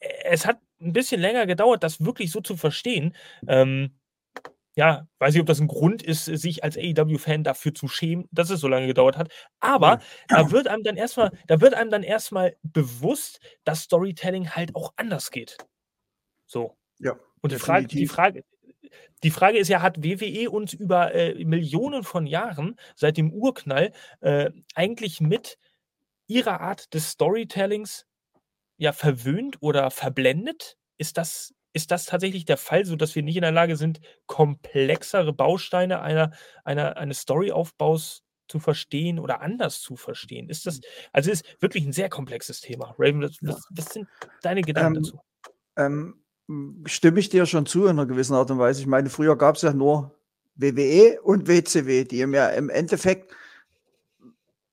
es 0.01 0.47
hat 0.47 0.59
ein 0.81 0.93
bisschen 0.93 1.21
länger 1.21 1.47
gedauert, 1.47 1.85
das 1.85 2.05
wirklich 2.05 2.33
so 2.33 2.41
zu 2.41 2.57
verstehen. 2.57 3.15
Ähm, 3.47 3.97
ja, 4.75 5.07
weiß 5.21 5.35
nicht, 5.35 5.43
ob 5.43 5.47
das 5.47 5.61
ein 5.61 5.69
Grund 5.69 6.03
ist, 6.03 6.25
sich 6.25 6.65
als 6.65 6.77
AEW-Fan 6.77 7.45
dafür 7.45 7.73
zu 7.73 7.87
schämen, 7.87 8.27
dass 8.33 8.51
es 8.51 8.59
so 8.59 8.67
lange 8.67 8.89
gedauert 8.89 9.17
hat. 9.17 9.33
Aber 9.61 10.01
da 10.27 10.51
wird 10.51 10.67
einem 10.67 10.83
dann 10.83 10.97
erstmal, 10.97 11.31
da 11.47 11.61
wird 11.61 11.75
einem 11.75 11.93
dann 11.93 12.03
erstmal 12.03 12.57
bewusst, 12.65 13.39
dass 13.63 13.83
Storytelling 13.83 14.57
halt 14.57 14.75
auch 14.75 14.93
anders 14.97 15.31
geht. 15.31 15.57
So. 16.47 16.77
Ja. 16.99 17.17
Und 17.43 17.53
die 17.53 17.59
Frage, 17.59 17.87
die 17.87 18.09
Frage, 18.09 18.43
die 19.23 19.31
Frage 19.31 19.59
ist 19.59 19.69
ja, 19.69 19.83
hat 19.83 20.03
WWE 20.03 20.51
uns 20.51 20.73
über 20.73 21.15
äh, 21.15 21.45
Millionen 21.45 22.05
von 22.05 22.27
Jahren 22.27 22.77
seit 22.95 23.17
dem 23.17 23.33
Urknall 23.33 23.93
äh, 24.21 24.51
eigentlich 24.75 25.21
mit 25.21 25.59
ihrer 26.27 26.61
Art 26.61 26.95
des 26.95 27.11
Storytellings 27.11 28.07
ja 28.77 28.93
verwöhnt 28.93 29.59
oder 29.61 29.91
verblendet? 29.91 30.77
Ist 30.97 31.19
das, 31.19 31.55
ist 31.73 31.91
das 31.91 32.07
tatsächlich 32.07 32.45
der 32.45 32.57
Fall, 32.57 32.85
sodass 32.85 33.15
wir 33.15 33.23
nicht 33.23 33.37
in 33.37 33.43
der 33.43 33.53
Lage 33.53 33.77
sind, 33.77 34.01
komplexere 34.27 35.33
Bausteine 35.33 36.01
einer, 36.01 36.33
einer, 36.65 36.97
eines 36.97 37.23
Storyaufbaus 37.23 38.23
zu 38.49 38.59
verstehen 38.59 39.19
oder 39.19 39.43
anders 39.43 39.81
zu 39.81 39.97
verstehen? 39.97 40.49
Ist 40.49 40.67
das, 40.67 40.81
also 41.13 41.31
ist 41.31 41.45
wirklich 41.61 41.85
ein 41.85 41.93
sehr 41.93 42.09
komplexes 42.09 42.61
Thema. 42.61 42.95
Raven, 42.99 43.23
was, 43.23 43.39
was, 43.71 43.87
sind 43.93 44.09
deine 44.43 44.63
Gedanken 44.63 44.97
ähm, 44.97 45.03
dazu? 45.03 45.21
Ähm, 45.77 46.25
stimme 46.87 47.21
ich 47.21 47.29
dir 47.29 47.47
schon 47.47 47.67
zu 47.67 47.85
in 47.85 47.91
einer 47.91 48.07
gewissen 48.07 48.35
Art 48.35 48.51
und 48.51 48.59
Weise. 48.59 48.81
Ich 48.81 48.87
meine, 48.87 49.11
früher 49.11 49.37
gab 49.37 49.57
es 49.57 49.63
ja 49.63 49.73
nur 49.73 50.15
WWE 50.57 51.21
und 51.23 51.47
WCW, 51.47 52.05
die 52.05 52.19
ja 52.19 52.49
im 52.49 52.69
Endeffekt 52.71 53.33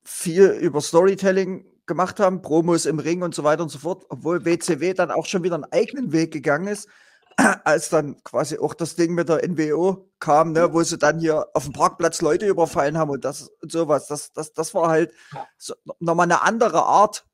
viel 0.03 0.47
über 0.47 0.81
Storytelling 0.81 1.65
gemacht 1.85 2.19
haben, 2.19 2.41
Promos 2.41 2.85
im 2.85 2.99
Ring 2.99 3.21
und 3.21 3.35
so 3.35 3.43
weiter 3.43 3.63
und 3.63 3.69
so 3.69 3.79
fort, 3.79 4.05
obwohl 4.09 4.43
WCW 4.43 4.93
dann 4.93 5.11
auch 5.11 5.25
schon 5.25 5.43
wieder 5.43 5.55
einen 5.55 5.71
eigenen 5.71 6.11
Weg 6.11 6.33
gegangen 6.33 6.67
ist, 6.67 6.89
als 7.63 7.89
dann 7.89 8.21
quasi 8.23 8.57
auch 8.57 8.73
das 8.73 8.95
Ding 8.95 9.13
mit 9.13 9.29
der 9.29 9.47
NWO 9.47 10.09
kam, 10.19 10.53
ne, 10.53 10.73
wo 10.73 10.81
sie 10.83 10.97
dann 10.97 11.19
hier 11.19 11.47
auf 11.53 11.65
dem 11.65 11.73
Parkplatz 11.73 12.21
Leute 12.21 12.47
überfallen 12.47 12.97
haben 12.97 13.11
und 13.11 13.23
das 13.23 13.49
und 13.61 13.71
sowas. 13.71 14.07
Das, 14.07 14.33
das, 14.33 14.53
das 14.53 14.73
war 14.73 14.89
halt 14.89 15.13
so, 15.57 15.75
nochmal 15.99 16.25
eine 16.25 16.41
andere 16.41 16.83
Art, 16.83 17.25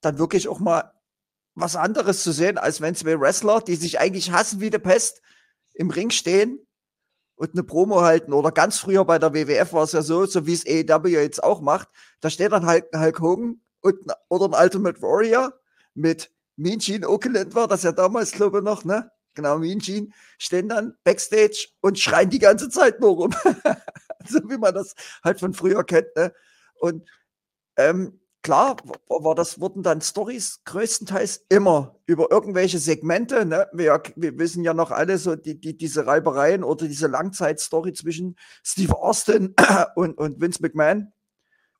dann 0.00 0.18
wirklich 0.18 0.48
auch 0.48 0.60
mal 0.60 0.92
was 1.60 1.76
anderes 1.76 2.22
zu 2.22 2.32
sehen, 2.32 2.58
als 2.58 2.80
wenn 2.80 2.94
zwei 2.94 3.18
Wrestler, 3.18 3.60
die 3.60 3.76
sich 3.76 4.00
eigentlich 4.00 4.32
hassen 4.32 4.60
wie 4.60 4.70
die 4.70 4.78
Pest, 4.78 5.22
im 5.74 5.90
Ring 5.90 6.10
stehen 6.10 6.66
und 7.36 7.52
eine 7.52 7.62
Promo 7.62 8.02
halten. 8.02 8.32
Oder 8.32 8.52
ganz 8.52 8.78
früher 8.78 9.04
bei 9.04 9.18
der 9.18 9.32
WWF 9.32 9.72
war 9.72 9.84
es 9.84 9.92
ja 9.92 10.02
so, 10.02 10.26
so 10.26 10.46
wie 10.46 10.52
es 10.52 10.66
AEW 10.66 11.08
jetzt 11.08 11.42
auch 11.42 11.60
macht. 11.60 11.88
Da 12.20 12.30
steht 12.30 12.52
dann 12.52 12.66
halt 12.66 12.92
ein 12.92 13.00
Hulk 13.00 13.20
Hogan 13.20 13.60
und, 13.80 13.98
oder 14.28 14.46
ein 14.46 14.64
Ultimate 14.64 15.00
Warrior 15.00 15.52
mit 15.94 16.30
Mean 16.56 16.78
Gene 16.78 17.08
Oakland 17.08 17.54
war 17.54 17.68
das 17.68 17.84
ja 17.84 17.92
damals, 17.92 18.32
glaube 18.32 18.58
ich, 18.58 18.64
noch, 18.64 18.84
ne? 18.84 19.10
Genau, 19.34 19.58
Mean 19.58 19.78
Gene 19.78 20.08
stehen 20.38 20.68
dann 20.68 20.96
Backstage 21.04 21.68
und 21.80 21.98
schreien 21.98 22.30
die 22.30 22.40
ganze 22.40 22.68
Zeit 22.68 23.00
nur 23.00 23.10
rum. 23.10 23.30
so 24.28 24.40
wie 24.50 24.58
man 24.58 24.74
das 24.74 24.94
halt 25.22 25.38
von 25.38 25.54
früher 25.54 25.84
kennt, 25.84 26.08
ne? 26.16 26.34
Und 26.80 27.08
ähm, 27.76 28.17
klar 28.42 28.76
war 29.08 29.34
das, 29.34 29.60
wurden 29.60 29.82
dann 29.82 30.00
Stories 30.00 30.60
größtenteils 30.64 31.44
immer 31.48 31.96
über 32.06 32.30
irgendwelche 32.30 32.78
Segmente. 32.78 33.44
Ne? 33.44 33.68
Wir, 33.72 34.02
wir 34.16 34.38
wissen 34.38 34.64
ja 34.64 34.74
noch 34.74 34.90
alle 34.90 35.18
so 35.18 35.36
die, 35.36 35.60
die, 35.60 35.76
diese 35.76 36.06
Reibereien 36.06 36.64
oder 36.64 36.86
diese 36.86 37.08
Langzeitstory 37.08 37.92
zwischen 37.92 38.36
Steve 38.62 38.96
Austin 38.96 39.54
und, 39.96 40.16
und 40.18 40.40
Vince 40.40 40.62
McMahon. 40.62 41.12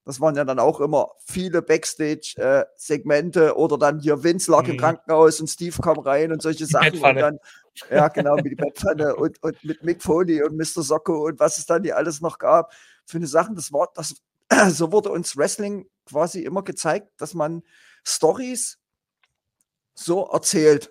Das 0.08 0.22
waren 0.22 0.34
ja 0.36 0.44
dann 0.46 0.58
auch 0.58 0.80
immer 0.80 1.10
viele 1.26 1.60
Backstage-Segmente 1.60 3.48
äh, 3.48 3.50
oder 3.50 3.76
dann 3.76 4.00
hier 4.00 4.24
Vince 4.24 4.50
lag 4.50 4.62
mhm. 4.62 4.70
im 4.70 4.76
Krankenhaus 4.78 5.38
und 5.38 5.48
Steve 5.48 5.76
kam 5.82 5.98
rein 5.98 6.32
und 6.32 6.40
solche 6.40 6.64
die 6.64 6.70
Sachen. 6.70 6.98
Und 6.98 7.16
dann, 7.16 7.38
ja, 7.90 8.08
genau, 8.08 8.36
mit 8.36 8.46
die 8.46 8.54
Bettpfanne 8.54 9.16
und, 9.16 9.42
und 9.42 9.62
mit 9.64 9.84
Mick 9.84 10.02
Foley 10.02 10.42
und 10.42 10.56
Mr. 10.56 10.82
Socko 10.82 11.26
und 11.26 11.38
was 11.38 11.58
es 11.58 11.66
dann 11.66 11.84
hier 11.84 11.98
alles 11.98 12.22
noch 12.22 12.38
gab. 12.38 12.72
Für 13.04 13.18
eine 13.18 13.26
Sachen, 13.26 13.54
das 13.54 13.70
war, 13.70 13.90
das, 13.94 14.14
so 14.70 14.92
wurde 14.92 15.10
uns 15.10 15.36
Wrestling 15.36 15.86
quasi 16.08 16.42
immer 16.42 16.62
gezeigt, 16.62 17.08
dass 17.18 17.34
man 17.34 17.62
Stories 18.04 18.78
so 19.94 20.26
erzählt 20.26 20.90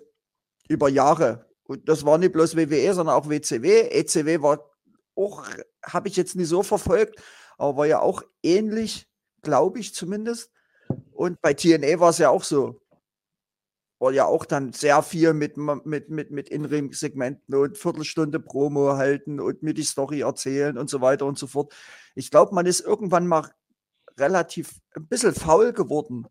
über 0.68 0.88
Jahre. 0.88 1.46
Und 1.64 1.88
das 1.88 2.04
war 2.04 2.18
nicht 2.18 2.32
bloß 2.32 2.56
WWE, 2.56 2.94
sondern 2.94 3.14
auch 3.14 3.28
WCW. 3.28 3.88
ECW 3.90 4.42
war 4.42 4.70
auch, 5.14 5.44
habe 5.84 6.08
ich 6.08 6.16
jetzt 6.16 6.36
nicht 6.36 6.48
so 6.48 6.62
verfolgt, 6.62 7.20
aber 7.58 7.76
war 7.76 7.86
ja 7.86 8.00
auch 8.00 8.22
ähnlich, 8.42 9.06
glaube 9.42 9.80
ich 9.80 9.94
zumindest. 9.94 10.50
Und 11.12 11.40
bei 11.40 11.52
TNA 11.54 12.00
war 12.00 12.10
es 12.10 12.18
ja 12.18 12.30
auch 12.30 12.44
so. 12.44 12.80
War 13.98 14.12
ja 14.12 14.26
auch 14.26 14.44
dann 14.44 14.72
sehr 14.72 15.02
viel 15.02 15.34
mit, 15.34 15.56
mit, 15.56 16.08
mit, 16.08 16.30
mit 16.30 16.48
In-Ring-Segmenten 16.48 17.54
und 17.54 17.76
Viertelstunde 17.76 18.38
Promo 18.38 18.96
halten 18.96 19.40
und 19.40 19.62
mir 19.62 19.74
die 19.74 19.82
Story 19.82 20.20
erzählen 20.20 20.78
und 20.78 20.88
so 20.88 21.00
weiter 21.00 21.26
und 21.26 21.36
so 21.36 21.48
fort. 21.48 21.74
Ich 22.14 22.30
glaube, 22.30 22.54
man 22.54 22.66
ist 22.66 22.80
irgendwann 22.80 23.26
mal 23.26 23.50
relativ 24.18 24.80
ein 24.94 25.06
bisschen 25.06 25.34
faul 25.34 25.72
geworden. 25.72 26.26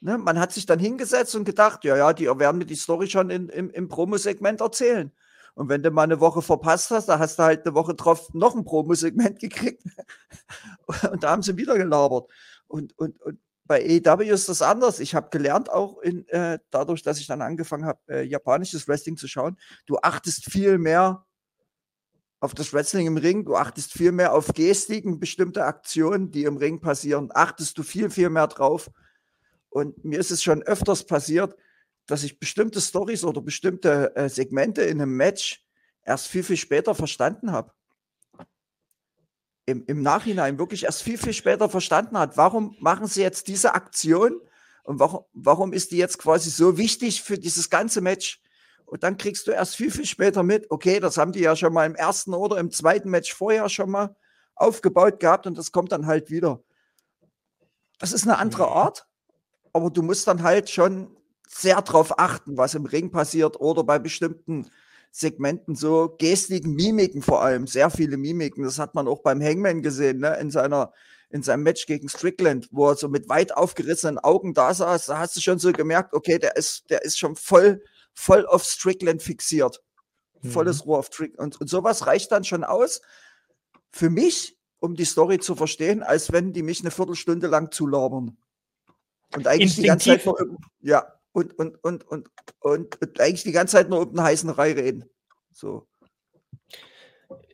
Ne? 0.00 0.18
Man 0.18 0.38
hat 0.38 0.52
sich 0.52 0.66
dann 0.66 0.78
hingesetzt 0.78 1.34
und 1.34 1.44
gedacht, 1.44 1.84
ja, 1.84 1.96
ja, 1.96 2.12
die 2.12 2.26
werden 2.26 2.58
mir 2.58 2.66
die 2.66 2.76
Story 2.76 3.08
schon 3.08 3.30
in, 3.30 3.48
im, 3.48 3.70
im 3.70 3.88
Promo-Segment 3.88 4.60
erzählen. 4.60 5.12
Und 5.54 5.70
wenn 5.70 5.82
du 5.82 5.90
mal 5.90 6.02
eine 6.02 6.20
Woche 6.20 6.42
verpasst 6.42 6.90
hast, 6.90 7.08
da 7.08 7.18
hast 7.18 7.38
du 7.38 7.42
halt 7.42 7.66
eine 7.66 7.74
Woche 7.74 7.94
drauf 7.94 8.32
noch 8.34 8.54
ein 8.54 8.64
Promo-Segment 8.64 9.38
gekriegt. 9.40 9.82
und 11.10 11.22
da 11.22 11.30
haben 11.30 11.42
sie 11.42 11.56
wieder 11.56 11.76
gelabert. 11.76 12.30
Und, 12.68 12.96
und, 12.98 13.20
und 13.22 13.40
bei 13.64 13.82
EW 13.82 14.28
ist 14.28 14.48
das 14.48 14.62
anders. 14.62 15.00
Ich 15.00 15.14
habe 15.14 15.30
gelernt, 15.30 15.70
auch 15.70 15.98
in, 15.98 16.28
äh, 16.28 16.58
dadurch, 16.70 17.02
dass 17.02 17.18
ich 17.18 17.26
dann 17.26 17.42
angefangen 17.42 17.84
habe, 17.84 17.98
äh, 18.08 18.22
japanisches 18.22 18.86
Wrestling 18.86 19.16
zu 19.16 19.28
schauen, 19.28 19.56
du 19.86 19.98
achtest 19.98 20.44
viel 20.44 20.78
mehr 20.78 21.25
auf 22.46 22.54
das 22.54 22.72
Wrestling 22.72 23.08
im 23.08 23.16
Ring, 23.16 23.44
du 23.44 23.56
achtest 23.56 23.92
viel 23.92 24.12
mehr 24.12 24.32
auf 24.32 24.52
Gestiken, 24.54 25.18
bestimmte 25.18 25.64
Aktionen, 25.64 26.30
die 26.30 26.44
im 26.44 26.56
Ring 26.56 26.80
passieren, 26.80 27.30
achtest 27.34 27.76
du 27.76 27.82
viel, 27.82 28.08
viel 28.08 28.30
mehr 28.30 28.46
drauf. 28.46 28.88
Und 29.68 30.04
mir 30.04 30.20
ist 30.20 30.30
es 30.30 30.44
schon 30.44 30.62
öfters 30.62 31.04
passiert, 31.04 31.56
dass 32.06 32.22
ich 32.22 32.38
bestimmte 32.38 32.80
Stories 32.80 33.24
oder 33.24 33.40
bestimmte 33.40 34.14
äh, 34.14 34.28
Segmente 34.28 34.82
in 34.82 35.02
einem 35.02 35.16
Match 35.16 35.66
erst 36.04 36.28
viel, 36.28 36.44
viel 36.44 36.56
später 36.56 36.94
verstanden 36.94 37.50
habe. 37.50 37.72
Im, 39.64 39.84
Im 39.86 40.02
Nachhinein 40.02 40.56
wirklich 40.60 40.84
erst 40.84 41.02
viel, 41.02 41.18
viel 41.18 41.32
später 41.32 41.68
verstanden 41.68 42.16
hat. 42.16 42.36
Warum 42.36 42.76
machen 42.78 43.08
sie 43.08 43.22
jetzt 43.22 43.48
diese 43.48 43.74
Aktion 43.74 44.40
und 44.84 45.00
warum, 45.00 45.24
warum 45.32 45.72
ist 45.72 45.90
die 45.90 45.96
jetzt 45.96 46.18
quasi 46.18 46.50
so 46.50 46.78
wichtig 46.78 47.22
für 47.22 47.40
dieses 47.40 47.70
ganze 47.70 48.00
Match? 48.00 48.40
Und 48.86 49.02
dann 49.02 49.18
kriegst 49.18 49.46
du 49.46 49.50
erst 49.50 49.76
viel, 49.76 49.90
viel 49.90 50.06
später 50.06 50.42
mit, 50.42 50.70
okay, 50.70 51.00
das 51.00 51.18
haben 51.18 51.32
die 51.32 51.40
ja 51.40 51.56
schon 51.56 51.72
mal 51.72 51.86
im 51.86 51.94
ersten 51.94 52.34
oder 52.34 52.58
im 52.58 52.70
zweiten 52.70 53.10
Match 53.10 53.34
vorher 53.34 53.68
schon 53.68 53.90
mal 53.90 54.16
aufgebaut 54.54 55.20
gehabt 55.20 55.46
und 55.46 55.58
das 55.58 55.72
kommt 55.72 55.92
dann 55.92 56.06
halt 56.06 56.30
wieder. 56.30 56.62
Das 57.98 58.12
ist 58.12 58.24
eine 58.24 58.38
andere 58.38 58.68
Art, 58.68 59.06
aber 59.72 59.90
du 59.90 60.02
musst 60.02 60.26
dann 60.28 60.42
halt 60.42 60.70
schon 60.70 61.16
sehr 61.48 61.80
darauf 61.82 62.18
achten, 62.18 62.56
was 62.56 62.74
im 62.74 62.86
Ring 62.86 63.10
passiert 63.10 63.60
oder 63.60 63.84
bei 63.84 63.98
bestimmten 63.98 64.70
Segmenten 65.10 65.74
so 65.74 66.14
Gestiken, 66.18 66.74
Mimiken 66.74 67.22
vor 67.22 67.42
allem, 67.42 67.66
sehr 67.66 67.90
viele 67.90 68.16
Mimiken. 68.16 68.64
Das 68.64 68.78
hat 68.78 68.94
man 68.94 69.08
auch 69.08 69.22
beim 69.22 69.42
Hangman 69.42 69.82
gesehen, 69.82 70.20
ne? 70.20 70.36
in 70.36 70.50
seiner 70.50 70.92
in 71.30 71.42
seinem 71.42 71.64
Match 71.64 71.86
gegen 71.86 72.08
Strickland, 72.08 72.68
wo 72.70 72.88
er 72.88 72.96
so 72.96 73.08
mit 73.08 73.28
weit 73.28 73.56
aufgerissenen 73.56 74.18
Augen 74.18 74.54
da 74.54 74.72
saß, 74.72 75.06
da 75.06 75.18
hast 75.18 75.36
du 75.36 75.40
schon 75.40 75.58
so 75.58 75.72
gemerkt, 75.72 76.14
okay, 76.14 76.38
der 76.38 76.56
ist, 76.56 76.88
der 76.88 77.04
ist 77.04 77.18
schon 77.18 77.34
voll, 77.34 77.82
voll 78.16 78.46
auf 78.46 78.64
Strickland 78.64 79.22
fixiert. 79.22 79.82
Mhm. 80.42 80.50
Volles 80.50 80.84
Rohr 80.86 80.98
auf 80.98 81.06
Strickland. 81.06 81.54
Und, 81.54 81.60
und 81.60 81.68
sowas 81.68 82.06
reicht 82.06 82.32
dann 82.32 82.42
schon 82.42 82.64
aus 82.64 83.00
für 83.92 84.10
mich, 84.10 84.56
um 84.80 84.96
die 84.96 85.04
Story 85.04 85.38
zu 85.38 85.54
verstehen, 85.54 86.02
als 86.02 86.32
wenn 86.32 86.52
die 86.52 86.62
mich 86.62 86.80
eine 86.80 86.90
Viertelstunde 86.90 87.46
lang 87.46 87.70
zulabern. 87.70 88.36
Und 89.34 89.46
eigentlich 89.46 89.76
die 89.76 89.82
ganze 89.82 90.10
Zeit 90.10 90.26
nur, 90.26 90.58
ja, 90.80 91.12
und, 91.32 91.58
und, 91.58 91.82
und, 91.84 92.04
und, 92.04 92.28
und, 92.60 93.00
und 93.00 93.20
eigentlich 93.20 93.42
die 93.42 93.52
ganze 93.52 93.72
Zeit 93.72 93.88
nur 93.88 94.00
um 94.00 94.10
den 94.12 94.22
heißen 94.22 94.50
Rei 94.50 94.72
reden. 94.72 95.04
So. 95.52 95.86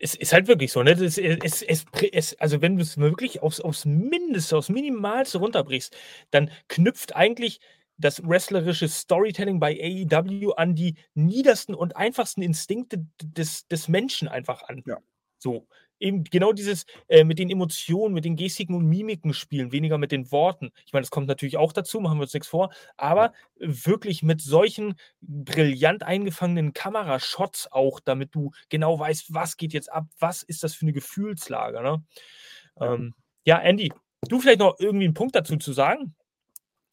Es 0.01 0.15
ist 0.15 0.33
halt 0.33 0.49
wirklich 0.49 0.71
so, 0.71 0.83
ne? 0.83 0.93
Es, 0.93 1.17
es, 1.19 1.63
es, 1.63 1.85
es, 2.13 2.41
also, 2.41 2.61
wenn 2.61 2.77
du 2.77 2.83
es 2.83 2.99
wirklich 2.99 3.43
aufs, 3.43 3.61
aufs 3.61 3.85
Mindeste, 3.85 4.57
aufs 4.57 4.69
Minimalste 4.69 5.39
runterbrichst, 5.39 5.97
dann 6.31 6.51
knüpft 6.69 7.17
eigentlich 7.17 7.61
das 8.03 8.23
wrestlerische 8.23 8.89
Storytelling 8.89 9.61
bei 9.61 9.73
AEW 9.73 10.53
an 10.53 10.75
die 10.75 10.97
niedersten 11.15 11.75
und 11.75 11.97
einfachsten 11.97 12.43
Instinkte 12.43 13.07
des, 13.23 13.67
des 13.69 13.89
Menschen 13.89 14.29
einfach 14.29 14.63
an. 14.69 14.83
Ja. 14.87 14.99
So 15.39 15.67
eben 16.03 16.25
genau 16.25 16.53
dieses 16.53 16.85
äh, 17.09 17.25
mit 17.25 17.39
den 17.39 17.49
Emotionen, 17.49 18.13
mit 18.13 18.25
den 18.25 18.37
Gestiken 18.37 18.75
und 18.75 18.87
Mimiken 18.87 19.33
spielen, 19.33 19.73
weniger 19.73 19.97
mit 19.97 20.13
den 20.13 20.31
Worten. 20.33 20.73
Ich 20.85 20.93
meine, 20.93 21.03
das 21.03 21.11
kommt 21.11 21.29
natürlich 21.29 21.57
auch 21.57 21.73
dazu, 21.73 22.01
machen 22.01 22.19
wir 22.19 22.23
uns 22.23 22.35
nichts 22.35 22.49
vor, 22.49 22.73
aber 22.97 23.33
wirklich 23.57 24.23
mit 24.23 24.43
solchen 24.43 24.97
brillant 25.21 26.03
eingefangenen 26.03 26.73
Kamerashots 26.75 27.71
auch, 27.71 28.01
damit 28.01 28.35
du 28.35 28.51
genau 28.69 28.99
weißt, 28.99 29.33
was 29.33 29.57
geht 29.57 29.73
jetzt 29.73 29.91
ab, 29.91 30.07
was 30.19 30.43
ist 30.43 30.65
das 30.65 30.75
für 30.75 30.83
eine 30.85 30.93
Gefühlslage. 30.93 31.83
Ne? 31.83 32.05
Ja. 32.79 32.95
Ähm, 32.95 33.15
ja, 33.45 33.59
Andy, 33.59 33.93
du 34.29 34.41
vielleicht 34.41 34.61
noch 34.61 34.79
irgendwie 34.79 35.07
einen 35.07 35.15
Punkt 35.15 35.35
dazu 35.35 35.57
zu 35.57 35.73
sagen? 35.73 36.15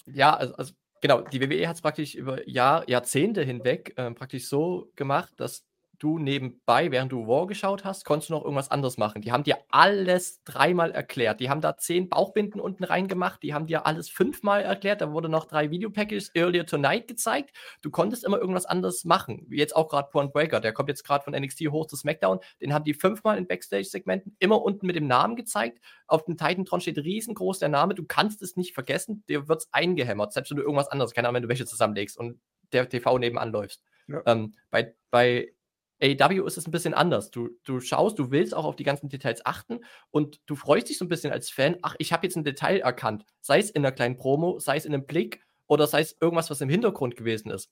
Ja, 0.06 0.36
also, 0.36 0.56
also 0.56 0.74
genau, 1.02 1.22
die 1.22 1.42
WWE 1.42 1.68
hat 1.68 1.76
es 1.76 1.82
praktisch 1.82 2.16
über 2.16 2.48
Jahr, 2.48 2.88
Jahrzehnte 2.90 3.44
hinweg 3.44 3.94
äh, 3.98 4.12
praktisch 4.12 4.48
so 4.48 4.92
gemacht, 4.96 5.34
dass 5.38 5.66
du 6.00 6.18
nebenbei, 6.18 6.92
während 6.92 7.12
du 7.12 7.28
War 7.28 7.46
geschaut 7.46 7.84
hast, 7.84 8.06
konntest 8.06 8.30
du 8.30 8.34
noch 8.34 8.44
irgendwas 8.44 8.72
anderes 8.72 8.98
machen. 8.98 9.22
Die 9.22 9.32
haben 9.32 9.44
dir 9.44 9.58
alles 9.70 10.44
dreimal 10.44 10.92
erklärt. 10.92 11.40
Die 11.40 11.50
haben 11.50 11.62
da 11.62 11.78
zehn 11.78 12.10
Bauchbinden 12.10 12.60
unten 12.60 12.84
reingemacht. 12.84 13.44
Die 13.44 13.54
haben 13.54 13.68
dir 13.68 13.86
alles 13.86 14.10
fünfmal 14.10 14.62
erklärt. 14.62 15.02
Da 15.02 15.12
wurde 15.12 15.30
noch 15.30 15.46
drei 15.46 15.70
Videopackages 15.72 16.34
Earlier 16.36 16.66
Tonight 16.66 17.08
gezeigt. 17.08 17.56
Du 17.82 17.92
konntest 17.92 18.24
immer 18.24 18.40
irgendwas 18.40 18.66
anderes 18.66 19.06
machen. 19.06 19.46
Wie 19.50 19.58
jetzt 19.58 19.76
auch 19.76 19.90
gerade 19.90 20.10
Point 20.10 20.34
Breaker. 20.34 20.60
Der 20.60 20.74
kommt 20.74 20.90
jetzt 20.90 21.04
gerade 21.04 21.24
von 21.24 21.34
NXT 21.34 21.68
hoch 21.70 21.86
zu 21.86 21.96
SmackDown. 21.96 22.40
Den 22.62 22.74
haben 22.74 22.86
die 22.86 22.94
fünfmal 22.94 23.38
in 23.38 23.48
Backstage-Segmenten 23.48 24.36
immer 24.40 24.62
unten 24.62 24.88
mit 24.88 24.96
dem 24.96 25.08
Namen 25.08 25.36
gezeigt. 25.36 25.80
Auf 26.08 26.26
dem 26.26 26.38
Titantron 26.38 26.82
steht 26.82 26.98
riesengroß 26.98 27.60
der 27.60 27.70
Name. 27.70 27.94
Du 27.94 28.06
kannst 28.06 28.42
es 28.42 28.56
nicht 28.56 28.74
vergessen. 28.74 29.24
Dir 29.28 29.48
wird 29.48 29.62
es 29.62 29.70
eingehämmert. 29.74 30.34
Selbst 30.34 30.50
wenn 30.50 30.58
du 30.58 30.64
irgendwas 30.64 30.88
anderes, 30.88 31.14
keine 31.14 31.28
Ahnung, 31.28 31.36
wenn 31.36 31.44
du 31.44 31.50
welche 31.50 31.66
zusammenlegst 31.66 32.18
und 32.18 32.40
der 32.72 32.88
TV 32.88 33.18
nebenan 33.18 33.52
läufst. 33.52 33.84
Ja. 34.08 34.22
Ähm, 34.26 34.56
bei, 34.72 34.96
bei 35.12 35.54
AEW 36.02 36.46
ist 36.46 36.58
es 36.58 36.66
ein 36.66 36.72
bisschen 36.72 36.94
anders. 36.94 37.32
Du, 37.32 37.50
du 37.64 37.80
schaust, 37.80 38.18
du 38.20 38.32
willst 38.32 38.56
auch 38.56 38.66
auf 38.66 38.76
die 38.76 38.84
ganzen 38.84 39.10
Details 39.10 39.46
achten 39.46 39.80
und 40.12 40.40
du 40.46 40.56
freust 40.56 40.90
dich 40.90 40.98
so 40.98 41.06
ein 41.06 41.10
bisschen 41.10 41.32
als 41.32 41.50
Fan, 41.50 41.78
ach, 41.82 41.96
ich 42.00 42.14
habe 42.14 42.26
jetzt 42.26 42.36
ein 42.36 42.44
Detail 42.44 42.80
erkannt. 42.80 43.26
Sei 43.42 43.60
es 43.60 43.70
in 43.70 43.86
einer 43.86 43.92
kleinen 43.92 44.18
Promo, 44.18 44.60
sei 44.60 44.78
es 44.78 44.86
in 44.86 44.94
einem 44.94 45.06
Blick 45.06 45.42
oder 45.68 45.88
sei 45.88 46.02
es 46.02 46.16
irgendwas, 46.22 46.50
was 46.50 46.62
im 46.62 46.70
Hintergrund 46.70 47.16
gewesen 47.16 47.52
ist. 47.52 47.70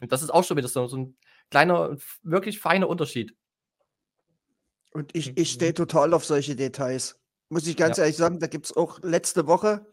Und 0.00 0.12
das 0.12 0.22
ist 0.22 0.30
auch 0.30 0.44
schon 0.44 0.56
wieder 0.56 0.68
so, 0.68 0.86
so 0.86 0.96
ein 0.96 1.16
kleiner, 1.50 1.96
wirklich 2.22 2.58
feiner 2.58 2.88
Unterschied. 2.88 3.36
Und 4.90 5.14
ich, 5.14 5.36
ich 5.36 5.50
stehe 5.50 5.74
total 5.74 6.14
auf 6.14 6.24
solche 6.24 6.56
Details. 6.56 7.20
Muss 7.48 7.66
ich 7.66 7.76
ganz 7.76 7.96
ja. 7.96 8.04
ehrlich 8.04 8.16
sagen, 8.16 8.40
da 8.40 8.46
gibt 8.46 8.66
es 8.66 8.76
auch 8.76 9.00
letzte 9.02 9.46
Woche, 9.46 9.86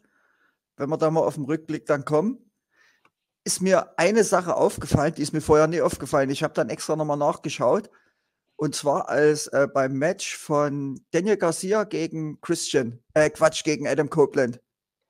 wenn 0.77 0.89
wir 0.89 0.97
da 0.97 1.11
mal 1.11 1.21
auf 1.21 1.35
den 1.35 1.45
Rückblick 1.45 1.85
dann 1.85 2.05
kommen, 2.05 2.50
ist 3.43 3.61
mir 3.61 3.97
eine 3.97 4.23
Sache 4.23 4.55
aufgefallen, 4.55 5.15
die 5.15 5.21
ist 5.21 5.33
mir 5.33 5.41
vorher 5.41 5.67
nie 5.67 5.81
aufgefallen. 5.81 6.29
Ich 6.29 6.43
habe 6.43 6.53
dann 6.53 6.69
extra 6.69 6.95
nochmal 6.95 7.17
nachgeschaut. 7.17 7.89
Und 8.55 8.75
zwar 8.75 9.09
als 9.09 9.47
äh, 9.47 9.67
beim 9.73 9.93
Match 9.93 10.37
von 10.37 11.03
Daniel 11.09 11.37
Garcia 11.37 11.83
gegen 11.83 12.39
Christian, 12.41 12.99
äh, 13.15 13.29
Quatsch, 13.31 13.63
gegen 13.63 13.87
Adam 13.87 14.09
Copeland. 14.09 14.59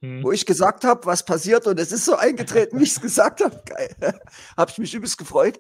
Hm. 0.02 0.24
Wo 0.24 0.32
ich 0.32 0.46
gesagt 0.46 0.86
habe, 0.86 1.06
was 1.06 1.26
passiert 1.26 1.67
und 1.67 1.78
es 1.80 1.91
ist 1.91 2.06
so 2.06 2.15
eingetreten, 2.15 2.80
wie 2.80 2.84
ich 2.84 2.91
es 2.91 3.02
gesagt 3.02 3.44
habe. 3.44 3.62
Geil. 3.65 3.94
habe 4.58 4.72
ich 4.72 4.78
mich 4.78 4.94
übelst 4.94 5.17
gefreut. 5.17 5.60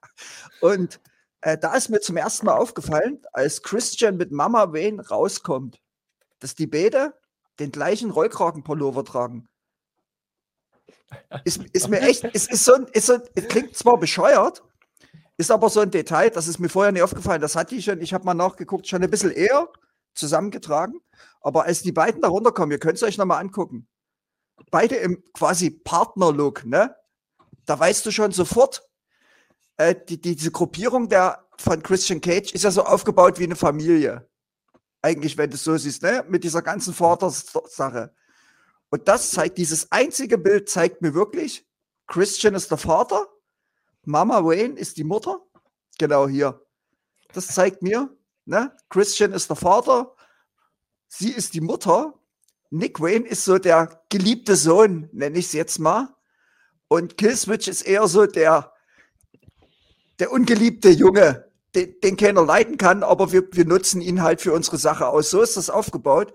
und 0.60 1.00
äh, 1.40 1.58
da 1.58 1.74
ist 1.74 1.90
mir 1.90 2.00
zum 2.00 2.16
ersten 2.16 2.46
Mal 2.46 2.56
aufgefallen, 2.56 3.20
als 3.32 3.62
Christian 3.62 4.16
mit 4.16 4.30
Mama 4.30 4.72
Wayne 4.72 5.06
rauskommt, 5.06 5.80
dass 6.38 6.54
die 6.54 6.68
beide 6.68 7.14
den 7.58 7.72
gleichen 7.72 8.10
Rollkragenpullover 8.10 9.04
tragen. 9.04 9.48
Ist, 11.44 11.62
ist 11.72 11.88
mir 11.88 12.00
echt, 12.00 12.24
ist, 12.24 12.50
ist 12.50 12.64
so 12.64 12.74
ein, 12.74 12.86
ist 12.92 13.06
so 13.06 13.14
ein, 13.14 13.48
klingt 13.48 13.76
zwar 13.76 13.98
bescheuert, 13.98 14.62
ist 15.36 15.50
aber 15.50 15.68
so 15.68 15.80
ein 15.80 15.90
Detail, 15.90 16.30
das 16.30 16.48
ist 16.48 16.58
mir 16.58 16.68
vorher 16.68 16.92
nicht 16.92 17.02
aufgefallen. 17.02 17.40
Das 17.40 17.56
hatte 17.56 17.74
ich 17.74 17.84
schon, 17.84 18.00
ich 18.00 18.14
habe 18.14 18.24
mal 18.24 18.34
nachgeguckt, 18.34 18.86
schon 18.86 19.02
ein 19.02 19.10
bisschen 19.10 19.32
eher 19.32 19.68
zusammengetragen. 20.14 21.00
Aber 21.40 21.64
als 21.64 21.82
die 21.82 21.92
beiden 21.92 22.22
da 22.22 22.28
runterkommen, 22.28 22.72
ihr 22.72 22.78
könnt 22.78 22.96
es 22.96 23.02
euch 23.02 23.18
nochmal 23.18 23.40
angucken. 23.40 23.88
Beide 24.70 24.96
im 24.96 25.22
quasi 25.32 25.70
Partner-Look, 25.70 26.64
ne? 26.64 26.94
Da 27.66 27.78
weißt 27.78 28.06
du 28.06 28.10
schon 28.10 28.30
sofort, 28.30 28.88
äh, 29.76 29.94
die, 30.08 30.20
die, 30.20 30.36
diese 30.36 30.52
Gruppierung 30.52 31.08
der, 31.08 31.44
von 31.58 31.82
Christian 31.82 32.20
Cage 32.20 32.52
ist 32.52 32.64
ja 32.64 32.70
so 32.70 32.84
aufgebaut 32.84 33.38
wie 33.38 33.44
eine 33.44 33.56
Familie. 33.56 34.28
Eigentlich, 35.02 35.36
wenn 35.36 35.50
du 35.50 35.56
es 35.56 35.64
so 35.64 35.76
siehst, 35.76 36.02
ne? 36.02 36.24
Mit 36.28 36.44
dieser 36.44 36.62
ganzen 36.62 36.94
Vatersache. 36.94 38.14
Und 38.90 39.08
das 39.08 39.30
zeigt, 39.30 39.58
dieses 39.58 39.90
einzige 39.90 40.38
Bild 40.38 40.68
zeigt 40.68 41.02
mir 41.02 41.14
wirklich, 41.14 41.66
Christian 42.06 42.54
ist 42.54 42.70
der 42.70 42.78
Vater, 42.78 43.26
Mama 44.04 44.44
Wayne 44.44 44.78
ist 44.78 44.96
die 44.96 45.04
Mutter. 45.04 45.40
Genau 45.98 46.28
hier. 46.28 46.60
Das 47.32 47.48
zeigt 47.48 47.82
mir, 47.82 48.14
ne? 48.44 48.76
Christian 48.90 49.32
ist 49.32 49.48
der 49.48 49.56
Vater, 49.56 50.14
sie 51.08 51.30
ist 51.30 51.54
die 51.54 51.60
Mutter. 51.60 52.14
Nick 52.70 53.00
Wayne 53.00 53.26
ist 53.26 53.44
so 53.44 53.58
der 53.58 54.04
geliebte 54.10 54.56
Sohn, 54.56 55.08
nenne 55.12 55.38
ich 55.38 55.46
es 55.46 55.52
jetzt 55.52 55.78
mal. 55.78 56.14
Und 56.88 57.16
Killswitch 57.16 57.68
ist 57.68 57.82
eher 57.82 58.06
so 58.08 58.26
der, 58.26 58.72
der 60.18 60.30
ungeliebte 60.30 60.90
Junge, 60.90 61.50
den, 61.74 61.98
den 62.00 62.16
keiner 62.16 62.44
leiden 62.44 62.76
kann, 62.76 63.02
aber 63.02 63.32
wir, 63.32 63.48
wir 63.52 63.64
nutzen 63.64 64.00
ihn 64.00 64.22
halt 64.22 64.40
für 64.40 64.52
unsere 64.52 64.76
Sache 64.76 65.08
aus. 65.08 65.30
So 65.30 65.42
ist 65.42 65.56
das 65.56 65.70
aufgebaut. 65.70 66.34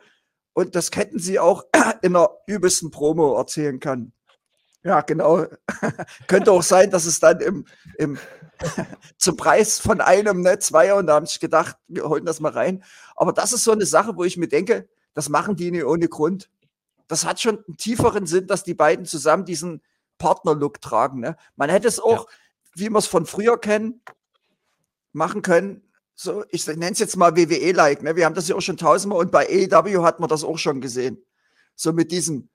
Und 0.54 0.76
das 0.76 0.90
hätten 0.94 1.20
sie 1.20 1.40
auch 1.40 1.66
in 2.02 2.14
der 2.14 2.30
übelsten 2.48 2.92
Promo 2.92 3.38
erzählen 3.38 3.80
können. 3.80 4.14
Ja, 4.84 5.02
genau. 5.02 5.46
Könnte 6.28 6.52
auch 6.52 6.64
sein, 6.64 6.90
dass 6.90 7.06
es 7.06 7.20
dann 7.20 7.42
im, 7.42 7.66
im 7.98 8.18
zum 9.18 9.36
Preis 9.36 9.80
von 9.80 10.02
einem, 10.02 10.42
ne, 10.42 10.60
zwei 10.60 10.94
und 10.94 11.08
da 11.08 11.16
haben 11.16 11.26
sich 11.26 11.40
gedacht, 11.40 11.78
wir 11.88 12.08
holen 12.08 12.26
das 12.26 12.40
mal 12.40 12.52
rein. 12.52 12.84
Aber 13.16 13.34
das 13.34 13.54
ist 13.54 13.64
so 13.64 13.72
eine 13.72 13.86
Sache, 13.86 14.16
wo 14.16 14.24
ich 14.24 14.38
mir 14.38 14.48
denke, 14.48 14.88
das 15.14 15.30
machen 15.30 15.56
die 15.56 15.72
nicht 15.72 15.86
ohne 15.86 16.08
Grund. 16.08 16.50
Das 17.08 17.26
hat 17.26 17.42
schon 17.42 17.64
einen 17.66 17.78
tieferen 17.78 18.26
Sinn, 18.26 18.48
dass 18.48 18.64
die 18.64 18.74
beiden 18.74 19.06
zusammen 19.06 19.46
diesen 19.46 19.82
Partner-Look 20.18 20.82
tragen. 20.82 21.20
Ne? 21.20 21.36
Man 21.56 21.70
hätte 21.70 21.88
es 21.88 22.00
auch, 22.00 22.28
ja. 22.30 22.36
wie 22.76 22.90
wir 22.90 23.00
es 23.00 23.08
von 23.08 23.26
früher 23.26 23.60
kennen, 23.60 24.02
machen 25.12 25.42
können, 25.42 25.89
so, 26.22 26.44
ich 26.50 26.68
nenne 26.68 26.92
es 26.92 27.00
jetzt 27.00 27.16
mal 27.16 27.38
WWE-like, 27.38 28.04
ne? 28.04 28.14
Wir 28.18 28.26
haben 28.26 28.36
das 28.36 28.50
ja 28.50 28.56
auch 28.58 28.62
schon 28.62 28.76
tausendmal 28.76 29.20
und 29.20 29.32
bei 29.32 29.48
AEW 29.48 30.04
hat 30.04 30.20
man 30.20 30.28
das 30.28 30.44
auch 30.44 30.58
schon 30.58 30.82
gesehen. 30.82 31.26
So 31.76 31.94
mit 31.94 32.12
diesem 32.12 32.50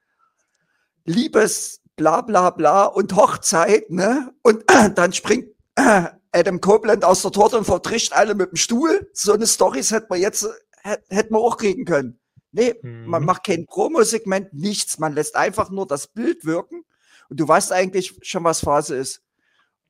Liebes, 1.06 1.80
bla 1.96 2.20
bla 2.20 2.50
bla 2.50 2.84
und 2.84 3.16
Hochzeit, 3.16 3.88
ne? 3.88 4.34
Und 4.42 4.70
äh, 4.70 4.90
dann 4.94 5.14
springt 5.14 5.48
äh, 5.76 6.08
Adam 6.32 6.60
Copeland 6.60 7.06
aus 7.06 7.22
der 7.22 7.30
Torte 7.30 7.56
und 7.56 7.64
vertrischt 7.64 8.12
alle 8.12 8.34
mit 8.34 8.50
dem 8.50 8.56
Stuhl. 8.56 9.08
So 9.14 9.32
eine 9.32 9.46
Stories 9.46 9.92
hätte 9.92 10.08
man 10.10 10.20
jetzt, 10.20 10.46
hätte 10.82 11.32
man 11.32 11.40
auch 11.40 11.56
kriegen 11.56 11.86
können. 11.86 12.20
Nee, 12.52 12.74
mhm. 12.82 13.06
man 13.06 13.24
macht 13.24 13.46
kein 13.46 13.64
Promo-Segment, 13.64 14.52
nichts. 14.52 14.98
Man 14.98 15.14
lässt 15.14 15.36
einfach 15.36 15.70
nur 15.70 15.86
das 15.86 16.08
Bild 16.08 16.44
wirken 16.44 16.84
Und 17.30 17.40
du 17.40 17.48
weißt 17.48 17.72
eigentlich 17.72 18.18
schon, 18.20 18.44
was 18.44 18.60
Phase 18.60 18.94
ist. 18.94 19.22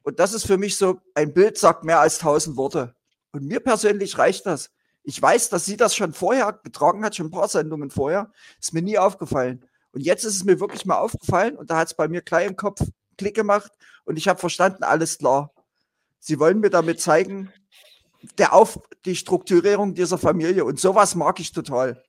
Und 0.04 0.20
das 0.20 0.32
ist 0.32 0.46
für 0.46 0.58
mich 0.58 0.76
so, 0.76 1.00
ein 1.14 1.34
Bild 1.34 1.58
sagt 1.58 1.82
mehr 1.82 1.98
als 1.98 2.18
tausend 2.18 2.56
Worte. 2.56 2.94
Und 3.34 3.46
mir 3.46 3.58
persönlich 3.58 4.16
reicht 4.16 4.46
das. 4.46 4.70
Ich 5.02 5.20
weiß, 5.20 5.48
dass 5.48 5.64
sie 5.64 5.76
das 5.76 5.96
schon 5.96 6.12
vorher 6.12 6.52
getragen 6.62 7.04
hat, 7.04 7.16
schon 7.16 7.26
ein 7.26 7.32
paar 7.32 7.48
Sendungen 7.48 7.90
vorher. 7.90 8.30
Ist 8.60 8.72
mir 8.72 8.80
nie 8.80 8.96
aufgefallen. 8.96 9.64
Und 9.90 10.02
jetzt 10.02 10.24
ist 10.24 10.36
es 10.36 10.44
mir 10.44 10.60
wirklich 10.60 10.86
mal 10.86 10.98
aufgefallen 10.98 11.56
und 11.56 11.68
da 11.68 11.78
hat 11.78 11.88
es 11.88 11.94
bei 11.94 12.06
mir 12.06 12.22
gleich 12.22 12.46
im 12.46 12.54
Kopf 12.54 12.80
Klick 13.18 13.34
gemacht 13.34 13.72
und 14.04 14.16
ich 14.16 14.28
habe 14.28 14.38
verstanden, 14.38 14.84
alles 14.84 15.18
klar. 15.18 15.52
Sie 16.20 16.38
wollen 16.38 16.60
mir 16.60 16.70
damit 16.70 17.00
zeigen, 17.00 17.52
der 18.38 18.52
Auf 18.52 18.78
die 19.04 19.16
Strukturierung 19.16 19.94
dieser 19.94 20.16
Familie 20.16 20.64
und 20.64 20.78
sowas 20.78 21.16
mag 21.16 21.40
ich 21.40 21.50
total. 21.50 22.04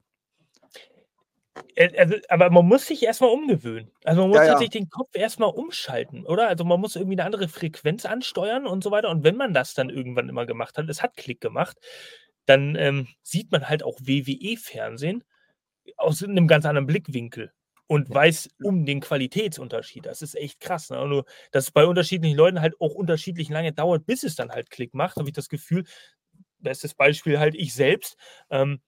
Äh, 1.76 1.98
also, 1.98 2.16
aber 2.30 2.50
man 2.50 2.66
muss 2.66 2.88
sich 2.88 3.04
erstmal 3.04 3.30
umgewöhnen. 3.30 3.92
Also 4.04 4.22
man 4.22 4.30
muss 4.30 4.40
ja, 4.40 4.60
ja. 4.60 4.68
den 4.68 4.90
Kopf 4.90 5.10
erstmal 5.14 5.50
umschalten, 5.50 6.26
oder? 6.26 6.48
Also 6.48 6.64
man 6.64 6.80
muss 6.80 6.96
irgendwie 6.96 7.16
eine 7.16 7.26
andere 7.26 7.48
Frequenz 7.48 8.06
ansteuern 8.06 8.68
und 8.68 8.84
so 8.84 8.92
weiter. 8.92 9.10
Und 9.10 9.24
wenn 9.24 9.38
man 9.38 9.54
das 9.54 9.74
dann 9.74 9.90
irgendwann 9.90 10.30
immer 10.30 10.46
gemacht 10.46 10.78
hat, 10.78 10.90
es 10.90 11.02
hat 11.02 11.16
Klick 11.18 11.42
gemacht, 11.42 11.78
dann 12.46 12.76
ähm, 12.76 13.08
sieht 13.24 13.52
man 13.52 13.70
halt 13.70 13.84
auch 13.84 14.00
WWE-Fernsehen 14.02 15.24
aus 15.98 16.24
einem 16.24 16.48
ganz 16.48 16.66
anderen 16.66 16.88
Blickwinkel 16.88 17.52
und 17.88 18.10
weiß 18.10 18.50
um 18.64 18.86
den 18.86 19.00
Qualitätsunterschied. 19.00 20.06
Das 20.06 20.22
ist 20.22 20.36
echt 20.36 20.60
krass. 20.60 20.90
Ne? 20.90 21.06
Nur, 21.08 21.26
dass 21.52 21.66
es 21.66 21.72
bei 21.72 21.86
unterschiedlichen 21.86 22.38
Leuten 22.38 22.62
halt 22.62 22.76
auch 22.80 22.96
unterschiedlich 22.96 23.50
lange 23.50 23.74
dauert, 23.74 24.06
bis 24.06 24.24
es 24.24 24.36
dann 24.36 24.52
halt 24.52 24.70
Klick 24.70 24.94
macht, 24.94 25.18
habe 25.18 25.30
ich 25.30 25.36
das 25.36 25.50
Gefühl. 25.50 25.86
Bestes 26.58 26.96
Beispiel 26.96 27.40
halt 27.40 27.56
ich 27.56 27.74
selbst. 27.74 28.18
Ähm, 28.50 28.82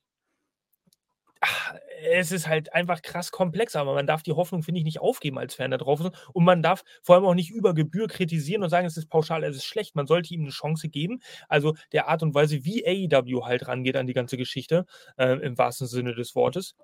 ach, 1.40 1.74
es 2.12 2.32
ist 2.32 2.48
halt 2.48 2.72
einfach 2.72 3.02
krass 3.02 3.30
komplex, 3.30 3.76
aber 3.76 3.94
man 3.94 4.06
darf 4.06 4.22
die 4.22 4.32
Hoffnung, 4.32 4.62
finde 4.62 4.78
ich, 4.78 4.84
nicht 4.84 5.00
aufgeben 5.00 5.38
als 5.38 5.54
Fan 5.54 5.70
da 5.70 5.78
drauf. 5.78 6.00
Und 6.32 6.44
man 6.44 6.62
darf 6.62 6.84
vor 7.02 7.16
allem 7.16 7.24
auch 7.24 7.34
nicht 7.34 7.50
über 7.50 7.74
Gebühr 7.74 8.08
kritisieren 8.08 8.62
und 8.62 8.70
sagen, 8.70 8.86
es 8.86 8.96
ist 8.96 9.08
pauschal, 9.08 9.44
es 9.44 9.56
ist 9.56 9.64
schlecht. 9.64 9.96
Man 9.96 10.06
sollte 10.06 10.32
ihm 10.34 10.42
eine 10.42 10.50
Chance 10.50 10.88
geben. 10.88 11.20
Also 11.48 11.74
der 11.92 12.08
Art 12.08 12.22
und 12.22 12.34
Weise, 12.34 12.64
wie 12.64 12.86
AEW 12.86 13.44
halt 13.44 13.68
rangeht 13.68 13.96
an 13.96 14.06
die 14.06 14.14
ganze 14.14 14.36
Geschichte, 14.36 14.86
äh, 15.16 15.34
im 15.40 15.58
wahrsten 15.58 15.86
Sinne 15.86 16.14
des 16.14 16.34
Wortes. 16.34 16.74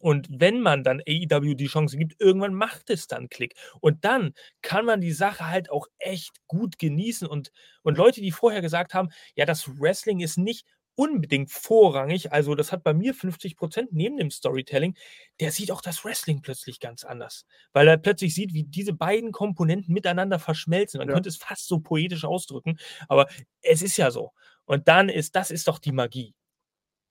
Und 0.00 0.28
wenn 0.30 0.60
man 0.60 0.84
dann 0.84 1.00
AEW 1.06 1.54
die 1.54 1.66
Chance 1.68 1.96
gibt, 1.96 2.20
irgendwann 2.20 2.54
macht 2.54 2.90
es 2.90 3.06
dann 3.06 3.28
Klick. 3.28 3.54
Und 3.80 4.04
dann 4.04 4.34
kann 4.62 4.84
man 4.84 5.00
die 5.00 5.12
Sache 5.12 5.46
halt 5.46 5.70
auch 5.70 5.86
echt 5.98 6.32
gut 6.46 6.78
genießen. 6.78 7.26
Und, 7.26 7.50
und 7.82 7.96
Leute, 7.96 8.20
die 8.20 8.32
vorher 8.32 8.60
gesagt 8.60 8.94
haben, 8.94 9.08
ja, 9.34 9.46
das 9.46 9.80
Wrestling 9.80 10.20
ist 10.20 10.36
nicht 10.38 10.66
unbedingt 10.96 11.50
vorrangig, 11.50 12.32
also 12.32 12.54
das 12.54 12.72
hat 12.72 12.82
bei 12.82 12.94
mir 12.94 13.14
50 13.14 13.56
Prozent 13.56 13.92
neben 13.92 14.16
dem 14.16 14.30
Storytelling, 14.30 14.96
der 15.40 15.52
sieht 15.52 15.70
auch 15.70 15.82
das 15.82 16.04
Wrestling 16.04 16.42
plötzlich 16.42 16.80
ganz 16.80 17.04
anders. 17.04 17.46
Weil 17.72 17.86
er 17.86 17.98
plötzlich 17.98 18.34
sieht, 18.34 18.52
wie 18.54 18.64
diese 18.64 18.94
beiden 18.94 19.30
Komponenten 19.30 19.94
miteinander 19.94 20.38
verschmelzen. 20.38 20.98
Man 20.98 21.08
ja. 21.08 21.14
könnte 21.14 21.28
es 21.28 21.36
fast 21.36 21.68
so 21.68 21.78
poetisch 21.78 22.24
ausdrücken, 22.24 22.78
aber 23.08 23.28
es 23.62 23.82
ist 23.82 23.96
ja 23.96 24.10
so. 24.10 24.32
Und 24.64 24.88
dann 24.88 25.08
ist, 25.08 25.36
das 25.36 25.50
ist 25.50 25.68
doch 25.68 25.78
die 25.78 25.92
Magie. 25.92 26.34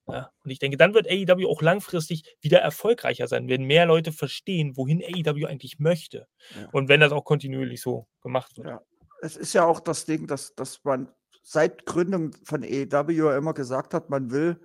Ja, 0.07 0.31
und 0.43 0.51
ich 0.51 0.59
denke, 0.59 0.77
dann 0.77 0.93
wird 0.93 1.07
AEW 1.07 1.49
auch 1.49 1.61
langfristig 1.61 2.35
wieder 2.39 2.59
erfolgreicher 2.59 3.27
sein, 3.27 3.47
wenn 3.47 3.63
mehr 3.63 3.87
Leute 3.87 4.11
verstehen, 4.11 4.77
wohin 4.77 5.01
AEW 5.03 5.47
eigentlich 5.47 5.79
möchte. 5.79 6.27
Ja. 6.55 6.69
Und 6.71 6.89
wenn 6.89 6.99
das 6.99 7.11
auch 7.11 7.23
kontinuierlich 7.23 7.81
so 7.81 8.07
gemacht 8.21 8.55
wird. 8.57 8.67
Ja. 8.67 8.81
Es 9.21 9.35
ist 9.35 9.53
ja 9.53 9.65
auch 9.65 9.79
das 9.79 10.05
Ding, 10.05 10.27
dass, 10.27 10.53
dass 10.53 10.83
man 10.83 11.11
seit 11.47 11.85
Gründung 11.85 12.31
von 12.43 12.63
AEW 12.63 13.37
immer 13.37 13.53
gesagt 13.53 13.93
hat, 13.93 14.09
man 14.09 14.31
will 14.31 14.59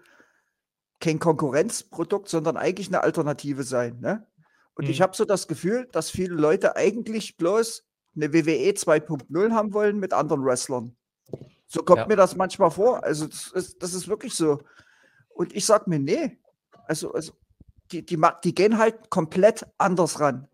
kein 0.99 1.19
Konkurrenzprodukt, 1.19 2.29
sondern 2.29 2.57
eigentlich 2.57 2.89
eine 2.89 3.03
Alternative 3.03 3.65
sein. 3.65 4.01
Ne? 4.01 4.27
Und 4.75 4.87
mhm. 4.87 4.91
ich 4.91 5.03
habe 5.03 5.15
so 5.15 5.27
das 5.27 5.47
Gefühl, 5.47 5.89
dass 5.93 6.11
viele 6.11 6.35
Leute 6.35 6.77
eigentlich 6.77 7.37
bloß 7.37 7.85
eine 8.17 8.33
WWE 8.33 8.71
2.0 8.73 9.53
haben 9.53 9.75
wollen 9.75 9.99
mit 9.99 10.15
anderen 10.15 10.43
Wrestlern. 10.43 10.97
So 11.67 11.83
kommt 11.83 12.01
ja. 12.01 12.07
mir 12.07 12.17
das 12.17 12.35
manchmal 12.35 12.71
vor. 12.71 13.05
Also 13.05 13.27
das 13.27 13.53
ist, 13.53 13.83
das 13.83 13.93
ist 13.93 14.09
wirklich 14.09 14.35
so. 14.35 14.61
Und 15.29 15.55
ich 15.55 15.67
sage 15.67 15.85
mir, 15.89 15.99
nee, 15.99 16.39
also, 16.87 17.13
also 17.13 17.35
die, 17.93 18.05
die, 18.05 18.19
die 18.43 18.55
gehen 18.55 18.79
halt 18.79 19.11
komplett 19.11 19.67
anders 19.77 20.19
ran. 20.19 20.49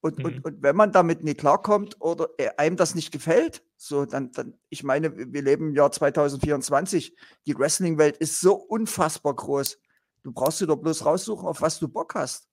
Und, 0.00 0.18
mhm. 0.18 0.24
und, 0.24 0.44
und 0.44 0.62
wenn 0.62 0.76
man 0.76 0.92
damit 0.92 1.24
nicht 1.24 1.40
klarkommt 1.40 1.96
oder 2.00 2.28
einem 2.56 2.76
das 2.76 2.94
nicht 2.94 3.10
gefällt, 3.10 3.64
so 3.76 4.04
dann, 4.04 4.30
dann 4.32 4.54
ich 4.68 4.84
meine, 4.84 5.16
wir 5.16 5.42
leben 5.42 5.68
im 5.68 5.74
Jahr 5.74 5.90
2024. 5.90 7.16
Die 7.46 7.58
Wrestling-Welt 7.58 8.16
ist 8.16 8.40
so 8.40 8.54
unfassbar 8.54 9.34
groß. 9.34 9.78
Du 10.22 10.32
brauchst 10.32 10.60
dir 10.60 10.66
doch 10.66 10.76
bloß 10.76 11.04
raussuchen, 11.04 11.46
auf 11.46 11.62
was 11.62 11.78
du 11.78 11.88
Bock 11.88 12.14
hast. 12.14 12.48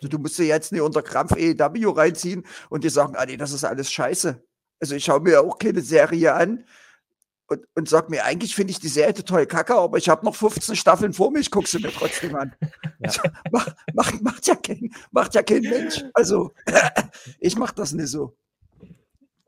Du, 0.00 0.08
du 0.08 0.18
musst 0.18 0.38
dir 0.38 0.46
jetzt 0.46 0.72
nicht 0.72 0.80
unter 0.80 1.02
Krampf 1.02 1.36
EW 1.36 1.92
reinziehen 1.92 2.44
und 2.68 2.82
dir 2.82 2.90
sagen, 2.90 3.14
ah 3.16 3.26
nee, 3.26 3.36
das 3.36 3.52
ist 3.52 3.64
alles 3.64 3.92
scheiße. 3.92 4.42
Also 4.80 4.94
ich 4.96 5.04
schaue 5.04 5.20
mir 5.20 5.40
auch 5.40 5.58
keine 5.58 5.80
Serie 5.80 6.34
an, 6.34 6.64
und, 7.52 7.66
und 7.74 7.88
sag 7.88 8.10
mir, 8.10 8.24
eigentlich 8.24 8.54
finde 8.54 8.72
ich 8.72 8.80
die 8.80 8.88
Serie 8.88 9.14
total 9.14 9.46
kacke, 9.46 9.74
aber 9.74 9.98
ich 9.98 10.08
habe 10.08 10.24
noch 10.24 10.34
15 10.34 10.74
Staffeln 10.74 11.12
vor 11.12 11.30
mir, 11.30 11.40
ich 11.40 11.50
gucke 11.50 11.68
sie 11.68 11.78
mir 11.78 11.92
trotzdem 11.92 12.34
an. 12.34 12.54
Ja. 12.62 12.88
Also, 13.02 13.20
macht, 13.50 13.76
macht, 13.94 14.22
macht, 14.22 14.46
ja 14.46 14.54
kein, 14.54 14.90
macht 15.10 15.34
ja 15.34 15.42
kein 15.42 15.62
Mensch. 15.62 16.02
Also, 16.14 16.52
ich 17.38 17.56
mache 17.56 17.74
das 17.74 17.92
nicht 17.92 18.08
so. 18.08 18.36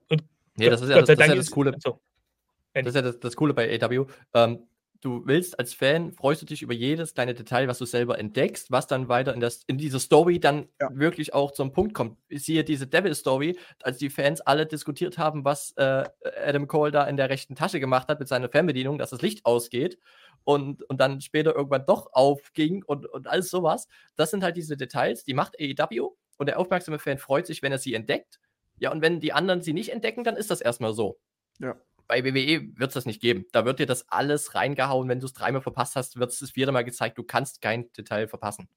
Und 0.09 0.23
nee, 0.57 0.69
das 0.69 0.83
ist 0.83 0.91
ja 0.91 1.01
das, 1.01 1.07
das, 1.07 1.19
ist 1.19 1.27
ja 1.27 1.35
das 1.35 1.51
Coole. 1.51 1.73
Das 1.73 2.87
ist 2.87 2.95
ja 2.95 3.03
das, 3.03 3.21
das 3.21 3.37
Coole 3.37 3.55
bei 3.55 3.81
AW. 3.81 4.07
Ähm, 4.35 4.67
du 5.05 5.27
willst 5.27 5.59
als 5.59 5.75
Fan, 5.75 6.13
freust 6.13 6.41
du 6.41 6.47
dich 6.47 6.63
über 6.63 6.73
jedes 6.73 7.15
kleine 7.15 7.35
Detail, 7.35 7.69
was 7.69 7.79
du 7.79 7.85
selber 7.85 8.19
entdeckst, 8.19 8.71
was 8.71 8.87
dann 8.87 9.09
weiter 9.09 9.35
in, 9.35 9.41
das, 9.41 9.63
in 9.67 9.77
diese 9.77 10.01
Story 10.01 10.41
dann 10.41 10.69
ja. 10.81 10.89
wirklich 10.95 11.35
auch 11.35 11.53
zum 11.53 11.73
Punkt 11.73 11.93
kommt. 11.93 12.19
Ich 12.29 12.45
sehe 12.45 12.65
diese 12.65 12.87
Devil-Story, 12.87 13.59
als 13.83 13.99
die 13.99 14.09
Fans 14.09 14.41
alle 14.41 14.65
diskutiert 14.65 15.19
haben, 15.19 15.45
was 15.45 15.73
äh, 15.77 16.05
Adam 16.43 16.67
Cole 16.67 16.91
da 16.91 17.05
in 17.05 17.19
der 17.19 17.29
rechten 17.29 17.55
Tasche 17.55 17.81
gemacht 17.81 18.09
hat 18.09 18.19
mit 18.19 18.29
seiner 18.29 18.49
Fernbedienung, 18.49 18.97
dass 18.97 19.11
das 19.11 19.21
Licht 19.21 19.45
ausgeht 19.45 19.99
und, 20.43 20.83
und 20.89 21.01
dann 21.01 21.21
später 21.21 21.55
irgendwann 21.55 21.85
doch 21.85 22.09
aufging 22.13 22.83
und, 22.83 23.07
und 23.07 23.29
alles 23.29 23.51
sowas. 23.51 23.89
Das 24.17 24.31
sind 24.31 24.43
halt 24.43 24.57
diese 24.57 24.79
Details, 24.79 25.25
die 25.25 25.35
macht 25.35 25.57
AEW 25.61 26.13
und 26.39 26.47
der 26.47 26.59
aufmerksame 26.59 26.99
Fan 26.99 27.19
freut 27.19 27.47
sich, 27.47 27.63
wenn 27.63 27.73
er 27.73 27.79
sie 27.79 27.93
entdeckt. 27.93 28.41
Ja, 28.79 28.91
und 28.91 29.03
wenn 29.03 29.21
die 29.21 29.35
anderen 29.35 29.61
sie 29.61 29.75
nicht 29.75 29.93
entdecken, 29.93 30.25
dann 30.25 30.37
ist 30.37 30.51
das 30.51 30.63
erstmal 30.63 30.95
so. 30.95 31.19
Ja 31.61 31.77
bei 32.07 32.25
WWE 32.25 32.69
wird 32.79 32.89
es 32.89 32.95
das 32.95 33.07
nicht 33.07 33.21
geben. 33.21 33.47
Da 33.53 33.65
wird 33.65 33.79
dir 33.79 33.87
das 33.87 34.09
alles 34.09 34.55
reingehauen. 34.55 35.09
Wenn 35.09 35.21
du 35.21 35.27
es 35.27 35.33
dreimal 35.33 35.63
verpasst 35.63 35.97
hast, 35.97 36.19
wird 36.19 36.33
es 36.33 36.39
das 36.39 36.51
vierte 36.51 36.73
Mal 36.73 36.85
gezeigt. 36.85 37.19
Du 37.19 37.23
kannst 37.23 37.61
kein 37.61 37.91
Detail 37.93 38.29
verpassen. 38.29 38.69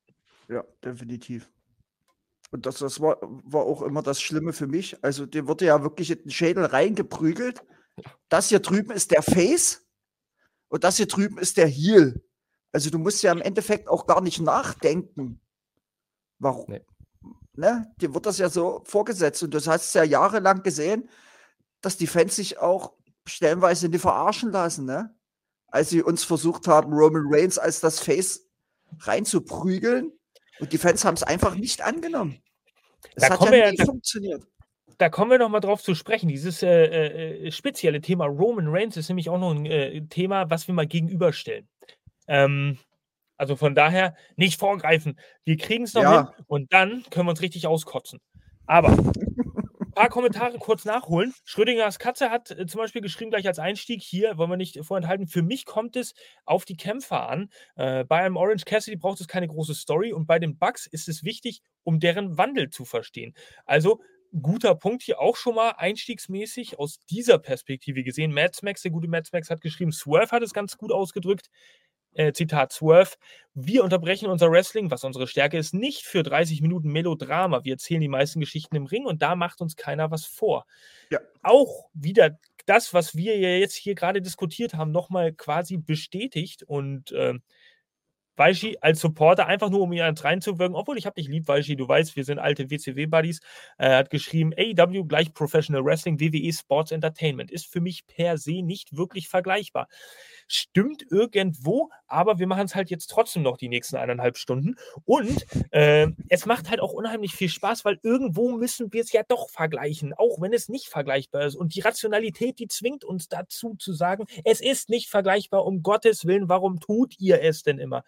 Ja, 0.47 0.63
definitiv. 0.83 1.49
Und 2.51 2.65
das, 2.65 2.79
das 2.79 3.01
war, 3.01 3.17
war 3.21 3.63
auch 3.63 3.81
immer 3.81 4.01
das 4.01 4.21
Schlimme 4.21 4.53
für 4.53 4.67
mich. 4.67 5.03
Also, 5.03 5.25
dir 5.25 5.47
wurde 5.47 5.65
ja 5.65 5.83
wirklich 5.83 6.11
in 6.11 6.23
den 6.23 6.31
Schädel 6.31 6.65
reingeprügelt. 6.65 7.63
Das 8.29 8.49
hier 8.49 8.59
drüben 8.59 8.91
ist 8.91 9.11
der 9.11 9.23
Face 9.23 9.85
und 10.69 10.83
das 10.83 10.97
hier 10.97 11.07
drüben 11.07 11.37
ist 11.37 11.57
der 11.57 11.67
Heel. 11.67 12.23
Also, 12.71 12.89
du 12.89 12.99
musst 12.99 13.23
ja 13.23 13.33
im 13.33 13.41
Endeffekt 13.41 13.89
auch 13.89 14.05
gar 14.05 14.21
nicht 14.21 14.39
nachdenken. 14.39 15.41
Warum? 16.39 16.65
Nee. 16.69 16.85
Ne? 17.53 17.91
Dir 17.99 18.13
wird 18.13 18.25
das 18.25 18.37
ja 18.37 18.49
so 18.49 18.81
vorgesetzt 18.85 19.43
und 19.43 19.53
du 19.53 19.57
hast 19.57 19.87
es 19.87 19.93
ja 19.93 20.03
jahrelang 20.03 20.61
gesehen, 20.63 21.09
dass 21.81 21.97
die 21.97 22.07
Fans 22.07 22.35
sich 22.35 22.59
auch 22.59 22.93
stellenweise 23.27 23.89
nicht 23.89 24.01
verarschen 24.01 24.51
lassen, 24.51 24.85
ne? 24.85 25.13
Als 25.69 25.89
sie 25.89 26.01
uns 26.01 26.23
versucht 26.23 26.67
haben, 26.67 26.93
Roman 26.93 27.25
Reigns 27.25 27.57
als 27.57 27.79
das 27.79 27.99
Face 27.99 28.47
reinzuprügeln. 29.01 30.11
Und 30.59 30.73
die 30.73 30.77
Fans 30.77 31.05
haben 31.05 31.15
es 31.15 31.23
einfach 31.23 31.55
nicht 31.55 31.81
angenommen. 31.81 32.41
Es 33.15 33.29
hat 33.29 33.41
ja 33.51 33.71
nicht 33.71 33.83
funktioniert. 33.83 34.43
Da 34.97 35.09
kommen 35.09 35.29
wir 35.29 35.37
noch 35.37 35.49
mal 35.49 35.59
drauf 35.59 35.83
zu 35.83 35.93
sprechen. 35.93 36.27
Dieses 36.29 36.63
äh, 36.63 37.45
äh, 37.45 37.51
spezielle 37.51 38.01
Thema 38.01 38.25
Roman 38.25 38.67
Reigns 38.69 38.97
ist 38.97 39.09
nämlich 39.09 39.29
auch 39.29 39.37
noch 39.37 39.51
ein 39.51 39.65
äh, 39.65 40.01
Thema, 40.07 40.49
was 40.49 40.67
wir 40.67 40.73
mal 40.73 40.87
gegenüberstellen. 40.87 41.67
Ähm, 42.27 42.79
also 43.37 43.55
von 43.55 43.75
daher 43.75 44.15
nicht 44.35 44.59
vorgreifen. 44.59 45.19
Wir 45.45 45.57
kriegen 45.57 45.83
es 45.83 45.93
noch 45.93 46.01
ja. 46.01 46.33
hin 46.33 46.45
und 46.47 46.73
dann 46.73 47.03
können 47.11 47.27
wir 47.27 47.31
uns 47.31 47.41
richtig 47.41 47.67
auskotzen. 47.67 48.19
Aber 48.65 48.97
paar 49.97 50.09
Kommentare 50.09 50.59
kurz 50.59 50.85
nachholen. 50.85 51.33
Schrödingers 51.43 51.97
Katze 51.97 52.29
hat 52.29 52.51
äh, 52.51 52.67
zum 52.67 52.77
Beispiel 52.77 53.01
geschrieben, 53.01 53.31
gleich 53.31 53.47
als 53.47 53.57
Einstieg 53.57 54.03
hier, 54.03 54.37
wollen 54.37 54.51
wir 54.51 54.57
nicht 54.57 54.79
vorenthalten, 54.85 55.25
für 55.25 55.41
mich 55.41 55.65
kommt 55.65 55.95
es 55.95 56.13
auf 56.45 56.65
die 56.65 56.77
Kämpfer 56.77 57.27
an. 57.27 57.49
Äh, 57.75 58.03
bei 58.05 58.17
einem 58.17 58.37
Orange 58.37 58.65
Cassidy 58.65 58.95
braucht 58.95 59.19
es 59.21 59.27
keine 59.27 59.47
große 59.47 59.73
Story 59.73 60.13
und 60.13 60.27
bei 60.27 60.37
den 60.37 60.59
Bugs 60.59 60.85
ist 60.85 61.09
es 61.09 61.23
wichtig, 61.23 61.61
um 61.83 61.99
deren 61.99 62.37
Wandel 62.37 62.69
zu 62.69 62.85
verstehen. 62.85 63.33
Also 63.65 63.99
guter 64.39 64.75
Punkt 64.75 65.01
hier 65.01 65.19
auch 65.19 65.35
schon 65.35 65.55
mal 65.55 65.71
einstiegsmäßig 65.71 66.77
aus 66.77 66.99
dieser 67.09 67.39
Perspektive 67.39 68.03
gesehen. 68.03 68.31
Mads 68.31 68.61
Max, 68.61 68.83
der 68.83 68.91
gute 68.91 69.07
Mads 69.07 69.31
Max 69.31 69.49
hat 69.49 69.61
geschrieben, 69.61 69.91
Swerve 69.91 70.29
hat 70.29 70.43
es 70.43 70.53
ganz 70.53 70.77
gut 70.77 70.91
ausgedrückt 70.91 71.49
äh, 72.13 72.33
Zitat 72.33 72.71
Swerve, 72.73 73.15
wir 73.53 73.83
unterbrechen 73.83 74.27
unser 74.27 74.51
Wrestling, 74.51 74.91
was 74.91 75.03
unsere 75.03 75.27
Stärke 75.27 75.57
ist, 75.57 75.73
nicht 75.73 76.03
für 76.03 76.21
30 76.21 76.61
Minuten 76.61 76.91
Melodrama. 76.91 77.63
Wir 77.63 77.73
erzählen 77.73 78.01
die 78.01 78.07
meisten 78.07 78.39
Geschichten 78.39 78.75
im 78.75 78.85
Ring 78.85 79.05
und 79.05 79.21
da 79.21 79.35
macht 79.35 79.61
uns 79.61 79.75
keiner 79.75 80.11
was 80.11 80.25
vor. 80.25 80.65
Ja. 81.09 81.19
Auch 81.41 81.89
wieder 81.93 82.37
das, 82.67 82.93
was 82.93 83.15
wir 83.15 83.37
ja 83.37 83.49
jetzt 83.49 83.75
hier 83.75 83.95
gerade 83.95 84.21
diskutiert 84.21 84.75
haben, 84.75 84.91
nochmal 84.91 85.33
quasi 85.33 85.77
bestätigt 85.77 86.63
und 86.63 87.11
äh, 87.13 87.33
Weishi 88.37 88.77
als 88.81 88.99
Supporter, 88.99 89.47
einfach 89.47 89.69
nur 89.69 89.81
um 89.81 89.91
ihn 89.91 90.01
ans 90.01 90.23
reinzuwirken, 90.23 90.75
obwohl 90.75 90.97
ich 90.97 91.05
habe 91.05 91.15
dich 91.15 91.27
lieb, 91.27 91.47
Weishi, 91.47 91.75
du 91.75 91.87
weißt, 91.87 92.15
wir 92.15 92.23
sind 92.23 92.39
alte 92.39 92.69
WCW-Buddies, 92.69 93.41
äh, 93.77 93.89
hat 93.89 94.09
geschrieben, 94.09 94.53
AEW 94.57 95.05
gleich 95.05 95.33
Professional 95.33 95.83
Wrestling, 95.83 96.19
WWE 96.19 96.53
Sports 96.53 96.91
Entertainment, 96.91 97.51
ist 97.51 97.67
für 97.67 97.81
mich 97.81 98.05
per 98.07 98.37
se 98.37 98.61
nicht 98.61 98.95
wirklich 98.95 99.27
vergleichbar. 99.27 99.87
Stimmt 100.47 101.05
irgendwo, 101.11 101.89
aber 102.07 102.39
wir 102.39 102.47
machen 102.47 102.65
es 102.65 102.75
halt 102.75 102.89
jetzt 102.89 103.07
trotzdem 103.07 103.43
noch 103.43 103.57
die 103.57 103.67
nächsten 103.67 103.97
eineinhalb 103.97 104.37
Stunden 104.37 104.75
und 105.03 105.45
äh, 105.71 106.07
es 106.29 106.45
macht 106.45 106.69
halt 106.69 106.79
auch 106.79 106.93
unheimlich 106.93 107.33
viel 107.33 107.49
Spaß, 107.49 107.83
weil 107.83 107.99
irgendwo 108.01 108.51
müssen 108.51 108.93
wir 108.93 109.01
es 109.01 109.11
ja 109.11 109.23
doch 109.27 109.49
vergleichen, 109.49 110.13
auch 110.13 110.39
wenn 110.39 110.53
es 110.53 110.69
nicht 110.69 110.87
vergleichbar 110.87 111.45
ist 111.45 111.55
und 111.55 111.75
die 111.75 111.81
Rationalität, 111.81 112.59
die 112.59 112.67
zwingt 112.67 113.03
uns 113.03 113.27
dazu 113.27 113.75
zu 113.75 113.91
sagen, 113.91 114.25
es 114.45 114.61
ist 114.61 114.89
nicht 114.89 115.09
vergleichbar, 115.09 115.65
um 115.65 115.83
Gottes 115.83 116.25
Willen, 116.25 116.47
warum 116.47 116.79
tut 116.79 117.19
ihr 117.19 117.41
es 117.41 117.63
denn 117.63 117.79
immer? 117.79 118.03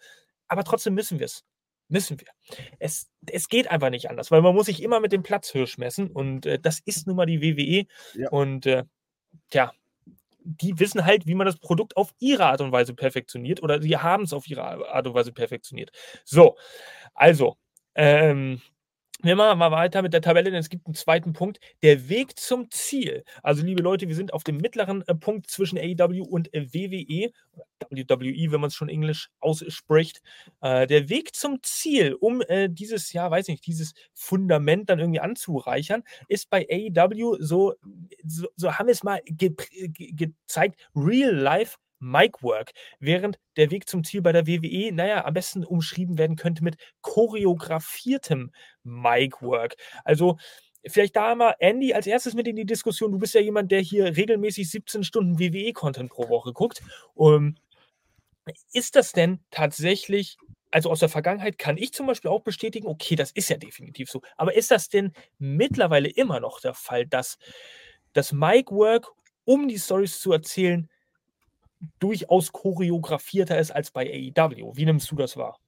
Aber 0.50 0.64
trotzdem 0.64 0.94
müssen 0.94 1.18
wir 1.18 1.26
es. 1.26 1.44
Müssen 1.88 2.20
wir. 2.20 2.28
Es, 2.78 3.08
es 3.26 3.48
geht 3.48 3.70
einfach 3.70 3.90
nicht 3.90 4.10
anders, 4.10 4.30
weil 4.30 4.42
man 4.42 4.54
muss 4.54 4.66
sich 4.66 4.82
immer 4.82 5.00
mit 5.00 5.12
dem 5.12 5.22
Platzhirsch 5.22 5.78
messen 5.78 6.10
und 6.10 6.46
äh, 6.46 6.58
das 6.58 6.80
ist 6.84 7.06
nun 7.06 7.16
mal 7.16 7.26
die 7.26 7.40
WWE. 7.40 7.86
Ja. 8.14 8.30
Und 8.30 8.66
äh, 8.66 8.84
ja, 9.52 9.72
die 10.42 10.78
wissen 10.78 11.04
halt, 11.04 11.26
wie 11.26 11.34
man 11.34 11.46
das 11.46 11.58
Produkt 11.58 11.96
auf 11.96 12.12
ihre 12.18 12.46
Art 12.46 12.60
und 12.60 12.72
Weise 12.72 12.94
perfektioniert 12.94 13.62
oder 13.62 13.80
sie 13.80 13.96
haben 13.96 14.24
es 14.24 14.32
auf 14.32 14.48
ihre 14.48 14.62
Art 14.62 15.06
und 15.06 15.14
Weise 15.14 15.32
perfektioniert. 15.32 15.90
So, 16.24 16.56
also, 17.14 17.56
ähm, 17.94 18.60
wir 19.22 19.36
machen 19.36 19.58
mal 19.58 19.70
weiter 19.70 20.02
mit 20.02 20.12
der 20.12 20.22
Tabelle, 20.22 20.50
denn 20.50 20.60
es 20.60 20.68
gibt 20.68 20.86
einen 20.86 20.94
zweiten 20.94 21.32
Punkt. 21.32 21.60
Der 21.82 22.08
Weg 22.08 22.38
zum 22.38 22.70
Ziel. 22.70 23.24
Also, 23.42 23.62
liebe 23.64 23.82
Leute, 23.82 24.08
wir 24.08 24.14
sind 24.14 24.32
auf 24.32 24.44
dem 24.44 24.56
mittleren 24.56 25.02
äh, 25.06 25.14
Punkt 25.14 25.50
zwischen 25.50 25.78
AEW 25.78 26.22
und 26.22 26.52
äh, 26.54 26.66
WWE, 26.72 27.32
WWE, 27.90 28.52
wenn 28.52 28.60
man 28.60 28.68
es 28.68 28.74
schon 28.74 28.88
Englisch 28.88 29.30
ausspricht. 29.40 30.22
Äh, 30.60 30.86
der 30.86 31.08
Weg 31.08 31.34
zum 31.34 31.62
Ziel, 31.62 32.14
um 32.14 32.42
dieses, 32.68 33.12
ja, 33.12 33.30
weiß 33.30 33.48
nicht, 33.48 33.66
dieses 33.66 33.94
Fundament 34.14 34.90
dann 34.90 34.98
irgendwie 34.98 35.20
anzureichern, 35.20 36.02
ist 36.28 36.50
bei 36.50 36.66
AEW 36.70 37.36
so, 37.40 37.74
so, 38.24 38.48
so 38.56 38.72
haben 38.72 38.86
wir 38.86 38.92
es 38.92 39.02
mal 39.02 39.20
ge 39.24 39.54
ge 39.70 40.12
gezeigt, 40.12 40.80
Real 40.94 41.34
Life 41.34 41.76
Mic 42.00 42.42
Work, 42.42 42.72
während 42.98 43.38
der 43.56 43.70
Weg 43.70 43.88
zum 43.88 44.04
Ziel 44.04 44.22
bei 44.22 44.32
der 44.32 44.46
WWE, 44.46 44.92
naja, 44.92 45.24
am 45.24 45.34
besten 45.34 45.64
umschrieben 45.64 46.18
werden 46.18 46.36
könnte 46.36 46.64
mit 46.64 46.76
choreografiertem 47.02 48.50
Mic 48.82 49.40
Work. 49.42 49.76
Also 50.04 50.38
vielleicht 50.86 51.16
da 51.16 51.34
mal 51.34 51.54
Andy 51.58 51.92
als 51.92 52.06
erstes 52.06 52.34
mit 52.34 52.48
in 52.48 52.56
die 52.56 52.66
Diskussion. 52.66 53.12
Du 53.12 53.18
bist 53.18 53.34
ja 53.34 53.40
jemand, 53.40 53.70
der 53.70 53.80
hier 53.80 54.16
regelmäßig 54.16 54.70
17 54.70 55.04
Stunden 55.04 55.38
WWE-Content 55.38 56.10
pro 56.10 56.28
Woche 56.28 56.52
guckt. 56.52 56.82
Um, 57.14 57.56
ist 58.72 58.96
das 58.96 59.12
denn 59.12 59.40
tatsächlich 59.50 60.36
also 60.70 60.90
aus 60.90 61.00
der 61.00 61.08
Vergangenheit 61.08 61.58
kann 61.58 61.76
ich 61.76 61.92
zum 61.92 62.06
Beispiel 62.06 62.30
auch 62.30 62.42
bestätigen, 62.42 62.86
okay, 62.86 63.16
das 63.16 63.32
ist 63.32 63.50
ja 63.50 63.56
definitiv 63.56 64.10
so. 64.10 64.22
Aber 64.36 64.54
ist 64.54 64.70
das 64.70 64.88
denn 64.88 65.12
mittlerweile 65.38 66.08
immer 66.08 66.40
noch 66.40 66.60
der 66.60 66.74
Fall, 66.74 67.06
dass 67.06 67.38
das 68.12 68.32
Mic 68.32 68.70
Work, 68.70 69.08
um 69.44 69.68
die 69.68 69.78
Stories 69.78 70.20
zu 70.20 70.32
erzählen, 70.32 70.88
durchaus 71.98 72.52
choreografierter 72.52 73.58
ist 73.58 73.70
als 73.70 73.90
bei 73.90 74.32
AEW. 74.36 74.76
Wie 74.76 74.84
nimmst 74.84 75.10
du 75.10 75.16
das 75.16 75.36
wahr? 75.36 75.58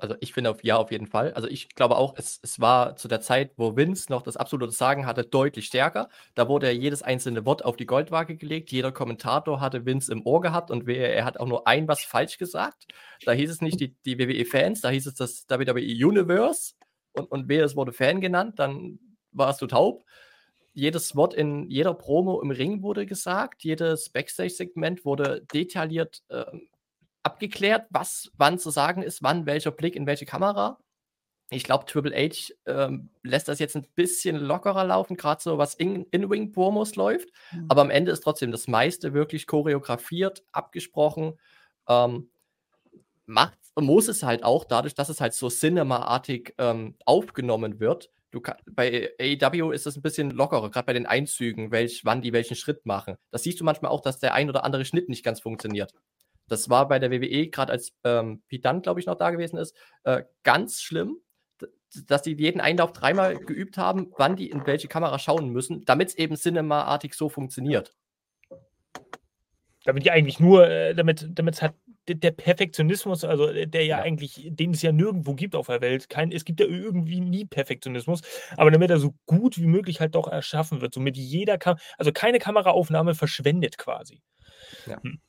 Also 0.00 0.14
ich 0.20 0.32
finde 0.32 0.50
auf 0.50 0.64
ja 0.64 0.76
auf 0.76 0.90
jeden 0.90 1.06
Fall. 1.06 1.34
Also 1.34 1.46
ich 1.46 1.74
glaube 1.74 1.96
auch, 1.96 2.14
es, 2.16 2.40
es 2.42 2.58
war 2.58 2.96
zu 2.96 3.06
der 3.06 3.20
Zeit, 3.20 3.52
wo 3.56 3.76
Vince 3.76 4.10
noch 4.10 4.22
das 4.22 4.36
absolute 4.36 4.72
Sagen 4.72 5.04
hatte, 5.04 5.24
deutlich 5.24 5.66
stärker. 5.66 6.08
Da 6.34 6.48
wurde 6.48 6.68
ja 6.68 6.72
jedes 6.72 7.02
einzelne 7.02 7.44
Wort 7.44 7.64
auf 7.64 7.76
die 7.76 7.86
Goldwaage 7.86 8.36
gelegt. 8.36 8.72
Jeder 8.72 8.92
Kommentator 8.92 9.60
hatte 9.60 9.84
Vince 9.84 10.10
im 10.12 10.24
Ohr 10.24 10.40
gehabt 10.40 10.70
und 10.70 10.88
er 10.88 11.24
hat 11.24 11.38
auch 11.38 11.46
nur 11.46 11.66
ein 11.66 11.86
was 11.86 12.02
falsch 12.02 12.38
gesagt. 12.38 12.86
Da 13.24 13.32
hieß 13.32 13.50
es 13.50 13.60
nicht 13.60 13.80
die, 13.80 13.94
die 14.06 14.18
WWE-Fans, 14.18 14.80
da 14.80 14.88
hieß 14.88 15.06
es 15.06 15.14
das 15.14 15.46
WWE 15.48 15.80
Universe 16.06 16.74
und, 17.12 17.30
und 17.30 17.48
wer 17.48 17.64
es 17.64 17.76
wurde 17.76 17.92
Fan 17.92 18.20
genannt, 18.20 18.58
dann 18.58 18.98
warst 19.32 19.60
du 19.60 19.66
taub 19.66 20.04
jedes 20.72 21.16
Wort 21.16 21.34
in 21.34 21.68
jeder 21.70 21.94
Promo 21.94 22.40
im 22.40 22.50
Ring 22.50 22.82
wurde 22.82 23.06
gesagt, 23.06 23.64
jedes 23.64 24.10
Backstage-Segment 24.10 25.04
wurde 25.04 25.44
detailliert 25.52 26.22
äh, 26.28 26.44
abgeklärt, 27.22 27.86
was 27.90 28.30
wann 28.36 28.58
zu 28.58 28.70
sagen 28.70 29.02
ist, 29.02 29.22
wann 29.22 29.46
welcher 29.46 29.72
Blick 29.72 29.96
in 29.96 30.06
welche 30.06 30.26
Kamera. 30.26 30.78
Ich 31.52 31.64
glaube, 31.64 31.84
Triple 31.84 32.14
H 32.14 32.52
ähm, 32.66 33.10
lässt 33.24 33.48
das 33.48 33.58
jetzt 33.58 33.76
ein 33.76 33.86
bisschen 33.96 34.36
lockerer 34.36 34.84
laufen, 34.84 35.16
gerade 35.16 35.42
so 35.42 35.58
was 35.58 35.74
In-Wing-Promos 35.74 36.94
läuft. 36.94 37.28
Mhm. 37.50 37.66
Aber 37.68 37.80
am 37.80 37.90
Ende 37.90 38.12
ist 38.12 38.20
trotzdem 38.20 38.52
das 38.52 38.68
meiste 38.68 39.14
wirklich 39.14 39.48
choreografiert, 39.48 40.44
abgesprochen. 40.52 41.38
Ähm, 41.88 42.30
macht, 43.26 43.58
muss 43.74 44.06
es 44.06 44.22
halt 44.22 44.44
auch, 44.44 44.64
dadurch, 44.64 44.94
dass 44.94 45.08
es 45.08 45.20
halt 45.20 45.34
so 45.34 45.48
cinema-artig 45.48 46.54
ähm, 46.58 46.94
aufgenommen 47.04 47.80
wird, 47.80 48.10
du 48.30 48.40
bei 48.66 49.10
AEW 49.20 49.72
ist 49.72 49.86
es 49.86 49.96
ein 49.96 50.02
bisschen 50.02 50.30
lockerer, 50.30 50.70
gerade 50.70 50.86
bei 50.86 50.92
den 50.92 51.06
Einzügen, 51.06 51.70
welch, 51.70 52.04
wann 52.04 52.22
die 52.22 52.32
welchen 52.32 52.56
Schritt 52.56 52.86
machen. 52.86 53.16
Das 53.30 53.42
siehst 53.42 53.60
du 53.60 53.64
manchmal 53.64 53.90
auch, 53.90 54.00
dass 54.00 54.18
der 54.18 54.34
ein 54.34 54.48
oder 54.48 54.64
andere 54.64 54.84
Schnitt 54.84 55.08
nicht 55.08 55.24
ganz 55.24 55.40
funktioniert. 55.40 55.92
Das 56.48 56.68
war 56.68 56.88
bei 56.88 56.98
der 56.98 57.10
WWE, 57.10 57.48
gerade 57.48 57.72
als 57.72 57.94
ähm, 58.04 58.42
Dunne, 58.50 58.80
glaube 58.80 59.00
ich, 59.00 59.06
noch 59.06 59.16
da 59.16 59.30
gewesen 59.30 59.56
ist, 59.56 59.76
äh, 60.04 60.24
ganz 60.42 60.80
schlimm, 60.80 61.18
dass 62.06 62.22
die 62.22 62.34
jeden 62.34 62.60
Einlauf 62.60 62.92
dreimal 62.92 63.36
geübt 63.36 63.76
haben, 63.76 64.12
wann 64.16 64.36
die 64.36 64.50
in 64.50 64.66
welche 64.66 64.88
Kamera 64.88 65.18
schauen 65.18 65.50
müssen, 65.50 65.84
damit 65.84 66.08
es 66.08 66.14
eben 66.16 66.36
cinema-artig 66.36 67.14
so 67.14 67.28
funktioniert. 67.28 67.94
Damit 69.84 70.04
die 70.04 70.10
eigentlich 70.10 70.40
nur, 70.40 70.68
äh, 70.68 70.94
damit 70.94 71.22
es 71.22 71.62
halt 71.62 71.74
der 72.08 72.30
Perfektionismus, 72.30 73.24
also 73.24 73.48
äh, 73.48 73.66
der 73.66 73.84
ja, 73.84 73.98
ja, 73.98 74.02
eigentlich, 74.02 74.48
den 74.50 74.72
es 74.72 74.82
ja 74.82 74.92
nirgendwo 74.92 75.34
gibt 75.34 75.54
auf 75.54 75.66
der 75.66 75.80
Welt, 75.80 76.08
kein, 76.08 76.32
es 76.32 76.44
gibt 76.44 76.60
ja 76.60 76.66
irgendwie 76.66 77.20
nie 77.20 77.44
Perfektionismus, 77.44 78.20
aber 78.56 78.70
damit 78.70 78.90
er 78.90 78.98
so 78.98 79.14
gut 79.26 79.58
wie 79.58 79.66
möglich 79.66 80.00
halt 80.00 80.14
doch 80.14 80.28
erschaffen 80.28 80.80
wird, 80.80 80.94
somit 80.94 81.16
jeder 81.16 81.58
Kam 81.58 81.76
also 81.98 82.12
keine 82.12 82.38
Kameraaufnahme 82.38 83.14
verschwendet 83.14 83.78
quasi. 83.78 84.22
Ja. 84.86 85.00
Hm. 85.02 85.20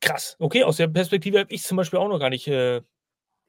Krass. 0.00 0.36
Okay, 0.38 0.64
aus 0.64 0.78
der 0.78 0.88
Perspektive 0.88 1.40
habe 1.40 1.52
ich 1.52 1.62
zum 1.62 1.76
Beispiel 1.76 1.98
auch 1.98 2.08
noch 2.08 2.18
gar 2.18 2.30
nicht 2.30 2.48
äh, 2.48 2.80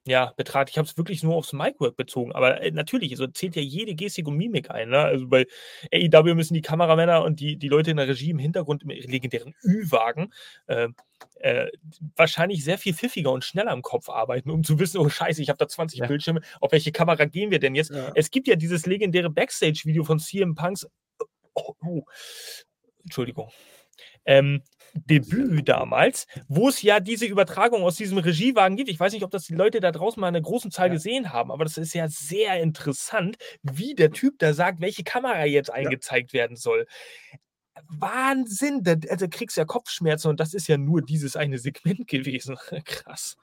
ja, 0.08 0.34
betrachtet. 0.38 0.72
Ich 0.72 0.78
habe 0.78 0.88
es 0.88 0.98
wirklich 0.98 1.24
nur 1.24 1.36
aufs 1.36 1.52
Micwork 1.54 1.98
bezogen. 1.98 2.32
Aber 2.34 2.62
äh, 2.62 2.72
natürlich, 2.72 3.12
also 3.12 3.28
zählt 3.28 3.56
ja 3.56 3.62
jede 3.62 3.96
Gestik 3.96 4.28
und 4.28 4.38
Mimik 4.38 4.70
ein. 4.70 4.89
Ne? 4.89 5.00
Also 5.00 5.28
bei 5.28 5.48
AEW 5.91 6.36
müssen 6.36 6.54
die 6.54 6.62
Kameramänner 6.62 7.24
und 7.24 7.39
die, 7.39 7.58
die 7.58 7.68
Leute 7.68 7.91
in 7.91 7.98
der 7.98 8.08
Regie 8.08 8.30
im 8.30 8.39
Hintergrund 8.39 8.84
im 8.84 8.89
legendären 8.89 9.56
Ü-Wagen 9.63 10.32
äh, 10.68 10.89
äh, 11.39 11.68
wahrscheinlich 12.15 12.63
sehr 12.63 12.78
viel 12.78 12.94
pfiffiger 12.94 13.32
und 13.32 13.44
schneller 13.44 13.74
im 13.74 13.82
Kopf 13.82 14.10
arbeiten, 14.10 14.52
um 14.52 14.63
zu 14.63 14.80
wissen, 14.80 15.00
oh 15.00 15.10
Scheiße, 15.10 15.41
ich 15.41 15.50
habe 15.50 15.58
da 15.58 15.68
20 15.68 16.00
ja. 16.00 16.08
Bildschirme, 16.08 16.41
auf 16.62 16.72
welche 16.72 16.91
Kamera 16.91 17.26
gehen 17.26 17.52
wir 17.52 17.60
denn 17.60 17.74
jetzt? 17.74 17.91
Ja. 17.91 18.12
Es 18.15 18.30
gibt 18.30 18.48
ja 18.48 18.56
dieses 18.56 18.86
legendäre 18.86 19.30
Backstage-Video 19.30 20.04
von 20.04 20.20
CM 20.20 20.56
Punks. 20.56 20.88
Oh, 21.54 21.74
oh. 21.82 22.04
Entschuldigung. 23.04 23.52
Ähm, 24.26 24.62
Debüt 24.95 25.67
damals, 25.67 26.25
wo 26.47 26.69
es 26.69 26.81
ja 26.81 26.99
diese 26.99 27.25
Übertragung 27.25 27.84
aus 27.84 27.95
diesem 27.95 28.17
Regiewagen 28.17 28.77
gibt. 28.77 28.89
Ich 28.89 28.99
weiß 28.99 29.13
nicht, 29.13 29.23
ob 29.23 29.31
das 29.31 29.45
die 29.45 29.55
Leute 29.55 29.79
da 29.79 29.91
draußen 29.91 30.19
mal 30.19 30.29
in 30.29 30.36
einer 30.36 30.43
großen 30.43 30.71
Zahl 30.71 30.88
ja. 30.88 30.93
gesehen 30.93 31.34
haben, 31.34 31.51
aber 31.51 31.65
das 31.65 31.77
ist 31.77 31.93
ja 31.93 32.08
sehr 32.08 32.62
interessant, 32.62 33.38
wie 33.62 33.93
der 33.93 34.12
Typ 34.12 34.39
da 34.39 34.53
sagt, 34.53 34.81
welche 34.81 35.03
Kamera 35.03 35.45
jetzt 35.45 35.71
eingezeigt 35.71 36.34
ja. 36.34 36.39
werden 36.39 36.55
soll. 36.55 36.88
Wahnsinn, 37.88 38.84
da, 38.84 38.95
also 39.10 39.27
kriegst 39.29 39.58
ja 39.58 39.65
Kopfschmerzen 39.65 40.29
und 40.29 40.39
das 40.39 40.53
ist 40.53 40.67
ja 40.67 40.77
nur 40.77 41.01
dieses 41.01 41.36
eine 41.36 41.58
Segment 41.60 42.08
gewesen. 42.08 42.58
Krass. 42.86 43.36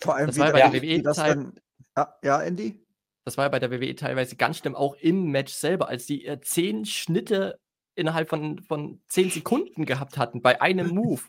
Vor 0.00 0.16
allem, 0.16 0.28
das 0.28 0.36
wie, 0.36 0.40
war 0.40 0.52
bei 0.52 0.68
der 0.68 0.82
WWE 0.82 1.02
das 1.02 1.16
dann, 1.18 1.52
ja, 1.96 2.14
ja, 2.22 2.42
Andy? 2.42 2.80
Das 3.24 3.36
war 3.38 3.46
ja 3.46 3.48
bei 3.48 3.58
der 3.58 3.70
WWE 3.70 3.94
teilweise 3.94 4.36
ganz 4.36 4.58
schlimm, 4.58 4.74
auch 4.74 4.94
im 4.96 5.30
Match 5.30 5.52
selber, 5.52 5.88
als 5.88 6.06
die 6.06 6.26
äh, 6.26 6.40
zehn 6.40 6.84
Schnitte 6.84 7.58
innerhalb 7.94 8.28
von, 8.28 8.60
von 8.60 9.00
zehn 9.08 9.30
Sekunden 9.30 9.84
gehabt 9.84 10.18
hatten 10.18 10.42
bei 10.42 10.60
einem 10.60 10.88
Move. 10.94 11.22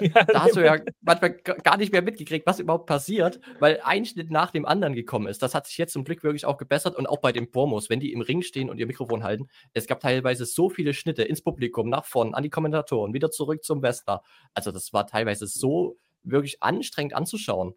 ja, 0.00 0.24
da 0.24 0.44
hast 0.44 0.56
du 0.56 0.64
ja 0.64 0.78
manchmal 1.00 1.32
gar 1.32 1.76
nicht 1.76 1.92
mehr 1.92 2.02
mitgekriegt, 2.02 2.46
was 2.46 2.58
überhaupt 2.58 2.86
passiert, 2.86 3.40
weil 3.58 3.80
ein 3.84 4.04
Schnitt 4.04 4.30
nach 4.30 4.50
dem 4.50 4.66
anderen 4.66 4.94
gekommen 4.94 5.26
ist. 5.26 5.42
Das 5.42 5.54
hat 5.54 5.66
sich 5.66 5.78
jetzt 5.78 5.92
zum 5.92 6.04
Glück 6.04 6.22
wirklich 6.22 6.44
auch 6.44 6.58
gebessert 6.58 6.96
und 6.96 7.06
auch 7.06 7.18
bei 7.18 7.32
den 7.32 7.50
Promos, 7.50 7.90
wenn 7.90 8.00
die 8.00 8.12
im 8.12 8.20
Ring 8.20 8.42
stehen 8.42 8.70
und 8.70 8.78
ihr 8.78 8.86
Mikrofon 8.86 9.22
halten. 9.22 9.48
Es 9.72 9.86
gab 9.86 10.00
teilweise 10.00 10.44
so 10.44 10.68
viele 10.70 10.94
Schnitte 10.94 11.22
ins 11.22 11.42
Publikum, 11.42 11.88
nach 11.88 12.04
vorn, 12.04 12.34
an 12.34 12.42
die 12.42 12.50
Kommentatoren, 12.50 13.14
wieder 13.14 13.30
zurück 13.30 13.64
zum 13.64 13.82
Wester. 13.82 14.22
Also 14.54 14.72
das 14.72 14.92
war 14.92 15.06
teilweise 15.06 15.46
so 15.46 15.96
wirklich 16.22 16.62
anstrengend 16.62 17.14
anzuschauen. 17.14 17.74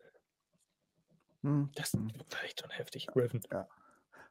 Hm. 1.41 1.69
Das 1.75 1.93
war 1.93 2.43
echt 2.43 2.61
schon 2.61 2.69
heftig, 2.71 3.07
Griffin. 3.07 3.41
Ja. 3.51 3.67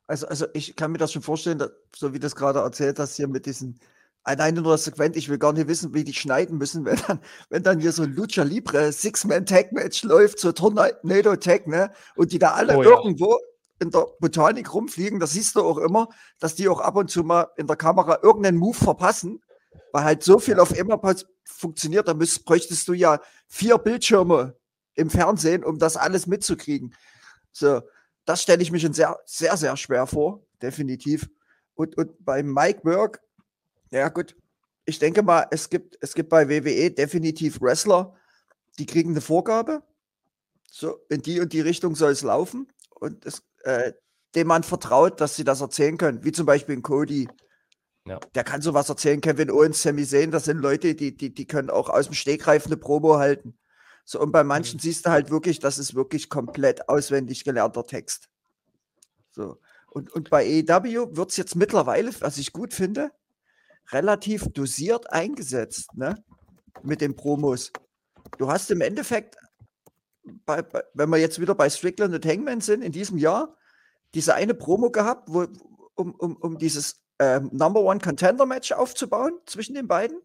Also, 0.07 0.27
also 0.27 0.47
ich 0.53 0.77
kann 0.77 0.93
mir 0.93 0.99
das 0.99 1.13
schon 1.13 1.23
vorstellen, 1.23 1.59
dass, 1.59 1.71
so 1.97 2.13
wie 2.13 2.19
das 2.19 2.37
gerade 2.37 2.59
erzählt 2.59 2.99
hast, 2.99 3.17
hier 3.17 3.29
mit 3.29 3.47
diesen 3.47 3.79
alleine 4.25 4.63
nur 4.63 4.73
das 4.73 4.85
Segment, 4.85 5.17
ich 5.17 5.29
will 5.29 5.39
gar 5.39 5.53
nicht 5.53 5.69
wissen, 5.69 5.95
wie 5.95 6.05
die 6.05 6.15
schneiden 6.15 6.59
müssen, 6.59 6.85
wenn 6.85 6.99
dann, 7.07 7.21
wenn 7.51 7.63
dann 7.63 7.81
hier 7.81 7.93
so 7.93 8.03
ein 8.03 8.15
Lucha 8.15 8.43
Libre 8.43 8.93
Six-Man-Tag-Match 8.93 10.05
läuft, 10.05 10.39
so 10.39 10.53
Tornado 10.53 11.37
Tag, 11.37 11.67
ne? 11.67 11.91
Und 12.17 12.33
die 12.33 12.39
da 12.39 12.53
alle 12.53 12.77
oh, 12.77 12.83
irgendwo 12.83 13.33
ja. 13.33 13.39
in 13.81 13.91
der 13.91 14.07
Botanik 14.21 14.73
rumfliegen, 14.73 15.21
das 15.21 15.33
siehst 15.33 15.57
du 15.57 15.63
auch 15.63 15.79
immer, 15.79 16.09
dass 16.39 16.55
die 16.55 16.69
auch 16.69 16.81
ab 16.81 16.97
und 16.97 17.11
zu 17.11 17.23
mal 17.23 17.49
in 17.57 17.67
der 17.67 17.77
Kamera 17.77 18.19
irgendeinen 18.23 18.59
Move 18.59 18.77
verpassen, 18.77 19.43
weil 19.93 20.05
halt 20.05 20.23
so 20.23 20.39
viel 20.39 20.59
auf 20.59 20.77
immer 20.77 21.01
funktioniert, 21.45 22.09
da 22.09 22.15
müsst, 22.15 22.45
bräuchtest 22.45 22.87
du 22.89 22.93
ja 22.93 23.21
vier 23.49 23.79
Bildschirme 23.79 24.57
im 24.95 25.11
Fernsehen, 25.11 25.65
um 25.65 25.79
das 25.79 25.97
alles 25.97 26.27
mitzukriegen. 26.27 26.95
So, 27.53 27.83
das 28.25 28.43
stelle 28.43 28.63
ich 28.63 28.71
mir 28.71 28.81
schon 28.81 28.93
sehr, 28.93 29.19
sehr, 29.27 29.57
sehr 29.57 29.77
schwer 29.77 30.07
vor, 30.07 30.47
definitiv. 30.61 31.29
Und, 31.75 31.97
und 31.97 32.25
bei 32.25 32.43
Mike 32.43 32.85
Work, 32.85 33.21
ja 33.91 34.09
gut, 34.09 34.37
ich 34.85 34.99
denke 34.99 35.23
mal, 35.23 35.47
es 35.51 35.71
gibt, 35.71 35.97
es 36.01 36.15
gibt 36.15 36.29
bei 36.29 36.49
WWE 36.49 36.91
definitiv 36.91 37.61
Wrestler, 37.61 38.15
die 38.79 38.87
kriegen 38.87 39.11
eine 39.11 39.21
Vorgabe. 39.21 39.83
So, 40.71 41.01
in 41.09 41.23
die 41.23 41.41
und 41.41 41.53
die 41.53 41.61
Richtung 41.61 41.95
soll 41.95 42.13
es 42.13 42.23
laufen. 42.23 42.73
Und 42.99 43.27
es, 43.27 43.43
äh, 43.65 43.93
dem 44.35 44.47
man 44.47 44.63
vertraut, 44.63 45.21
dass 45.21 45.37
sie 45.37 45.45
das 45.45 45.61
erzählen 45.61 45.99
können. 45.99 46.25
Wie 46.25 46.33
zum 46.33 46.47
Beispiel 46.47 46.77
ein 46.77 46.83
Cody. 46.83 47.29
Ja. 48.07 48.19
Der 48.35 48.45
kann 48.45 48.63
sowas 48.63 48.89
erzählen. 48.89 49.21
Kevin 49.21 49.51
Owens, 49.51 49.83
Sami 49.83 50.07
Zayn, 50.07 50.31
das 50.31 50.47
sind 50.47 50.59
Leute, 50.59 50.95
die, 50.95 51.17
die, 51.17 51.33
die 51.35 51.47
können 51.47 51.71
auch 51.71 51.89
aus 51.89 52.07
dem 52.07 52.15
Stegreif 52.15 52.67
eine 52.67 52.77
Promo 52.77 53.19
halten. 53.19 53.59
So, 54.05 54.21
und 54.21 54.33
bei 54.33 54.45
manchen 54.45 54.77
mhm. 54.77 54.81
siehst 54.81 55.07
du 55.07 55.11
halt 55.11 55.31
wirklich, 55.31 55.59
das 55.59 55.79
ist 55.79 55.95
wirklich 55.95 56.29
komplett 56.29 56.89
auswendig 56.89 57.45
gelernter 57.45 57.87
Text. 57.87 58.29
So. 59.31 59.59
Und, 59.91 60.11
und 60.13 60.31
bei 60.31 60.65
AEW 60.69 61.17
wird 61.17 61.31
es 61.31 61.37
jetzt 61.37 61.55
mittlerweile, 61.55 62.11
was 62.21 62.39
ich 62.39 62.53
gut 62.53 62.73
finde, 62.73 63.11
relativ 63.91 64.47
dosiert 64.53 65.13
eingesetzt, 65.13 65.95
ne? 65.95 66.23
Mit 66.83 67.01
den 67.01 67.15
Promos. 67.15 67.73
Du 68.39 68.51
hast 68.51 68.71
im 68.71 68.81
Endeffekt, 68.81 69.37
bei, 70.47 70.63
bei, 70.63 70.83
wenn 70.95 71.11
wir 71.11 71.19
jetzt 71.19 71.41
wieder 71.41 71.55
bei 71.55 71.69
Strickland 71.69 72.15
und 72.15 72.25
Hangman 72.25 72.61
sind, 72.61 72.83
in 72.83 72.93
diesem 72.93 73.19
Jahr, 73.19 73.57
diese 74.15 74.35
eine 74.35 74.55
Promo 74.55 74.91
gehabt, 74.91 75.29
wo, 75.31 75.47
um, 75.95 76.15
um, 76.15 76.37
um 76.37 76.59
dieses 76.59 77.03
ähm, 77.19 77.51
Number 77.53 77.81
One 77.83 78.01
Contender 78.01 78.47
Match 78.47 78.73
aufzubauen 78.73 79.39
zwischen 79.47 79.75
den 79.75 79.87
beiden. 79.87 80.21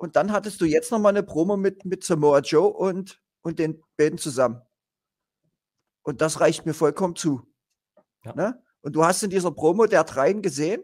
Und 0.00 0.16
dann 0.16 0.32
hattest 0.32 0.62
du 0.62 0.64
jetzt 0.64 0.90
nochmal 0.90 1.10
eine 1.10 1.22
Promo 1.22 1.58
mit, 1.58 1.84
mit 1.84 2.04
Samoa 2.04 2.38
Joe 2.38 2.72
und, 2.72 3.20
und 3.42 3.58
den 3.58 3.84
beiden 3.98 4.16
zusammen. 4.16 4.62
Und 6.02 6.22
das 6.22 6.40
reicht 6.40 6.64
mir 6.64 6.72
vollkommen 6.72 7.16
zu. 7.16 7.42
Ja. 8.24 8.34
Ne? 8.34 8.64
Und 8.80 8.94
du 8.94 9.04
hast 9.04 9.22
in 9.22 9.28
dieser 9.28 9.50
Promo 9.50 9.84
der 9.84 10.04
dreien 10.04 10.40
gesehen, 10.40 10.82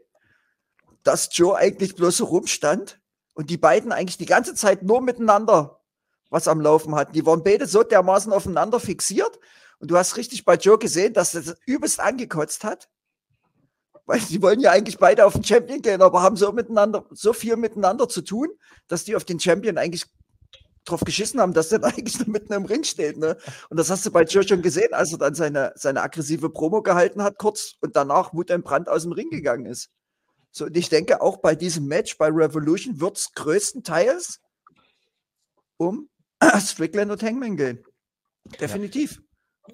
dass 1.02 1.30
Joe 1.32 1.56
eigentlich 1.56 1.94
bloß 1.94 2.18
so 2.18 2.26
rumstand 2.26 3.00
und 3.32 3.48
die 3.48 3.56
beiden 3.56 3.90
eigentlich 3.90 4.18
die 4.18 4.26
ganze 4.26 4.54
Zeit 4.54 4.82
nur 4.82 5.00
miteinander 5.00 5.80
was 6.28 6.46
am 6.46 6.60
Laufen 6.60 6.94
hatten. 6.94 7.14
Die 7.14 7.24
waren 7.24 7.42
beide 7.42 7.66
so 7.66 7.82
dermaßen 7.82 8.34
aufeinander 8.34 8.80
fixiert 8.80 9.40
und 9.78 9.90
du 9.90 9.96
hast 9.96 10.18
richtig 10.18 10.44
bei 10.44 10.56
Joe 10.56 10.76
gesehen, 10.76 11.14
dass 11.14 11.34
er 11.34 11.40
das 11.40 11.56
übelst 11.64 12.00
angekotzt 12.00 12.64
hat. 12.64 12.90
Weil 14.06 14.20
sie 14.20 14.40
wollen 14.40 14.60
ja 14.60 14.70
eigentlich 14.70 14.98
beide 14.98 15.26
auf 15.26 15.32
den 15.32 15.44
Champion 15.44 15.82
gehen, 15.82 16.00
aber 16.00 16.22
haben 16.22 16.36
so 16.36 16.52
miteinander, 16.52 17.04
so 17.10 17.32
viel 17.32 17.56
miteinander 17.56 18.08
zu 18.08 18.22
tun, 18.22 18.48
dass 18.86 19.04
die 19.04 19.16
auf 19.16 19.24
den 19.24 19.40
Champion 19.40 19.78
eigentlich 19.78 20.06
drauf 20.84 21.00
geschissen 21.00 21.40
haben, 21.40 21.52
dass 21.52 21.68
der 21.68 21.82
eigentlich 21.84 22.18
nur 22.18 22.28
mitten 22.28 22.52
im 22.52 22.64
Ring 22.64 22.84
steht. 22.84 23.18
Ne? 23.18 23.36
Und 23.68 23.76
das 23.76 23.90
hast 23.90 24.06
du 24.06 24.10
bei 24.10 24.22
Joe 24.22 24.46
schon 24.46 24.62
gesehen, 24.62 24.94
als 24.94 25.12
er 25.12 25.18
dann 25.18 25.34
seine, 25.34 25.72
seine 25.74 26.02
aggressive 26.02 26.48
Promo 26.50 26.82
gehalten 26.82 27.22
hat, 27.22 27.38
kurz 27.38 27.74
und 27.80 27.96
danach 27.96 28.32
Brand 28.32 28.88
aus 28.88 29.02
dem 29.02 29.12
Ring 29.12 29.28
gegangen 29.30 29.66
ist. 29.66 29.90
So, 30.52 30.66
und 30.66 30.76
ich 30.76 30.88
denke, 30.88 31.20
auch 31.20 31.38
bei 31.38 31.54
diesem 31.54 31.86
Match 31.86 32.16
bei 32.16 32.28
Revolution 32.28 33.00
wird 33.00 33.18
es 33.18 33.32
größtenteils 33.34 34.40
um 35.76 36.08
Strickland 36.60 37.10
und 37.10 37.22
Hangman 37.22 37.56
gehen. 37.56 37.84
Definitiv. 38.60 39.20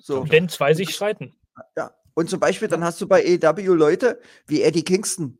So. 0.01 0.29
Wenn 0.29 0.49
zwei 0.49 0.75
sich 0.75 0.95
streiten. 0.95 1.35
Ja. 1.77 1.95
Und 2.15 2.31
zum 2.31 2.41
Beispiel, 2.41 2.69
dann 2.69 2.85
hast 2.85 3.01
du 3.01 3.07
bei 3.07 3.25
EW 3.25 3.75
Leute 3.75 4.21
wie 4.47 4.63
Eddie 4.63 4.85
Kingston. 4.85 5.39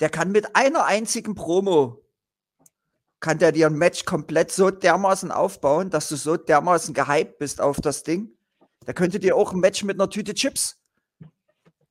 Der 0.00 0.10
kann 0.10 0.32
mit 0.32 0.56
einer 0.56 0.84
einzigen 0.84 1.34
Promo, 1.34 2.04
kann 3.20 3.38
der 3.38 3.52
dir 3.52 3.66
ein 3.66 3.76
Match 3.76 4.04
komplett 4.04 4.52
so 4.52 4.70
dermaßen 4.70 5.30
aufbauen, 5.30 5.90
dass 5.90 6.08
du 6.08 6.16
so 6.16 6.36
dermaßen 6.36 6.94
gehypt 6.94 7.38
bist 7.38 7.60
auf 7.60 7.80
das 7.80 8.02
Ding. 8.02 8.30
Der 8.86 8.94
könnte 8.94 9.18
dir 9.18 9.36
auch 9.36 9.52
ein 9.52 9.60
Match 9.60 9.82
mit 9.84 9.98
einer 9.98 10.10
Tüte 10.10 10.34
Chips 10.34 10.78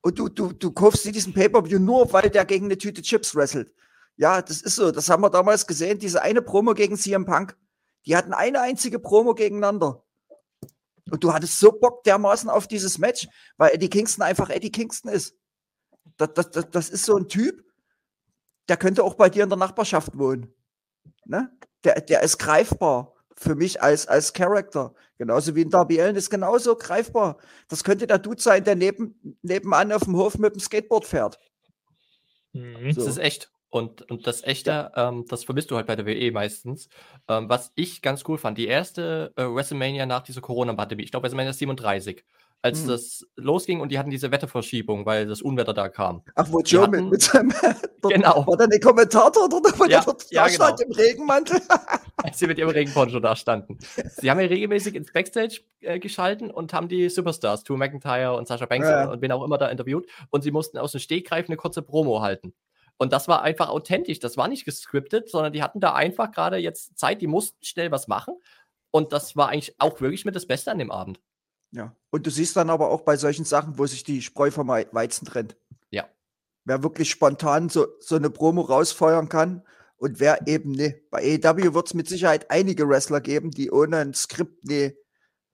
und 0.01 0.19
du, 0.19 0.28
du, 0.28 0.51
du 0.51 0.71
kaufst 0.71 1.05
dir 1.05 1.13
diesen 1.13 1.34
Pay-Per-View 1.34 1.80
nur, 1.80 2.11
weil 2.11 2.30
der 2.30 2.45
gegen 2.45 2.65
eine 2.65 2.78
Tüte 2.78 3.01
Chips 3.01 3.36
wrestelt. 3.36 3.74
Ja, 4.17 4.41
das 4.41 4.61
ist 4.61 4.76
so. 4.76 4.91
Das 4.91 5.09
haben 5.09 5.24
wir 5.24 5.30
damals 5.30 5.65
gesehen. 5.65 5.97
Diese 5.97 6.21
eine 6.21 6.41
Promo 6.41 6.74
gegen 6.74 6.97
CM 6.97 7.26
Punk. 7.26 7.57
Die 8.05 8.15
hatten 8.15 8.34
eine 8.34 8.59
einzige 8.61 8.99
Promo 8.99 9.34
gegeneinander. 9.34 10.03
Und 11.14 11.24
du 11.24 11.32
hattest 11.32 11.59
so 11.59 11.72
Bock 11.72 12.03
dermaßen 12.05 12.49
auf 12.49 12.68
dieses 12.68 12.97
Match, 12.97 13.28
weil 13.57 13.76
Eddie 13.76 13.88
Kingston 13.88 14.24
einfach 14.24 14.49
Eddie 14.49 14.72
Kingston 14.72 15.11
ist. 15.11 15.38
Das, 16.18 16.34
das, 16.34 16.49
das, 16.49 16.72
das 16.72 16.89
ist 16.89 17.05
so 17.05 17.16
ein 17.16 17.28
Typ, 17.28 17.64
der 18.68 18.78
könnte 18.78 19.03
auch 19.03 19.14
bei 19.14 19.30
dir 19.30 19.43
in 19.43 19.49
der 19.49 19.59
Nachbarschaft 19.59 20.18
wohnen. 20.18 20.51
Ne? 21.26 21.55
Der, 21.84 22.01
der 22.01 22.24
ist 22.24 22.39
greifbar 22.39 23.14
für 23.36 23.53
mich 23.53 23.80
als, 23.80 24.07
als 24.07 24.34
Charakter. 24.34 24.95
Genauso 25.20 25.55
wie 25.55 25.64
ein 25.64 25.70
Darby 25.70 26.01
Allen 26.01 26.16
ist 26.16 26.32
genauso 26.32 26.76
greifbar. 26.76 27.38
Das 27.68 27.84
könnte 27.84 28.07
der 28.07 28.18
Dude 28.18 28.41
sein, 28.41 28.64
der 28.64 28.76
neben, 28.76 29.38
nebenan 29.43 29.91
auf 29.91 30.05
dem 30.05 30.18
Hof 30.18 30.39
mit 30.39 30.55
dem 30.55 30.61
Skateboard 30.61 31.05
fährt. 31.05 31.38
Mhm. 32.53 32.91
So. 32.91 33.01
Das 33.01 33.11
ist 33.11 33.20
echt. 33.20 33.51
Und, 33.74 34.07
und 34.11 34.28
das 34.28 34.43
Echte, 34.43 34.69
ja. 34.69 35.09
ähm, 35.09 35.26
das 35.28 35.45
vermisst 35.45 35.71
du 35.71 35.76
halt 35.76 35.88
bei 35.88 35.95
der 35.95 36.05
WE 36.05 36.30
meistens. 36.32 36.89
Ähm, 37.28 37.49
was 37.49 37.71
ich 37.74 38.03
ganz 38.03 38.24
cool 38.28 38.38
fand, 38.38 38.59
die 38.59 38.67
erste 38.67 39.34
äh, 39.36 39.45
WrestleMania 39.45 40.05
nach 40.05 40.21
dieser 40.21 40.41
Corona-Pandemie, 40.41 41.01
ich 41.01 41.09
glaube 41.09 41.24
WrestleMania 41.24 41.53
37, 41.53 42.24
als 42.61 42.84
mhm. 42.84 42.89
das 42.89 43.26
losging 43.36 43.82
und 43.82 43.91
die 43.91 43.97
hatten 43.97 44.11
diese 44.11 44.30
Wetterverschiebung, 44.30 45.07
weil 45.07 45.26
das 45.26 45.41
Unwetter 45.41 45.74
da 45.74 45.89
kam. 45.89 46.21
Ach, 46.36 46.45
wo 46.51 46.59
Joe 46.59 46.84
hatten, 46.84 47.09
mit, 47.09 47.24
seinem 47.24 47.51
genau. 48.03 48.45
war 48.45 48.57
dann 48.57 48.69
der 48.69 48.80
Kommentator 48.80 49.45
oder 49.45 49.80
war 49.80 49.89
ja, 49.89 50.01
der 50.01 50.05
dort 50.05 50.26
ja, 50.30 50.47
genau. 50.47 50.76
im 50.80 50.91
Regenmantel? 50.91 51.59
als 52.17 52.38
sie 52.38 52.45
mit 52.45 52.59
ihrem 52.59 52.69
Regenponcho 52.69 53.19
da 53.19 53.36
standen. 53.36 53.80
Sie 54.17 54.30
haben 54.30 54.39
ja 54.39 54.45
regelmäßig 54.45 54.93
ins 54.93 55.11
Backstage 55.11 55.61
äh, 55.82 55.97
geschalten 55.97 56.51
und 56.51 56.74
haben 56.74 56.89
die 56.89 57.09
Superstars, 57.09 57.63
Drew 57.63 57.76
McIntyre 57.76 58.36
und 58.36 58.47
Sasha 58.47 58.67
Banks 58.67 58.88
ja. 58.88 59.09
und 59.09 59.24
wen 59.24 59.32
auch 59.32 59.43
immer 59.43 59.57
da 59.57 59.69
interviewt 59.69 60.05
und 60.30 60.43
sie 60.43 60.51
mussten 60.51 60.78
aus 60.78 60.91
dem 60.91 60.99
Stegreif 60.99 61.47
eine 61.47 61.57
kurze 61.57 61.82
Promo 61.82 62.21
halten. 62.21 62.53
Und 62.98 63.12
das 63.12 63.28
war 63.28 63.41
einfach 63.41 63.70
authentisch. 63.70 64.20
Das 64.20 64.38
war 64.38 64.48
nicht 64.48 64.66
gescriptet, 64.66 65.30
sondern 65.30 65.54
die 65.54 65.64
hatten 65.64 65.80
da 65.80 65.94
einfach 65.94 66.32
gerade 66.32 66.58
jetzt 66.58 66.98
Zeit, 66.98 67.22
die 67.22 67.28
mussten 67.28 67.64
schnell 67.64 67.91
was 67.91 68.08
machen. 68.08 68.36
Und 68.91 69.12
das 69.12 69.36
war 69.36 69.50
eigentlich 69.50 69.76
auch 69.80 70.00
wirklich 70.02 70.26
mit 70.26 70.36
das 70.36 70.46
Beste 70.46 70.72
an 70.72 70.78
dem 70.78 70.91
Abend. 70.91 71.20
Ja. 71.72 71.96
Und 72.12 72.28
du 72.28 72.30
siehst 72.30 72.56
dann 72.56 72.70
aber 72.70 72.89
auch 72.89 73.02
bei 73.02 73.18
solchen 73.18 73.46
Sachen, 73.46 73.78
wo 73.78 73.86
sich 73.88 74.04
die 74.04 74.22
Spreu 74.22 74.52
vom 74.52 74.68
Weizen 74.68 75.26
trennt. 75.26 75.58
Ja. 75.89 76.08
Wer 76.66 76.84
wirklich 76.84 77.10
spontan 77.10 77.70
so, 77.70 77.88
so 78.00 78.16
eine 78.16 78.30
Promo 78.30 78.62
rausfeuern 78.62 79.28
kann 79.28 79.64
und 79.98 80.20
wer 80.20 80.48
eben 80.48 80.72
ne. 80.72 81.02
Bei 81.10 81.20
AEW 81.20 81.74
wird 81.74 81.88
es 81.88 81.94
mit 81.96 82.08
Sicherheit 82.08 82.52
einige 82.52 82.88
Wrestler 82.88 83.22
geben, 83.22 83.52
die 83.52 83.72
ohne 83.72 83.98
ein 83.98 84.14
Skript 84.14 84.64
ne 84.66 84.96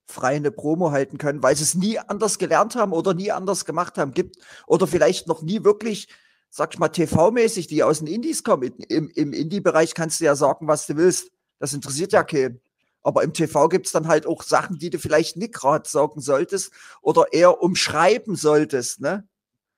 frei 0.10 0.36
eine 0.36 0.52
Promo 0.52 0.92
halten 0.92 1.18
können, 1.18 1.44
weil 1.44 1.56
sie 1.56 1.64
es 1.64 1.76
nie 1.76 2.00
anders 2.00 2.40
gelernt 2.40 2.76
haben 2.76 2.94
oder 2.94 3.14
nie 3.14 3.32
anders 3.32 3.64
gemacht 3.64 3.98
haben, 3.98 4.14
gibt 4.14 4.38
oder 4.68 4.88
vielleicht 4.88 5.28
noch 5.28 5.42
nie 5.44 5.64
wirklich, 5.64 6.08
sag 6.50 6.74
ich 6.74 6.80
mal, 6.80 6.90
TV-mäßig, 6.90 7.68
die 7.68 7.84
aus 7.84 8.00
den 8.00 8.08
Indies 8.08 8.44
kommen. 8.44 8.74
Im, 8.90 9.10
im 9.10 9.34
Indie-Bereich 9.34 9.94
kannst 9.94 10.20
du 10.20 10.26
ja 10.26 10.36
sagen, 10.36 10.68
was 10.68 10.88
du 10.88 10.98
willst. 10.98 11.32
Das 11.60 11.74
interessiert 11.74 12.12
ja 12.12 12.24
keinen. 12.24 12.62
Aber 13.02 13.24
im 13.24 13.34
TV 13.34 13.70
gibt 13.70 13.86
es 13.86 13.92
dann 13.92 14.08
halt 14.08 14.26
auch 14.26 14.44
Sachen, 14.44 14.78
die 14.78 14.90
du 14.90 15.00
vielleicht 15.00 15.38
nicht 15.38 15.54
gerade 15.54 15.88
sagen 15.88 16.20
solltest 16.20 16.72
oder 17.02 17.32
eher 17.32 17.62
umschreiben 17.62 18.36
solltest. 18.36 19.00
Ne? 19.00 19.28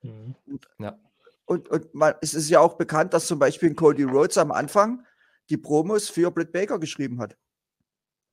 Mhm. 0.01 0.35
Und, 0.47 0.67
ja. 0.79 0.97
und, 1.45 1.69
und 1.69 1.93
man, 1.93 2.15
es 2.21 2.33
ist 2.33 2.49
ja 2.49 2.59
auch 2.59 2.75
bekannt, 2.75 3.13
dass 3.13 3.27
zum 3.27 3.37
Beispiel 3.37 3.75
Cody 3.75 4.03
Rhodes 4.03 4.37
am 4.37 4.51
Anfang 4.51 5.05
die 5.49 5.57
Promos 5.57 6.09
für 6.09 6.31
Britt 6.31 6.51
Baker 6.51 6.79
geschrieben 6.79 7.19
hat. 7.19 7.37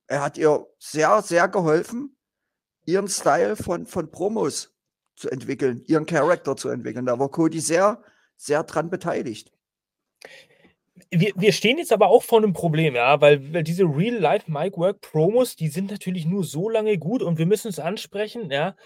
Er 0.06 0.22
hat 0.22 0.38
ihr 0.38 0.66
sehr, 0.78 1.20
sehr 1.20 1.48
geholfen, 1.48 2.16
ihren 2.86 3.08
Style 3.08 3.56
von, 3.56 3.84
von 3.84 4.10
Promos 4.10 4.74
zu 5.16 5.28
entwickeln, 5.28 5.82
ihren 5.84 6.06
Charakter 6.06 6.56
zu 6.56 6.70
entwickeln. 6.70 7.04
Da 7.04 7.18
war 7.18 7.28
Cody 7.28 7.60
sehr, 7.60 8.02
sehr 8.38 8.62
dran 8.64 8.88
beteiligt 8.90 9.52
wir, 11.10 11.32
wir 11.36 11.52
stehen 11.52 11.78
jetzt 11.78 11.92
aber 11.92 12.08
auch 12.08 12.22
vor 12.22 12.38
einem 12.38 12.52
Problem, 12.52 12.94
ja, 12.94 13.20
weil, 13.20 13.52
weil 13.52 13.62
diese 13.62 13.84
Real-Life-Mic-Work-Promos, 13.84 15.56
die 15.56 15.68
sind 15.68 15.90
natürlich 15.90 16.26
nur 16.26 16.44
so 16.44 16.68
lange 16.68 16.98
gut 16.98 17.22
und 17.22 17.38
wir 17.38 17.46
müssen 17.46 17.68
es 17.68 17.78
ansprechen, 17.78 18.50
ja, 18.50 18.76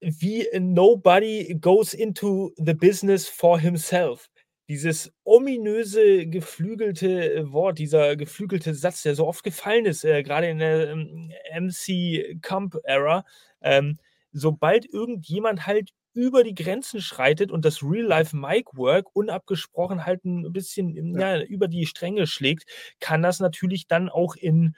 wie 0.00 0.46
nobody 0.58 1.56
goes 1.60 1.94
into 1.94 2.52
the 2.56 2.74
business 2.74 3.28
for 3.28 3.58
himself. 3.58 4.28
Dieses 4.68 5.12
ominöse, 5.24 6.26
geflügelte 6.26 7.52
Wort, 7.52 7.78
dieser 7.78 8.16
geflügelte 8.16 8.74
Satz, 8.74 9.02
der 9.02 9.14
so 9.14 9.26
oft 9.26 9.44
gefallen 9.44 9.86
ist, 9.86 10.04
äh, 10.04 10.22
gerade 10.22 10.48
in 10.48 10.58
der 10.58 10.90
ähm, 10.90 11.32
MC 11.54 12.40
Camp-Era, 12.42 13.24
ähm, 13.60 13.98
sobald 14.32 14.86
irgendjemand 14.86 15.66
halt 15.66 15.90
über 16.14 16.44
die 16.44 16.54
Grenzen 16.54 17.00
schreitet 17.00 17.50
und 17.50 17.64
das 17.64 17.82
Real-Life-Mic-Work 17.82 19.06
unabgesprochen 19.14 20.04
halt 20.04 20.24
ein 20.24 20.52
bisschen 20.52 21.18
ja. 21.18 21.36
ja. 21.36 21.42
über 21.42 21.68
die 21.68 21.86
Stränge 21.86 22.26
schlägt, 22.26 22.64
kann 23.00 23.22
das 23.22 23.40
natürlich 23.40 23.86
dann 23.86 24.08
auch 24.08 24.36
in 24.36 24.74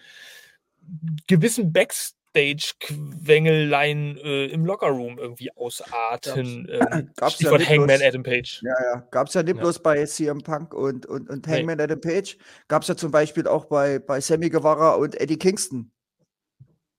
gewissen 1.27 1.73
Backstage-Quengeleien 1.73 4.19
äh, 4.19 4.47
im 4.47 4.67
Lockerroom 4.67 5.19
irgendwie 5.19 5.51
ausarten. 5.57 6.69
Ähm, 6.71 7.11
gab's 7.17 7.35
Stichwort 7.35 7.63
ja 7.63 7.69
Hangman 7.69 7.99
bloß, 7.99 8.03
Adam 8.03 8.23
Page. 8.23 8.63
Ja, 8.63 8.75
ja. 8.93 9.01
Gab 9.11 9.29
es 9.29 9.35
ja 9.35 9.43
nicht 9.43 9.57
ja. 9.57 9.63
bloß 9.63 9.83
bei 9.83 10.05
CM 10.05 10.43
Punk 10.43 10.75
und, 10.75 11.07
und, 11.07 11.29
und 11.29 11.47
Hangman 11.47 11.79
nee. 11.79 11.85
Adam 11.85 12.01
Page. 12.01 12.37
Gab 12.69 12.83
es 12.83 12.89
ja 12.89 12.97
zum 12.97 13.11
Beispiel 13.11 13.47
auch 13.47 13.67
bei, 13.67 13.99
bei 13.99 14.21
Sammy 14.21 14.51
Guevara 14.51 14.95
und 14.95 15.21
Eddie 15.21 15.39
Kingston. 15.39 15.91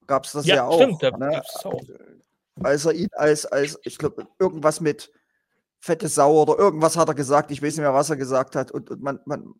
gab 0.07 0.25
es 0.25 0.33
das 0.33 0.45
ja, 0.45 0.55
Ja, 0.55 0.65
auch. 0.65 0.81
stimmt, 0.81 1.03
da 1.03 1.11
ne? 1.11 1.41
es 1.43 1.65
auch. 1.65 1.81
Als 2.61 2.85
er 2.85 2.93
ihn 2.93 3.09
als, 3.13 3.45
als 3.45 3.79
ich 3.83 3.97
glaube, 3.97 4.27
irgendwas 4.39 4.79
mit 4.81 5.11
fette 5.79 6.07
Sau 6.07 6.41
oder 6.41 6.57
irgendwas 6.57 6.97
hat 6.97 7.09
er 7.09 7.15
gesagt, 7.15 7.51
ich 7.51 7.61
weiß 7.61 7.75
nicht 7.75 7.83
mehr, 7.83 7.93
was 7.93 8.09
er 8.09 8.15
gesagt 8.15 8.55
hat. 8.55 8.71
Und, 8.71 8.89
und 8.89 9.01
man, 9.01 9.19
man, 9.25 9.53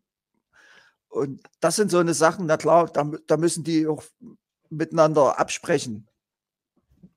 und 1.08 1.42
das 1.60 1.76
sind 1.76 1.90
so 1.90 1.98
eine 1.98 2.14
Sachen, 2.14 2.46
na 2.46 2.56
klar, 2.56 2.86
da, 2.92 3.10
da 3.26 3.36
müssen 3.36 3.64
die 3.64 3.86
auch 3.86 4.02
miteinander 4.70 5.38
absprechen. 5.38 6.08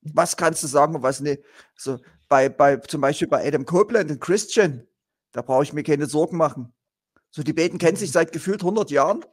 Was 0.02 0.38
kannst 0.38 0.64
du 0.64 0.68
sagen 0.68 0.96
und 0.96 1.04
was 1.04 1.20
nicht? 1.20 1.44
So, 1.76 2.00
bei, 2.28 2.50
bei, 2.50 2.78
zum 2.78 3.02
Beispiel 3.02 3.28
bei 3.28 3.46
Adam 3.46 3.66
Copeland 3.66 4.12
und 4.12 4.22
Christian, 4.22 4.88
da 5.32 5.42
brauche 5.42 5.64
ich 5.64 5.74
mir 5.74 5.84
keine 5.84 6.06
Sorgen 6.06 6.38
machen. 6.38 6.74
So, 7.32 7.44
die 7.44 7.54
beiden 7.54 7.80
kennen 7.80 7.98
sich 7.98 8.12
seit 8.12 8.32
gefühlt 8.32 8.62
100 8.62 8.92
Jahren. 8.92 9.26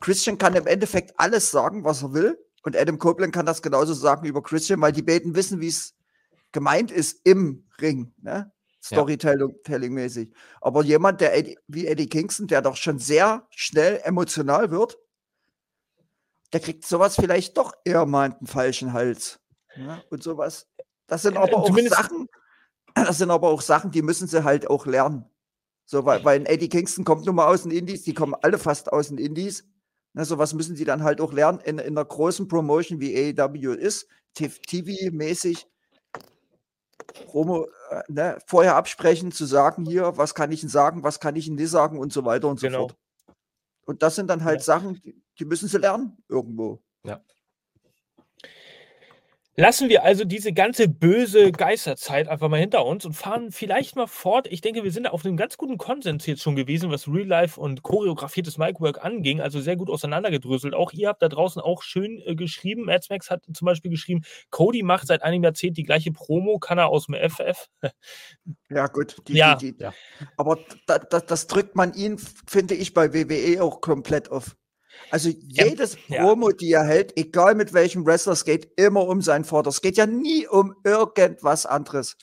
Christian 0.00 0.38
kann 0.38 0.54
im 0.54 0.66
Endeffekt 0.66 1.18
alles 1.18 1.50
sagen, 1.50 1.84
was 1.84 2.02
er 2.02 2.12
will. 2.12 2.38
Und 2.62 2.76
Adam 2.76 2.98
Copeland 2.98 3.32
kann 3.32 3.46
das 3.46 3.62
genauso 3.62 3.94
sagen 3.94 4.26
über 4.26 4.42
Christian, 4.42 4.80
weil 4.80 4.92
die 4.92 5.02
beiden 5.02 5.34
wissen, 5.34 5.60
wie 5.60 5.68
es 5.68 5.94
gemeint 6.52 6.90
ist 6.90 7.20
im 7.24 7.66
Ring, 7.80 8.12
ne? 8.18 8.52
Storytelling-mäßig. 8.82 10.32
Aber 10.60 10.82
jemand, 10.84 11.20
der 11.20 11.36
Eddie, 11.36 11.58
wie 11.68 11.86
Eddie 11.86 12.08
Kingston, 12.08 12.46
der 12.46 12.62
doch 12.62 12.76
schon 12.76 12.98
sehr 12.98 13.46
schnell 13.50 14.00
emotional 14.04 14.70
wird, 14.70 14.98
der 16.52 16.60
kriegt 16.60 16.86
sowas 16.86 17.14
vielleicht 17.16 17.56
doch 17.58 17.72
eher 17.84 18.06
mal 18.06 18.32
einen 18.32 18.46
falschen 18.46 18.92
Hals. 18.92 19.38
Ne? 19.76 20.02
Und 20.10 20.22
sowas. 20.22 20.66
Das 21.06 21.22
sind 21.22 21.34
Äh, 21.34 21.38
aber 21.38 21.58
auch 21.58 21.66
zumindest- 21.66 21.94
Sachen, 21.96 22.28
das 22.94 23.18
sind 23.18 23.30
aber 23.30 23.48
auch 23.48 23.60
Sachen, 23.60 23.90
die 23.90 24.02
müssen 24.02 24.26
sie 24.26 24.44
halt 24.44 24.68
auch 24.68 24.86
lernen. 24.86 25.24
So, 25.84 26.04
weil, 26.04 26.24
weil 26.24 26.46
Eddie 26.46 26.68
Kingston 26.68 27.04
kommt 27.04 27.26
nun 27.26 27.34
mal 27.34 27.46
aus 27.48 27.62
den 27.64 27.72
Indies, 27.72 28.02
die 28.04 28.14
kommen 28.14 28.34
alle 28.42 28.58
fast 28.58 28.92
aus 28.92 29.08
den 29.08 29.18
Indies. 29.18 29.68
Ne, 30.12 30.24
sowas 30.24 30.54
müssen 30.54 30.74
sie 30.76 30.84
dann 30.84 31.02
halt 31.04 31.20
auch 31.20 31.32
lernen 31.32 31.60
in, 31.60 31.78
in 31.78 31.96
einer 31.96 32.04
großen 32.04 32.48
Promotion 32.48 33.00
wie 33.00 33.14
AEW 33.38 33.72
ist, 33.74 34.08
TV-mäßig. 34.36 35.66
Promo, 37.26 37.66
äh, 37.90 38.02
ne, 38.08 38.38
vorher 38.46 38.76
absprechen, 38.76 39.32
zu 39.32 39.44
sagen, 39.46 39.84
hier, 39.84 40.16
was 40.16 40.34
kann 40.34 40.52
ich 40.52 40.60
denn 40.60 40.68
sagen, 40.68 41.02
was 41.02 41.20
kann 41.20 41.36
ich 41.36 41.46
denn 41.46 41.54
nicht 41.54 41.70
sagen 41.70 41.98
und 41.98 42.12
so 42.12 42.24
weiter 42.24 42.48
und 42.48 42.60
so 42.60 42.66
Genau. 42.66 42.88
fort. 42.88 42.96
Und 43.86 44.02
das 44.02 44.14
sind 44.16 44.28
dann 44.28 44.44
halt 44.44 44.60
Ja. 44.60 44.64
Sachen, 44.64 45.00
die, 45.02 45.20
die 45.38 45.44
müssen 45.44 45.68
sie 45.68 45.78
lernen 45.78 46.16
irgendwo. 46.28 46.80
Lassen 49.60 49.90
wir 49.90 50.04
also 50.04 50.24
diese 50.24 50.54
ganze 50.54 50.88
böse 50.88 51.52
Geisterzeit 51.52 52.28
einfach 52.28 52.48
mal 52.48 52.58
hinter 52.58 52.86
uns 52.86 53.04
und 53.04 53.12
fahren 53.12 53.52
vielleicht 53.52 53.94
mal 53.94 54.06
fort. 54.06 54.46
Ich 54.50 54.62
denke, 54.62 54.84
wir 54.84 54.90
sind 54.90 55.06
auf 55.06 55.22
einem 55.22 55.36
ganz 55.36 55.58
guten 55.58 55.76
Konsens 55.76 56.24
jetzt 56.24 56.40
schon 56.40 56.56
gewesen, 56.56 56.90
was 56.90 57.06
Real 57.06 57.26
Life 57.26 57.60
und 57.60 57.82
choreografiertes 57.82 58.56
Micwork 58.56 59.04
anging. 59.04 59.42
Also 59.42 59.60
sehr 59.60 59.76
gut 59.76 59.90
auseinandergedröselt. 59.90 60.72
Auch 60.72 60.92
ihr 60.94 61.08
habt 61.08 61.20
da 61.20 61.28
draußen 61.28 61.60
auch 61.60 61.82
schön 61.82 62.22
äh, 62.24 62.34
geschrieben. 62.34 62.86
Mads 62.86 63.10
Max 63.10 63.28
hat 63.28 63.44
zum 63.52 63.66
Beispiel 63.66 63.90
geschrieben, 63.90 64.22
Cody 64.48 64.82
macht 64.82 65.06
seit 65.06 65.22
einem 65.22 65.44
Jahrzehnt 65.44 65.76
die 65.76 65.82
gleiche 65.82 66.10
Promo, 66.10 66.58
kann 66.58 66.78
er 66.78 66.88
aus 66.88 67.04
dem 67.04 67.16
FF. 67.16 67.68
Ja, 68.70 68.86
gut. 68.86 69.16
Die, 69.28 69.34
Ja. 69.34 69.56
Die, 69.56 69.76
die, 69.76 69.82
Ja. 69.82 69.92
Aber 70.38 70.58
da, 70.86 70.98
da, 70.98 71.20
das 71.20 71.48
drückt 71.48 71.76
man 71.76 71.92
ihn, 71.92 72.16
finde 72.48 72.74
ich, 72.74 72.94
bei 72.94 73.12
WWE 73.12 73.62
auch 73.62 73.82
komplett 73.82 74.30
auf. 74.30 74.56
Also 75.10 75.30
jedes 75.42 75.96
ja. 76.08 76.22
Promo, 76.22 76.50
die 76.50 76.72
er 76.72 76.84
hält, 76.84 77.16
egal 77.16 77.54
mit 77.54 77.72
welchem 77.72 78.06
Wrestler, 78.06 78.32
es 78.32 78.44
geht 78.44 78.68
immer 78.76 79.06
um 79.06 79.20
seinen 79.22 79.44
Vater. 79.44 79.68
Es 79.68 79.80
geht 79.80 79.96
ja 79.96 80.06
nie 80.06 80.46
um 80.46 80.74
irgendwas 80.84 81.66
anderes. 81.66 82.16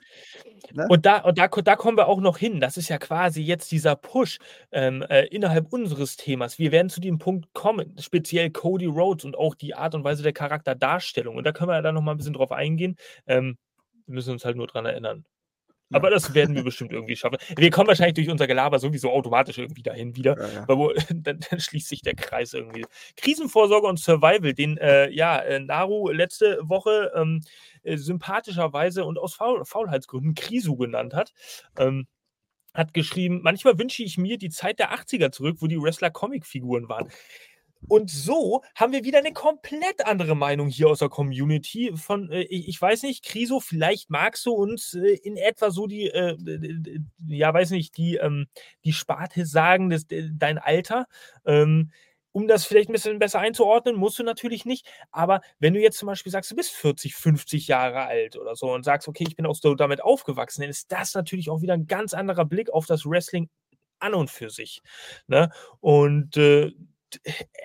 Ne? 0.74 0.86
Und 0.90 1.06
da, 1.06 1.20
und 1.20 1.38
da, 1.38 1.48
da 1.48 1.76
kommen 1.76 1.98
wir 1.98 2.08
auch 2.08 2.20
noch 2.20 2.38
hin. 2.38 2.60
Das 2.60 2.78
ist 2.78 2.90
ja 2.90 2.98
quasi 2.98 3.42
jetzt 3.42 3.72
dieser 3.72 3.96
Push 3.96 4.40
ähm, 4.72 5.04
äh, 5.10 5.26
innerhalb 5.28 5.72
unseres 5.72 6.18
Themas. 6.18 6.60
Wir 6.60 6.72
werden 6.72 6.90
zu 6.90 7.00
dem 7.00 7.20
Punkt 7.20 7.54
kommen, 7.54 7.96
speziell 8.00 8.50
Cody 8.50 8.86
Rhodes 8.86 9.26
und 9.26 9.38
auch 9.38 9.56
die 9.56 9.76
Art 9.76 9.96
und 9.96 10.04
Weise 10.04 10.24
der 10.24 10.34
Charakterdarstellung. 10.34 11.36
Und 11.36 11.46
da 11.46 11.52
können 11.52 11.70
wir 11.70 11.76
ja 11.76 11.82
dann 11.82 11.96
noch 11.96 12.02
mal 12.02 12.12
ein 12.12 12.18
bisschen 12.18 12.34
drauf 12.34 12.52
eingehen. 12.52 12.96
Ähm, 13.28 13.58
wir 14.06 14.16
müssen 14.16 14.32
uns 14.32 14.46
halt 14.46 14.58
nur 14.58 14.68
dran 14.68 14.86
erinnern. 14.86 15.26
Aber 15.92 16.10
das 16.10 16.34
werden 16.34 16.56
wir 16.56 16.64
bestimmt 16.64 16.92
irgendwie 16.92 17.16
schaffen. 17.16 17.38
Wir 17.56 17.70
kommen 17.72 17.88
wahrscheinlich 17.88 18.16
durch 18.16 18.30
unser 18.30 18.48
Gelaber 18.48 18.80
sowieso 18.80 19.12
automatisch 19.12 19.58
irgendwie 19.58 19.84
dahin 19.84 20.16
wieder. 20.16 20.38
Ja, 20.38 20.48
ja. 20.48 20.68
Wo, 20.68 20.92
dann, 21.14 21.40
dann 21.40 21.60
schließt 21.60 21.88
sich 21.88 22.02
der 22.02 22.16
Kreis 22.16 22.54
irgendwie. 22.54 22.86
Krisenvorsorge 23.16 23.88
und 23.88 24.00
Survival, 24.00 24.54
den 24.54 24.78
äh, 24.78 25.10
ja, 25.10 25.40
äh, 25.40 25.60
Naru 25.60 26.10
letzte 26.10 26.60
Woche 26.62 27.12
ähm, 27.16 27.42
äh, 27.84 27.98
sympathischerweise 27.98 29.06
und 29.06 29.18
aus 29.18 29.36
Faul 29.36 29.64
Faulheitsgründen 29.66 30.36
Krisu 30.36 30.76
genannt 30.76 31.14
hat. 31.14 31.34
Ähm, 31.78 32.08
hat 32.74 32.94
geschrieben, 32.94 33.42
manchmal 33.42 33.80
wünsche 33.80 34.04
ich 34.04 34.18
mir 34.18 34.38
die 34.38 34.50
Zeit 34.50 34.78
der 34.80 34.94
80er 34.94 35.32
zurück, 35.32 35.58
wo 35.62 35.68
die 35.68 35.82
Wrestler 35.82 36.12
Comicfiguren 36.12 36.88
waren. 36.88 37.10
Und 37.88 38.10
so 38.10 38.64
haben 38.76 38.92
wir 38.94 39.04
wieder 39.04 39.20
eine 39.20 39.34
komplett 39.34 40.06
andere 40.06 40.36
Meinung 40.36 40.68
hier 40.68 40.88
aus 40.90 41.00
der 41.00 41.10
Community. 41.10 41.92
Von, 41.96 42.32
äh, 42.32 42.42
ich, 42.44 42.82
weiß 42.82 43.04
nicht, 43.04 43.24
Kriso, 43.24 43.60
vielleicht 43.60 44.10
magst 44.10 44.46
du 44.46 44.52
uns 44.54 44.94
äh, 44.94 45.16
in 45.24 45.38
etwa 45.38 45.72
so 45.72 45.88
die, 45.88 46.08
äh, 46.08 46.38
ja, 47.28 47.54
weiß 47.54 47.72
nicht, 47.72 47.98
die, 47.98 48.16
ähm, 48.16 48.48
die 48.84 48.94
Sparte 48.94 49.46
sagen, 49.46 49.90
das, 49.90 50.08
de- 50.08 50.30
dein 50.34 50.58
Alter. 50.58 51.06
Ähm, 51.46 51.92
um 52.34 52.48
das 52.48 52.66
vielleicht 52.66 52.90
ein 52.90 52.94
bisschen 52.94 53.18
besser 53.18 53.40
einzuordnen, 53.40 53.96
musst 53.96 54.20
du 54.20 54.24
natürlich 54.24 54.64
nicht. 54.66 54.88
Aber 55.12 55.42
wenn 55.60 55.74
du 55.74 55.80
jetzt 55.82 55.98
zum 55.98 56.06
Beispiel 56.08 56.32
sagst, 56.32 56.52
du 56.52 56.56
bist 56.56 56.72
40, 56.72 57.16
50 57.16 57.68
Jahre 57.68 58.02
alt 58.02 58.38
oder 58.38 58.56
so 58.56 58.72
und 58.72 58.84
sagst, 58.84 59.08
okay, 59.08 59.26
ich 59.28 59.36
bin 59.36 59.48
auch 59.48 59.56
so 59.56 59.74
damit 59.74 60.04
aufgewachsen, 60.04 60.62
dann 60.62 60.70
ist 60.70 60.92
das 60.92 61.16
natürlich 61.16 61.50
auch 61.50 61.62
wieder 61.62 61.74
ein 61.74 61.88
ganz 61.88 62.14
anderer 62.14 62.46
Blick 62.46 62.70
auf 62.70 62.86
das 62.86 63.06
Wrestling 63.08 63.50
an 64.00 64.14
und 64.14 64.30
für 64.30 64.52
sich. 64.52 64.82
Ne? 65.28 65.50
Und 65.80 66.38
äh, 66.38 66.72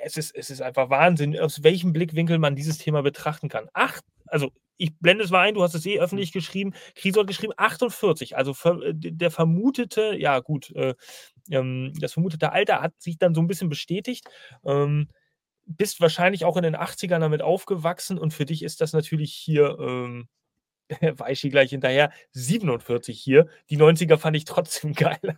es 0.05 0.17
ist, 0.17 0.35
es 0.35 0.51
ist 0.51 0.63
einfach 0.63 0.91
Wahnsinn, 0.91 1.39
aus 1.39 1.63
welchem 1.63 1.93
Blickwinkel 1.93 2.39
man 2.39 2.57
dieses 2.57 2.79
Thema 2.79 3.03
betrachten 3.03 3.49
kann. 3.49 3.69
Acht, 3.73 4.05
also 4.27 4.51
ich 4.77 4.93
blende 4.99 5.25
es 5.25 5.31
mal 5.31 5.41
ein, 5.41 5.55
du 5.55 5.63
hast 5.63 5.75
es 5.75 5.87
eh 5.87 6.01
öffentlich 6.01 6.33
geschrieben, 6.33 6.73
Krise 6.95 7.21
hat 7.21 7.27
geschrieben 7.27 7.53
48, 7.57 8.37
also 8.37 8.55
der 8.95 9.31
vermutete, 9.31 10.17
ja 10.19 10.41
gut, 10.41 10.71
äh, 10.75 10.95
ähm, 11.51 11.93
das 12.01 12.15
vermutete 12.15 12.53
Alter 12.53 12.81
hat 12.83 13.01
sich 13.01 13.19
dann 13.19 13.35
so 13.35 13.41
ein 13.41 13.47
bisschen 13.47 13.69
bestätigt. 13.69 14.25
Ähm, 14.65 15.09
bist 15.67 16.01
wahrscheinlich 16.01 16.45
auch 16.45 16.57
in 16.57 16.65
den 16.65 16.77
80ern 16.77 17.21
damit 17.21 17.43
aufgewachsen 17.43 18.19
und 18.19 18.35
für 18.35 18.45
dich 18.45 18.63
ist 18.63 18.81
das 18.81 18.93
natürlich 18.93 19.33
hier, 19.33 19.79
ähm, 19.79 20.29
Weichi 21.17 21.49
gleich 21.51 21.71
hinterher, 21.71 22.13
47 22.33 23.19
hier. 23.19 23.47
Die 23.71 23.79
90er 23.79 24.19
fand 24.19 24.37
ich 24.37 24.45
trotzdem 24.45 24.93
geiler. 24.95 25.37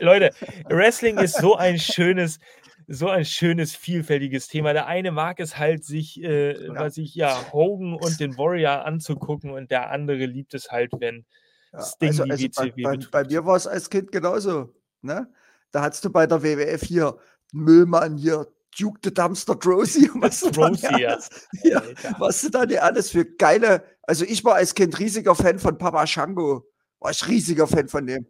Leute, 0.00 0.30
Wrestling 0.68 1.18
ist 1.18 1.36
so 1.38 1.56
ein 1.56 1.78
schönes, 1.78 2.38
so 2.86 3.08
ein 3.08 3.24
schönes, 3.24 3.74
vielfältiges 3.74 4.48
Thema. 4.48 4.72
Der 4.72 4.86
eine 4.86 5.10
mag 5.12 5.40
es 5.40 5.56
halt, 5.58 5.84
sich, 5.84 6.22
äh, 6.22 6.52
Ja. 6.66 6.74
was 6.74 6.96
ich, 6.96 7.14
ja, 7.14 7.52
Hogan 7.52 7.94
und 7.94 8.18
den 8.20 8.36
Warrior 8.36 8.84
anzugucken 8.84 9.50
und 9.50 9.70
der 9.70 9.90
andere 9.90 10.26
liebt 10.26 10.54
es 10.54 10.70
halt, 10.70 10.92
wenn 10.98 11.24
Ja, 11.72 11.82
Sting 11.82 12.08
also, 12.08 12.24
die 12.24 12.30
also 12.32 12.48
bei, 12.56 12.64
WCW 12.66 12.82
bei, 12.82 12.90
betrifft. 12.92 13.10
bei 13.12 13.24
mir 13.24 13.46
war 13.46 13.56
es 13.56 13.66
als 13.66 13.90
Kind 13.90 14.10
genauso. 14.12 14.74
Ne? 15.02 15.28
Da 15.70 15.82
hattest 15.82 16.04
du 16.04 16.10
bei 16.10 16.26
der 16.26 16.42
WWF 16.42 16.82
hier 16.82 17.16
Müllmann 17.52 18.16
hier, 18.16 18.46
Duke 18.78 19.00
the 19.04 19.12
Dumpster 19.12 19.54
Drosy 19.56 20.10
und 20.10 20.22
was 20.22 20.40
da 20.40 20.46
nicht 20.70 20.84
Drosy, 20.84 21.00
ja. 21.00 21.08
alles, 21.10 21.28
ja, 21.62 21.82
was 22.18 22.40
du 22.42 22.50
da 22.50 22.66
nicht 22.66 22.80
alles 22.82 23.10
für 23.10 23.24
geile. 23.24 23.82
Also 24.02 24.24
ich 24.24 24.44
war 24.44 24.54
als 24.56 24.74
Kind 24.74 24.98
riesiger 24.98 25.34
Fan 25.34 25.58
von 25.58 25.76
Papa 25.78 26.06
Shango. 26.06 26.64
War 27.00 27.10
ich 27.10 27.26
riesiger 27.28 27.66
Fan 27.66 27.88
von 27.88 28.06
dem. 28.06 28.26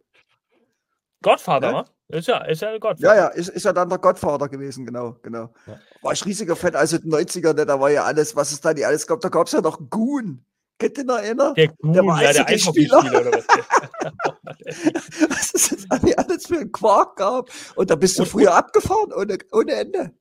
Godfather, 1.23 1.71
Ne? 1.71 1.85
Ist 2.17 2.27
ja, 2.27 2.43
ist 2.45 2.61
ja 2.61 2.71
Ja, 2.71 2.77
Godfather. 2.79 3.15
ja, 3.15 3.27
ist, 3.27 3.47
ist 3.49 3.63
ja 3.63 3.71
dann 3.71 3.87
der 3.87 3.97
Gottvater 3.99 4.49
gewesen, 4.49 4.85
genau, 4.85 5.15
genau. 5.21 5.53
Ja. 5.65 5.79
War 6.01 6.11
ich 6.13 6.25
riesiger 6.25 6.55
Fan, 6.57 6.75
also 6.75 6.97
in 6.97 7.03
den 7.03 7.13
90ern, 7.13 7.53
ne, 7.53 7.65
da 7.65 7.79
war 7.79 7.89
ja 7.89 8.03
alles, 8.03 8.35
was 8.35 8.51
es 8.51 8.59
da 8.59 8.73
nicht 8.73 8.85
alles 8.85 9.07
gab. 9.07 9.21
Da 9.21 9.29
gab 9.29 9.47
es 9.47 9.53
ja 9.53 9.61
noch 9.61 9.79
Goon. 9.89 10.43
Könnt 10.77 10.97
ihr 10.97 11.03
noch 11.05 11.19
erinnern? 11.19 11.53
Der 11.53 11.67
Goon, 11.69 11.95
war 12.07 12.21
ja, 12.23 12.33
der 12.33 12.47
Eishockeyspieler. 12.47 13.21
Oder 13.21 13.31
was? 13.31 13.45
was 15.29 15.53
es 15.53 15.69
jetzt 15.69 15.91
eigentlich 15.91 16.17
alles 16.19 16.47
für 16.47 16.57
ein 16.59 16.71
Quark 16.71 17.15
gab. 17.17 17.49
Und 17.75 17.89
da 17.89 17.95
bist 17.95 18.17
du 18.17 18.23
Und- 18.23 18.29
früher 18.29 18.53
abgefahren, 18.55 19.13
ohne, 19.13 19.37
ohne 19.51 19.71
Ende. 19.73 20.11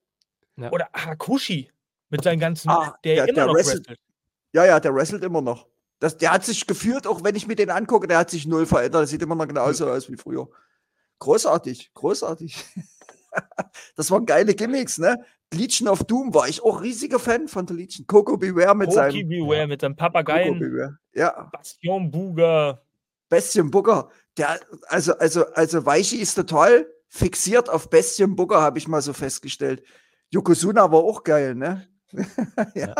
Oder 0.70 0.88
Hakushi 0.92 1.70
mit 2.10 2.22
seinen 2.22 2.40
ganzen, 2.40 2.68
Ah, 2.70 2.96
der, 3.04 3.14
der- 3.16 3.24
immer 3.28 3.34
der 3.34 3.46
noch 3.46 3.54
wrestelt. 3.54 3.80
wrestelt. 3.88 4.00
Ja, 4.52 4.64
ja, 4.64 4.80
der 4.80 4.94
wrestelt 4.94 5.24
immer 5.24 5.40
noch. 5.40 5.66
Das, 6.00 6.16
der 6.16 6.32
hat 6.32 6.44
sich 6.44 6.66
geführt, 6.66 7.06
auch 7.06 7.22
wenn 7.22 7.36
ich 7.36 7.46
mir 7.46 7.56
den 7.56 7.70
angucke, 7.70 8.06
der 8.08 8.18
hat 8.18 8.30
sich 8.30 8.46
null 8.46 8.66
verändert. 8.66 9.02
Der 9.02 9.06
sieht 9.06 9.22
immer 9.22 9.34
noch 9.34 9.46
genauso 9.46 9.88
aus 9.88 10.10
wie 10.10 10.16
früher. 10.16 10.48
Großartig, 11.18 11.92
großartig. 11.94 12.64
das 13.96 14.10
waren 14.10 14.26
geile 14.26 14.54
Gimmicks, 14.54 14.98
ne? 14.98 15.24
Legion 15.52 15.88
of 15.88 16.04
Doom 16.04 16.32
war 16.32 16.48
ich 16.48 16.62
auch 16.62 16.80
riesiger 16.80 17.18
Fan 17.18 17.48
von 17.48 17.66
der 17.66 17.76
Legion. 17.76 18.06
Coco 18.06 18.36
Beware 18.36 18.74
mit 18.74 18.88
Koki 18.88 18.96
seinem 18.96 19.28
Beware 19.28 19.66
mit 19.66 19.80
seinem 19.80 19.96
Coco 19.96 20.04
Papageien, 20.12 20.58
Beware. 20.58 20.98
Ja, 21.12 21.48
Bastion 21.52 22.10
Buger. 22.10 22.82
Bestien 23.28 23.70
Booker. 23.70 24.10
Der, 24.36 24.60
also, 24.88 25.16
also, 25.18 25.46
also 25.52 25.86
Weichi 25.86 26.16
ist 26.16 26.34
total 26.34 26.86
fixiert 27.08 27.68
auf 27.68 27.88
Bestien 27.90 28.36
Booker, 28.36 28.60
habe 28.60 28.78
ich 28.78 28.88
mal 28.88 29.02
so 29.02 29.12
festgestellt. 29.12 29.82
Yokozuna 30.30 30.90
war 30.90 31.00
auch 31.00 31.22
geil, 31.24 31.54
ne? 31.54 31.86
ja. 32.74 32.94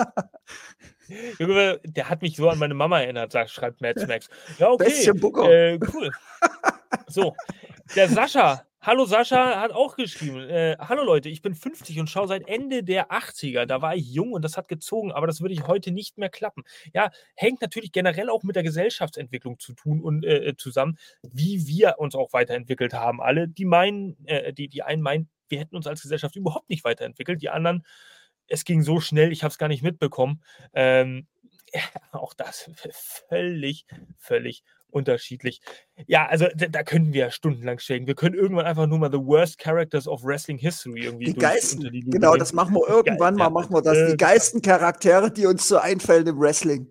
Junge, 1.39 1.81
Der 1.85 2.09
hat 2.09 2.23
mich 2.23 2.37
so 2.37 2.49
an 2.49 2.59
meine 2.59 2.75
Mama 2.75 3.01
erinnert, 3.01 3.33
sagt, 3.33 3.51
schreibt 3.51 3.81
Mads 3.81 4.07
Max. 4.09 4.29
Ja, 4.59 4.71
okay. 4.71 4.87
Äh, 4.89 5.79
cool. 5.93 6.11
So, 7.09 7.35
der 7.97 8.09
Sascha 8.09 8.65
Hallo 8.83 9.05
Sascha 9.05 9.61
hat 9.61 9.73
auch 9.73 9.95
geschrieben. 9.95 10.41
Äh, 10.49 10.75
Hallo 10.79 11.05
Leute, 11.05 11.29
ich 11.29 11.43
bin 11.43 11.55
50 11.55 12.01
und 12.01 12.09
schaue 12.09 12.29
seit 12.29 12.49
Ende 12.49 12.83
der 12.83 13.11
80er. 13.11 13.67
Da 13.67 13.83
war 13.83 13.95
ich 13.95 14.11
jung 14.11 14.33
und 14.33 14.43
das 14.43 14.57
hat 14.57 14.69
gezogen, 14.69 15.13
aber 15.13 15.27
das 15.27 15.43
würde 15.43 15.53
ich 15.53 15.67
heute 15.67 15.91
nicht 15.91 16.17
mehr 16.17 16.31
klappen. 16.31 16.65
Ja, 16.95 17.11
hängt 17.37 17.61
natürlich 17.61 17.93
generell 17.93 18.31
auch 18.31 18.43
mit 18.43 18.57
der 18.57 18.63
Gesellschaftsentwicklung 18.63 19.59
zu 19.59 19.75
tun 19.75 20.01
und 20.01 20.25
äh, 20.25 20.47
äh 20.47 20.57
zusammen, 20.57 20.97
wie 21.23 21.67
wir 21.67 21.97
uns 21.99 22.15
auch 22.15 22.33
weiterentwickelt 22.33 22.95
haben. 22.95 23.21
Alle, 23.21 23.49
die 23.49 23.67
meinen, 23.67 24.17
äh, 24.25 24.55
die, 24.55 24.69
die 24.69 24.83
einen 24.83 25.03
meinen, 25.03 25.29
wir 25.51 25.61
hätten 25.61 25.77
uns 25.77 25.87
als 25.87 26.03
Gesellschaft 26.03 26.37
überhaupt 26.37 26.71
nicht 26.71 26.85
weiterentwickelt. 26.85 27.43
Die 27.43 27.51
anderen, 27.51 27.85
es 28.47 28.65
ging 28.65 28.83
so 28.83 29.01
schnell, 29.01 29.33
ich 29.33 29.43
habe 29.43 29.53
es 29.53 29.59
gar 29.59 29.69
nicht 29.69 29.83
mitbekommen. 29.83 30.43
Ähm, 30.73 31.27
ja, 31.75 31.83
auch 32.13 32.35
das 32.35 32.71
völlig, 33.29 33.87
völlig 34.19 34.65
unterschiedlich. 34.91 35.61
Ja, 36.07 36.27
also 36.27 36.47
da, 36.55 36.67
da 36.67 36.83
können 36.83 37.13
wir 37.13 37.31
stundenlang 37.31 37.79
schwelgen. 37.79 38.07
Wir 38.07 38.15
können 38.15 38.35
irgendwann 38.35 38.67
einfach 38.67 38.87
nur 38.87 38.99
mal 38.99 39.11
The 39.11 39.19
Worst 39.19 39.59
Characters 39.59 40.09
of 40.09 40.25
Wrestling 40.25 40.59
History 40.59 41.05
irgendwie 41.05 41.27
die 41.27 41.35
Geisten, 41.35 41.91
die 41.91 42.01
genau, 42.01 42.37
das 42.37 42.53
machen 42.53 42.75
wir 42.75 42.89
irgendwann 42.89 43.37
mal, 43.37 43.51
machen 43.51 43.73
wir 43.73 43.83
das. 43.83 44.11
Die 44.11 44.17
geilsten 44.17 44.63
Charaktere, 44.63 45.31
die 45.31 45.47
uns 45.47 45.69
so 45.69 45.79
einfallen 45.79 46.27
im 46.27 46.39
Wrestling. 46.39 46.91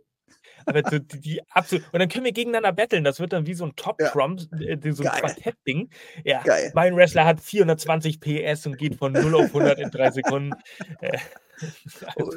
Aber 0.65 0.81
die, 0.81 0.99
die 0.99 1.41
absolut. 1.49 1.85
Und 1.91 1.99
dann 1.99 2.09
können 2.09 2.25
wir 2.25 2.31
gegeneinander 2.31 2.71
battlen. 2.71 3.03
Das 3.03 3.19
wird 3.19 3.33
dann 3.33 3.45
wie 3.45 3.53
so 3.53 3.65
ein 3.65 3.75
Top-Trump, 3.75 4.41
ja. 4.59 4.67
äh, 4.67 4.91
so 4.91 5.03
ein 5.03 5.09
Quartett-Ding. 5.09 5.89
Ja, 6.23 6.41
Geil. 6.43 6.71
mein 6.75 6.95
Wrestler 6.95 7.25
hat 7.25 7.41
420 7.41 8.19
PS 8.19 8.65
und 8.65 8.77
geht 8.77 8.95
von 8.95 9.13
0 9.13 9.35
auf 9.35 9.47
100 9.47 9.79
in 9.79 9.91
drei 9.91 10.11
Sekunden. 10.11 10.53
Äh, 11.01 11.17
also, 12.15 12.31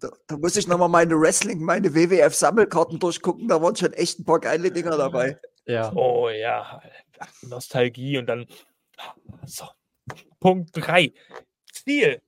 da, 0.00 0.08
da, 0.26 0.36
muss 0.36 0.56
ich 0.56 0.66
nochmal 0.66 0.88
meine 0.88 1.18
Wrestling, 1.20 1.62
meine 1.62 1.94
WWF-Sammelkarten 1.94 2.98
durchgucken. 2.98 3.48
Da 3.48 3.62
waren 3.62 3.76
schon 3.76 3.92
echt 3.92 4.18
ein 4.18 4.24
paar 4.24 4.40
geile 4.40 4.70
Dinger 4.70 4.96
dabei. 4.96 5.38
Ja. 5.66 5.92
Oh 5.94 6.28
ja, 6.28 6.80
Nostalgie 7.42 8.18
und 8.18 8.26
dann. 8.26 8.46
So. 9.44 9.66
Punkt 10.40 10.70
3. 10.74 11.12
Ziel. 11.72 12.20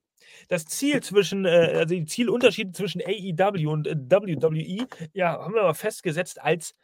Das 0.49 0.65
Ziel 0.65 1.03
zwischen, 1.03 1.45
äh, 1.45 1.75
also 1.75 1.95
die 1.95 2.07
Zielunterschiede 2.07 2.73
zwischen 2.73 3.03
AEW 3.03 3.71
und 3.71 3.87
äh, 3.87 3.97
WWE, 3.97 4.87
ja, 5.13 5.33
haben 5.33 5.55
wir 5.55 5.63
mal 5.63 5.75
festgesetzt 5.75 6.41
als 6.41 6.75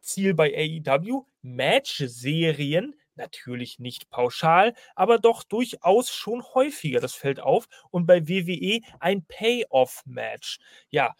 Ziel 0.00 0.34
bei 0.34 0.52
AEW 0.56 1.24
Match-Serien 1.42 2.94
Natürlich 3.20 3.78
nicht 3.78 4.08
pauschal, 4.08 4.72
aber 4.94 5.18
doch 5.18 5.42
durchaus 5.42 6.10
schon 6.10 6.42
häufiger. 6.54 7.00
Das 7.00 7.12
fällt 7.12 7.38
auf. 7.38 7.66
Und 7.90 8.06
bei 8.06 8.26
WWE 8.28 8.80
ein 8.98 9.24
Payoff-Match. 9.26 10.58
Ja, 10.88 11.14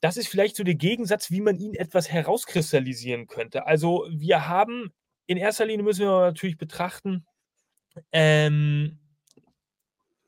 das 0.00 0.16
ist 0.16 0.28
vielleicht 0.28 0.54
so 0.54 0.62
der 0.62 0.76
Gegensatz, 0.76 1.32
wie 1.32 1.40
man 1.40 1.58
ihn 1.58 1.74
etwas 1.74 2.08
herauskristallisieren 2.08 3.26
könnte. 3.26 3.66
Also, 3.66 4.06
wir 4.10 4.46
haben 4.48 4.92
in 5.26 5.38
erster 5.38 5.66
Linie 5.66 5.82
müssen 5.82 6.02
wir 6.06 6.20
natürlich 6.20 6.56
betrachten, 6.56 7.26
ähm, 8.12 9.00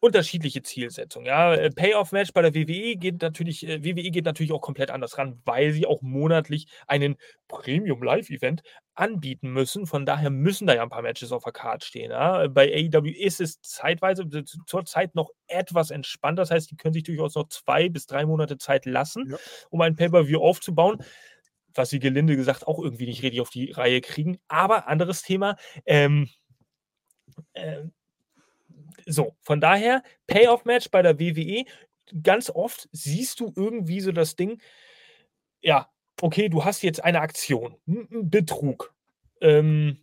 unterschiedliche 0.01 0.62
Zielsetzungen. 0.62 1.26
Ja, 1.26 1.55
äh, 1.55 1.70
Payoff-Match 1.70 2.32
bei 2.32 2.42
der 2.42 2.55
WWE 2.55 2.96
geht 2.96 3.20
natürlich, 3.20 3.66
äh, 3.68 3.84
WWE 3.84 4.11
geht 4.11 4.24
natürlich 4.24 4.53
auch 4.53 4.62
komplett 4.62 4.90
anders 4.90 5.18
ran, 5.18 5.40
weil 5.44 5.72
sie 5.72 5.86
auch 5.86 6.01
monatlich 6.01 6.66
einen 6.86 7.16
Premium-Live-Event 7.48 8.62
anbieten 8.94 9.53
müssen. 9.53 9.86
Von 9.86 10.07
daher 10.07 10.30
müssen 10.30 10.66
da 10.66 10.74
ja 10.74 10.82
ein 10.82 10.88
paar 10.88 11.03
Matches 11.03 11.32
auf 11.32 11.44
der 11.44 11.53
Karte 11.53 11.86
stehen. 11.86 12.11
Ja. 12.11 12.48
Bei 12.48 12.72
AEW 12.72 13.11
ist 13.11 13.40
es 13.40 13.61
zeitweise 13.61 14.26
zurzeit 14.66 15.14
noch 15.14 15.30
etwas 15.46 15.90
entspannter. 15.90 16.42
Das 16.42 16.51
heißt, 16.51 16.70
die 16.70 16.76
können 16.76 16.94
sich 16.94 17.05
durchaus 17.05 17.34
noch 17.34 17.48
zwei 17.48 17.90
bis 17.90 18.07
drei 18.07 18.24
Monate 18.24 18.57
Zeit 18.57 18.86
lassen, 18.86 19.30
ja. 19.30 19.36
um 19.68 19.82
ein 19.82 19.96
Pay-Per-View 19.96 20.40
aufzubauen 20.40 21.05
was 21.72 21.90
sie 21.90 22.01
gelinde 22.01 22.34
gesagt 22.34 22.66
auch 22.66 22.80
irgendwie 22.80 23.07
nicht 23.07 23.22
richtig 23.22 23.40
auf 23.40 23.51
die 23.51 23.70
Reihe 23.70 24.01
kriegen. 24.01 24.38
Aber 24.48 24.88
anderes 24.88 25.22
Thema. 25.22 25.57
Ähm, 25.86 26.28
äh, 27.53 27.84
so, 29.07 29.36
von 29.41 29.61
daher, 29.61 30.03
Payoff-Match 30.26 30.91
bei 30.91 31.03
der 31.03 31.18
WWE, 31.18 31.64
ganz 32.22 32.51
oft 32.51 32.88
siehst 32.93 33.41
du 33.41 33.53
irgendwie 33.57 34.01
so 34.01 34.12
das 34.12 34.36
Ding, 34.36 34.61
ja, 35.61 35.88
okay, 36.20 36.49
du 36.49 36.64
hast 36.64 36.82
jetzt 36.82 37.03
eine 37.05 37.20
Aktion, 37.20 37.76
Betrug. 37.86 38.95
Ähm, 39.41 39.99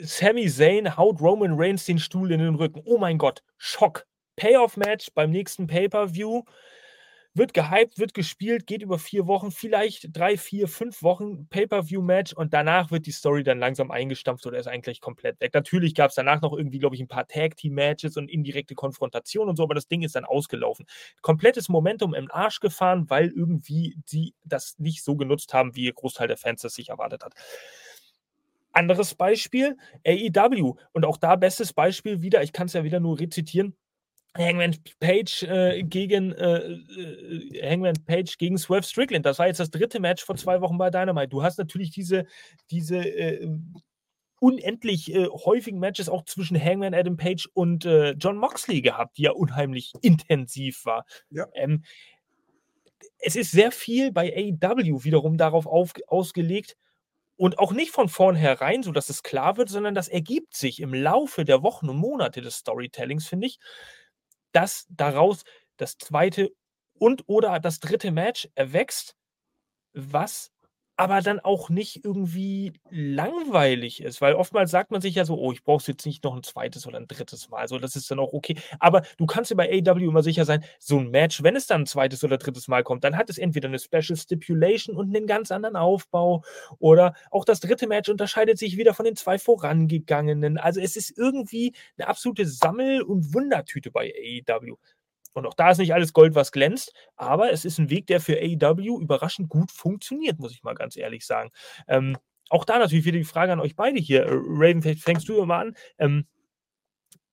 Sami 0.00 0.48
Zayn 0.48 0.96
haut 0.96 1.20
Roman 1.20 1.54
Reigns 1.54 1.84
den 1.84 1.98
Stuhl 1.98 2.32
in 2.32 2.40
den 2.40 2.54
Rücken. 2.54 2.82
Oh 2.84 2.98
mein 2.98 3.18
Gott, 3.18 3.42
Schock. 3.56 4.06
Payoff-Match 4.36 5.10
beim 5.14 5.30
nächsten 5.30 5.66
Pay-Per-View 5.66 6.44
wird 7.34 7.54
gehypt, 7.54 7.98
wird 7.98 8.14
gespielt, 8.14 8.66
geht 8.66 8.82
über 8.82 8.98
vier 8.98 9.26
Wochen, 9.26 9.50
vielleicht 9.50 10.16
drei, 10.16 10.36
vier, 10.36 10.68
fünf 10.68 11.02
Wochen 11.02 11.46
Pay-Per-View-Match 11.48 12.32
und 12.32 12.52
danach 12.52 12.90
wird 12.90 13.06
die 13.06 13.12
Story 13.12 13.42
dann 13.42 13.58
langsam 13.58 13.90
eingestampft 13.90 14.46
oder 14.46 14.58
ist 14.58 14.66
eigentlich 14.66 15.00
komplett 15.00 15.40
weg. 15.40 15.54
Natürlich 15.54 15.94
gab 15.94 16.10
es 16.10 16.16
danach 16.16 16.40
noch 16.40 16.52
irgendwie, 16.52 16.78
glaube 16.78 16.96
ich, 16.96 17.00
ein 17.00 17.08
paar 17.08 17.26
Tag-Team-Matches 17.26 18.16
und 18.16 18.28
indirekte 18.28 18.74
Konfrontationen 18.74 19.50
und 19.50 19.56
so, 19.56 19.62
aber 19.62 19.74
das 19.74 19.88
Ding 19.88 20.02
ist 20.02 20.16
dann 20.16 20.24
ausgelaufen. 20.24 20.86
Komplettes 21.22 21.68
Momentum 21.68 22.14
im 22.14 22.30
Arsch 22.30 22.60
gefahren, 22.60 23.08
weil 23.08 23.28
irgendwie 23.28 23.96
die 24.10 24.34
das 24.44 24.78
nicht 24.78 25.04
so 25.04 25.16
genutzt 25.16 25.54
haben, 25.54 25.76
wie 25.76 25.84
ihr 25.84 25.92
Großteil 25.92 26.28
der 26.28 26.36
Fans 26.36 26.62
das 26.62 26.74
sich 26.74 26.88
erwartet 26.88 27.24
hat. 27.24 27.34
Anderes 28.72 29.14
Beispiel, 29.14 29.76
AEW. 30.06 30.74
Und 30.92 31.04
auch 31.04 31.16
da 31.16 31.36
bestes 31.36 31.72
Beispiel 31.72 32.22
wieder, 32.22 32.42
ich 32.42 32.52
kann 32.52 32.66
es 32.66 32.74
ja 32.74 32.84
wieder 32.84 33.00
nur 33.00 33.18
rezitieren, 33.18 33.74
Hangman 34.38 34.76
Page 35.00 35.42
äh, 35.42 35.82
gegen 35.82 36.32
äh, 36.32 36.58
äh, 36.58 37.70
Hangman 37.70 37.96
Page 38.06 38.38
gegen 38.38 38.56
Swerve 38.56 38.84
Strickland. 38.84 39.26
Das 39.26 39.38
war 39.38 39.46
jetzt 39.46 39.60
das 39.60 39.70
dritte 39.70 40.00
Match 40.00 40.24
vor 40.24 40.36
zwei 40.36 40.60
Wochen 40.60 40.78
bei 40.78 40.90
Dynamite. 40.90 41.28
Du 41.28 41.42
hast 41.42 41.58
natürlich 41.58 41.90
diese, 41.90 42.26
diese 42.70 42.98
äh, 42.98 43.48
unendlich 44.40 45.12
äh, 45.14 45.26
häufigen 45.26 45.80
Matches 45.80 46.08
auch 46.08 46.24
zwischen 46.24 46.62
Hangman 46.62 46.94
Adam 46.94 47.16
Page 47.16 47.48
und 47.54 47.84
äh, 47.84 48.12
John 48.12 48.38
Moxley 48.38 48.80
gehabt, 48.80 49.18
die 49.18 49.22
ja 49.22 49.32
unheimlich 49.32 49.92
intensiv 50.02 50.84
war. 50.84 51.04
Ja. 51.30 51.46
Ähm, 51.54 51.82
es 53.18 53.34
ist 53.34 53.50
sehr 53.50 53.72
viel 53.72 54.12
bei 54.12 54.32
AEW 54.62 55.02
wiederum 55.02 55.36
darauf 55.36 55.66
auf, 55.66 55.92
ausgelegt, 56.06 56.76
und 57.38 57.60
auch 57.60 57.72
nicht 57.72 57.92
von 57.92 58.08
vornherein, 58.08 58.82
so 58.82 58.90
dass 58.90 59.08
es 59.08 59.22
klar 59.22 59.56
wird, 59.56 59.68
sondern 59.68 59.94
das 59.94 60.08
ergibt 60.08 60.56
sich 60.56 60.80
im 60.80 60.92
Laufe 60.92 61.44
der 61.44 61.62
Wochen 61.62 61.88
und 61.88 61.96
Monate 61.96 62.42
des 62.42 62.56
Storytellings, 62.56 63.28
finde 63.28 63.46
ich, 63.46 63.60
dass 64.52 64.86
daraus 64.90 65.44
das 65.76 65.98
zweite 65.98 66.50
und 66.94 67.24
oder 67.28 67.60
das 67.60 67.80
dritte 67.80 68.10
Match 68.10 68.48
erwächst, 68.54 69.16
was 69.94 70.50
aber 70.98 71.20
dann 71.22 71.38
auch 71.38 71.70
nicht 71.70 72.04
irgendwie 72.04 72.72
langweilig 72.90 74.02
ist, 74.02 74.20
weil 74.20 74.34
oftmals 74.34 74.72
sagt 74.72 74.90
man 74.90 75.00
sich 75.00 75.14
ja 75.14 75.24
so, 75.24 75.38
oh, 75.38 75.52
ich 75.52 75.62
brauche 75.62 75.84
jetzt 75.86 76.04
nicht 76.04 76.24
noch 76.24 76.34
ein 76.34 76.42
zweites 76.42 76.88
oder 76.88 76.98
ein 76.98 77.06
drittes 77.06 77.48
Mal, 77.50 77.68
so 77.68 77.78
das 77.78 77.94
ist 77.94 78.10
dann 78.10 78.18
auch 78.18 78.32
okay. 78.32 78.56
Aber 78.80 79.02
du 79.16 79.24
kannst 79.24 79.52
dir 79.52 79.54
bei 79.56 79.70
AW 79.70 80.04
immer 80.04 80.24
sicher 80.24 80.44
sein, 80.44 80.64
so 80.80 80.98
ein 80.98 81.10
Match, 81.10 81.42
wenn 81.44 81.54
es 81.54 81.68
dann 81.68 81.82
ein 81.82 81.86
zweites 81.86 82.24
oder 82.24 82.36
drittes 82.36 82.66
Mal 82.66 82.82
kommt, 82.82 83.04
dann 83.04 83.16
hat 83.16 83.30
es 83.30 83.38
entweder 83.38 83.68
eine 83.68 83.78
Special 83.78 84.16
Stipulation 84.16 84.96
und 84.96 85.14
einen 85.14 85.28
ganz 85.28 85.52
anderen 85.52 85.76
Aufbau 85.76 86.42
oder 86.80 87.14
auch 87.30 87.44
das 87.44 87.60
dritte 87.60 87.86
Match 87.86 88.08
unterscheidet 88.08 88.58
sich 88.58 88.76
wieder 88.76 88.92
von 88.92 89.04
den 89.04 89.14
zwei 89.14 89.38
vorangegangenen. 89.38 90.58
Also 90.58 90.80
es 90.80 90.96
ist 90.96 91.16
irgendwie 91.16 91.74
eine 91.96 92.08
absolute 92.08 92.44
Sammel- 92.44 93.02
und 93.02 93.34
Wundertüte 93.34 93.92
bei 93.92 94.12
AEW. 94.48 94.76
Und 95.32 95.46
auch 95.46 95.54
da 95.54 95.70
ist 95.70 95.78
nicht 95.78 95.94
alles 95.94 96.12
Gold, 96.12 96.34
was 96.34 96.52
glänzt, 96.52 96.92
aber 97.16 97.52
es 97.52 97.64
ist 97.64 97.78
ein 97.78 97.90
Weg, 97.90 98.06
der 98.06 98.20
für 98.20 98.38
AEW 98.38 99.00
überraschend 99.00 99.48
gut 99.48 99.70
funktioniert, 99.70 100.38
muss 100.38 100.52
ich 100.52 100.62
mal 100.62 100.74
ganz 100.74 100.96
ehrlich 100.96 101.26
sagen. 101.26 101.50
Ähm, 101.86 102.16
auch 102.50 102.64
da 102.64 102.78
natürlich 102.78 103.04
wieder 103.04 103.18
die 103.18 103.24
Frage 103.24 103.52
an 103.52 103.60
euch 103.60 103.76
beide 103.76 103.98
hier. 103.98 104.24
Äh, 104.24 104.30
Raven, 104.32 104.82
fängst 104.82 105.28
du 105.28 105.44
mal 105.44 105.60
an. 105.60 105.76
Ähm, 105.98 106.26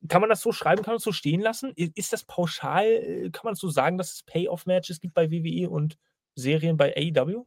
kann 0.08 0.22
man 0.22 0.30
das 0.30 0.42
so 0.42 0.52
schreiben, 0.52 0.84
kann 0.84 0.92
man 0.92 0.98
das 0.98 1.04
so 1.04 1.12
stehen 1.12 1.42
lassen? 1.42 1.72
Ist 1.76 2.14
das 2.14 2.24
pauschal, 2.24 2.86
äh, 2.86 3.30
kann 3.32 3.46
man 3.46 3.56
so 3.56 3.70
sagen, 3.70 3.98
dass 3.98 4.14
es 4.14 4.24
Payoff-Matches 4.24 5.00
gibt 5.00 5.14
bei 5.14 5.32
WWE 5.32 5.70
und 5.70 5.98
Serien 6.36 6.78
bei 6.78 6.94
AEW? 6.96 7.46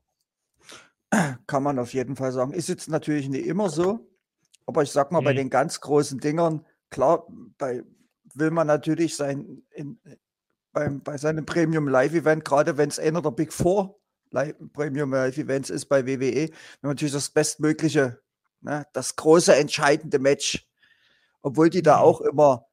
Kann 1.46 1.62
man 1.62 1.78
auf 1.78 1.94
jeden 1.94 2.16
Fall 2.16 2.32
sagen. 2.32 2.52
Ist 2.52 2.68
jetzt 2.68 2.88
natürlich 2.88 3.28
nicht 3.28 3.46
immer 3.46 3.70
so, 3.70 4.08
aber 4.66 4.82
ich 4.82 4.90
sag 4.90 5.12
mal, 5.12 5.18
hm. 5.18 5.24
bei 5.24 5.32
mhm. 5.32 5.36
den 5.36 5.50
ganz 5.50 5.80
großen 5.80 6.18
Dingern, 6.18 6.66
klar, 6.90 7.26
bei, 7.58 7.82
will 8.34 8.50
man 8.50 8.66
natürlich 8.66 9.16
sein, 9.16 9.62
in, 9.70 10.00
beim, 10.78 11.02
bei 11.02 11.18
seinem 11.18 11.44
Premium 11.44 11.88
Live 11.88 12.14
Event, 12.14 12.44
gerade 12.44 12.76
wenn 12.76 12.88
es 12.88 13.00
einer 13.00 13.20
der 13.20 13.32
Big 13.32 13.52
Four 13.52 13.98
Live, 14.30 14.54
Premium 14.72 15.12
Live 15.12 15.36
Events 15.36 15.70
ist 15.70 15.86
bei 15.86 16.06
WWE, 16.06 16.50
wenn 16.80 16.90
natürlich 16.90 17.14
das 17.14 17.30
bestmögliche, 17.30 18.20
ne, 18.60 18.86
das 18.92 19.16
große 19.16 19.56
entscheidende 19.56 20.20
Match, 20.20 20.68
obwohl 21.42 21.68
die 21.68 21.82
da 21.82 21.96
mhm. 21.96 22.02
auch 22.02 22.20
immer, 22.20 22.66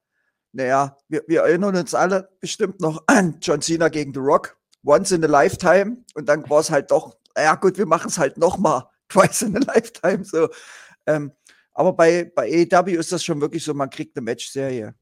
naja, 0.52 0.96
wir, 1.08 1.24
wir 1.26 1.42
erinnern 1.42 1.74
uns 1.74 1.94
alle 1.94 2.28
bestimmt 2.38 2.80
noch 2.80 3.02
an 3.08 3.38
John 3.40 3.60
Cena 3.60 3.88
gegen 3.88 4.14
The 4.14 4.20
Rock, 4.20 4.56
once 4.84 5.10
in 5.10 5.24
a 5.24 5.26
lifetime 5.26 6.04
und 6.14 6.28
dann 6.28 6.48
war 6.48 6.60
es 6.60 6.70
halt 6.70 6.92
doch, 6.92 7.16
ja 7.36 7.56
gut, 7.56 7.76
wir 7.76 7.86
machen 7.86 8.08
es 8.08 8.18
halt 8.18 8.38
nochmal, 8.38 8.84
twice 9.08 9.42
in 9.42 9.56
a 9.56 9.74
lifetime, 9.74 10.24
so. 10.24 10.48
Ähm, 11.06 11.32
aber 11.72 11.92
bei, 11.92 12.30
bei 12.36 12.68
AEW 12.72 12.98
ist 12.98 13.10
das 13.10 13.24
schon 13.24 13.40
wirklich 13.40 13.64
so, 13.64 13.74
man 13.74 13.90
kriegt 13.90 14.16
eine 14.16 14.24
Matchserie. 14.24 14.94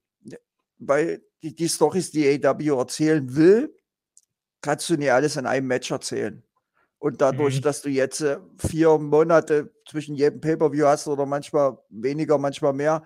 Weil 0.78 1.22
die, 1.45 1.55
die 1.55 1.68
Stories, 1.68 2.11
die 2.11 2.42
AW 2.45 2.78
erzählen 2.78 3.36
will, 3.36 3.76
kannst 4.62 4.88
du 4.88 4.97
nicht 4.97 5.12
alles 5.12 5.36
in 5.36 5.47
einem 5.47 5.66
Match 5.66 5.90
erzählen. 5.90 6.42
Und 6.99 7.20
dadurch, 7.20 7.57
Mhm. 7.57 7.62
dass 7.62 7.82
du 7.82 7.90
jetzt 7.90 8.22
äh, 8.22 8.38
vier 8.59 8.97
Monate 8.99 9.74
zwischen 9.86 10.14
jedem 10.14 10.40
Pay-Per-View 10.40 10.86
hast 10.86 11.07
oder 11.07 11.26
manchmal 11.26 11.76
weniger, 11.90 12.38
manchmal 12.38 12.72
mehr, 12.72 13.05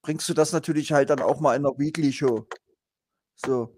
bringst 0.00 0.28
du 0.28 0.34
das 0.34 0.52
natürlich 0.52 0.92
halt 0.92 1.10
dann 1.10 1.20
auch 1.20 1.40
mal 1.40 1.56
in 1.56 1.66
einer 1.66 1.76
Weekly-Show. 1.76 2.46
So. 3.34 3.76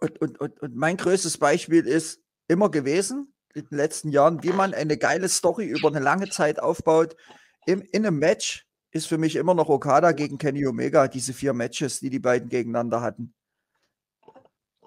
Und, 0.00 0.20
und, 0.20 0.40
und, 0.40 0.60
und 0.60 0.76
mein 0.76 0.98
größtes 0.98 1.38
Beispiel 1.38 1.86
ist 1.86 2.20
immer 2.48 2.70
gewesen, 2.70 3.32
in 3.54 3.64
den 3.66 3.78
letzten 3.78 4.10
Jahren, 4.10 4.42
wie 4.42 4.52
man 4.52 4.74
eine 4.74 4.98
geile 4.98 5.28
Story 5.28 5.66
über 5.66 5.88
eine 5.88 6.00
lange 6.00 6.28
Zeit 6.28 6.60
aufbaut. 6.60 7.16
Im, 7.64 7.80
in 7.92 8.04
einem 8.04 8.18
Match 8.18 8.66
ist 8.92 9.06
für 9.06 9.18
mich 9.18 9.36
immer 9.36 9.54
noch 9.54 9.68
Okada 9.68 10.12
gegen 10.12 10.38
Kenny 10.38 10.66
Omega, 10.66 11.08
diese 11.08 11.32
vier 11.32 11.54
Matches, 11.54 12.00
die 12.00 12.10
die 12.10 12.18
beiden 12.18 12.48
gegeneinander 12.48 13.00
hatten. 13.00 13.34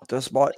Das 0.08 0.34
war 0.34 0.52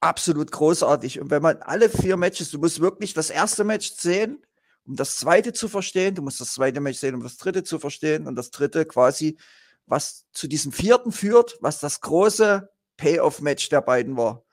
absolut 0.00 0.52
großartig. 0.52 1.20
Und 1.20 1.30
wenn 1.30 1.42
man 1.42 1.62
alle 1.62 1.88
vier 1.88 2.18
Matches, 2.18 2.50
du 2.50 2.58
musst 2.58 2.80
wirklich 2.80 3.14
das 3.14 3.30
erste 3.30 3.64
Match 3.64 3.92
sehen, 3.92 4.44
um 4.84 4.94
das 4.94 5.16
zweite 5.16 5.54
zu 5.54 5.68
verstehen, 5.68 6.14
du 6.14 6.22
musst 6.22 6.40
das 6.40 6.52
zweite 6.52 6.80
Match 6.80 6.98
sehen, 6.98 7.14
um 7.14 7.22
das 7.22 7.38
dritte 7.38 7.64
zu 7.64 7.78
verstehen 7.78 8.26
und 8.26 8.36
das 8.36 8.50
dritte 8.50 8.84
quasi, 8.84 9.38
was 9.86 10.26
zu 10.32 10.46
diesem 10.46 10.70
vierten 10.70 11.12
führt, 11.12 11.56
was 11.60 11.80
das 11.80 12.02
große 12.02 12.70
Payoff-Match 12.98 13.70
der 13.70 13.80
beiden 13.80 14.16
war. 14.16 14.44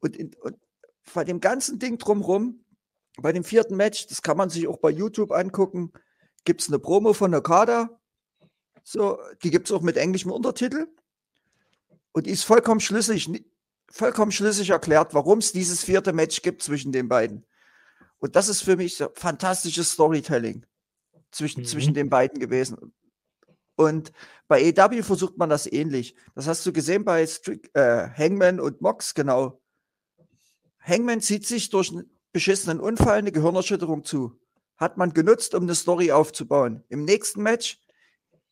Und, 0.00 0.16
in, 0.16 0.34
und 0.40 0.56
bei 1.12 1.24
dem 1.24 1.40
ganzen 1.40 1.78
Ding 1.78 1.98
drumrum, 1.98 2.64
bei 3.18 3.32
dem 3.32 3.44
vierten 3.44 3.76
Match, 3.76 4.06
das 4.06 4.22
kann 4.22 4.38
man 4.38 4.48
sich 4.48 4.66
auch 4.66 4.78
bei 4.78 4.90
YouTube 4.90 5.32
angucken, 5.32 5.92
gibt 6.44 6.60
es 6.62 6.68
eine 6.68 6.78
Promo 6.78 7.12
von 7.12 7.34
Okada. 7.34 8.00
So, 8.84 9.18
die 9.42 9.50
gibt 9.50 9.68
es 9.68 9.72
auch 9.72 9.82
mit 9.82 9.96
englischem 9.96 10.32
Untertitel. 10.32 10.88
Und 12.12 12.26
die 12.26 12.30
ist 12.30 12.44
vollkommen 12.44 12.80
schlüssig, 12.80 13.30
vollkommen 13.90 14.32
schlüssig 14.32 14.70
erklärt, 14.70 15.14
warum 15.14 15.38
es 15.38 15.52
dieses 15.52 15.82
vierte 15.82 16.12
Match 16.12 16.42
gibt 16.42 16.62
zwischen 16.62 16.92
den 16.92 17.08
beiden. 17.08 17.46
Und 18.18 18.36
das 18.36 18.48
ist 18.48 18.62
für 18.62 18.76
mich 18.76 18.96
so 18.96 19.08
fantastisches 19.14 19.92
Storytelling 19.92 20.66
zwischen, 21.30 21.62
Mhm. 21.62 21.66
zwischen 21.66 21.94
den 21.94 22.10
beiden 22.10 22.38
gewesen. 22.38 22.92
Und 23.76 24.12
bei 24.48 24.62
EW 24.62 25.02
versucht 25.02 25.38
man 25.38 25.48
das 25.48 25.66
ähnlich. 25.66 26.14
Das 26.34 26.46
hast 26.46 26.64
du 26.66 26.72
gesehen 26.72 27.04
bei 27.04 27.26
Strick, 27.26 27.70
äh, 27.74 28.08
Hangman 28.10 28.60
und 28.60 28.80
Mox, 28.80 29.14
genau. 29.14 29.60
Hangman 30.80 31.20
zieht 31.20 31.46
sich 31.46 31.70
durch 31.70 31.90
einen 31.90 32.10
beschissenen 32.32 32.80
Unfall 32.80 33.18
eine 33.18 33.32
Gehirnerschütterung 33.32 34.04
zu. 34.04 34.38
Hat 34.82 34.96
man 34.96 35.12
genutzt, 35.14 35.54
um 35.54 35.62
eine 35.62 35.76
Story 35.76 36.10
aufzubauen. 36.10 36.82
Im 36.88 37.04
nächsten 37.04 37.40
Match 37.40 37.78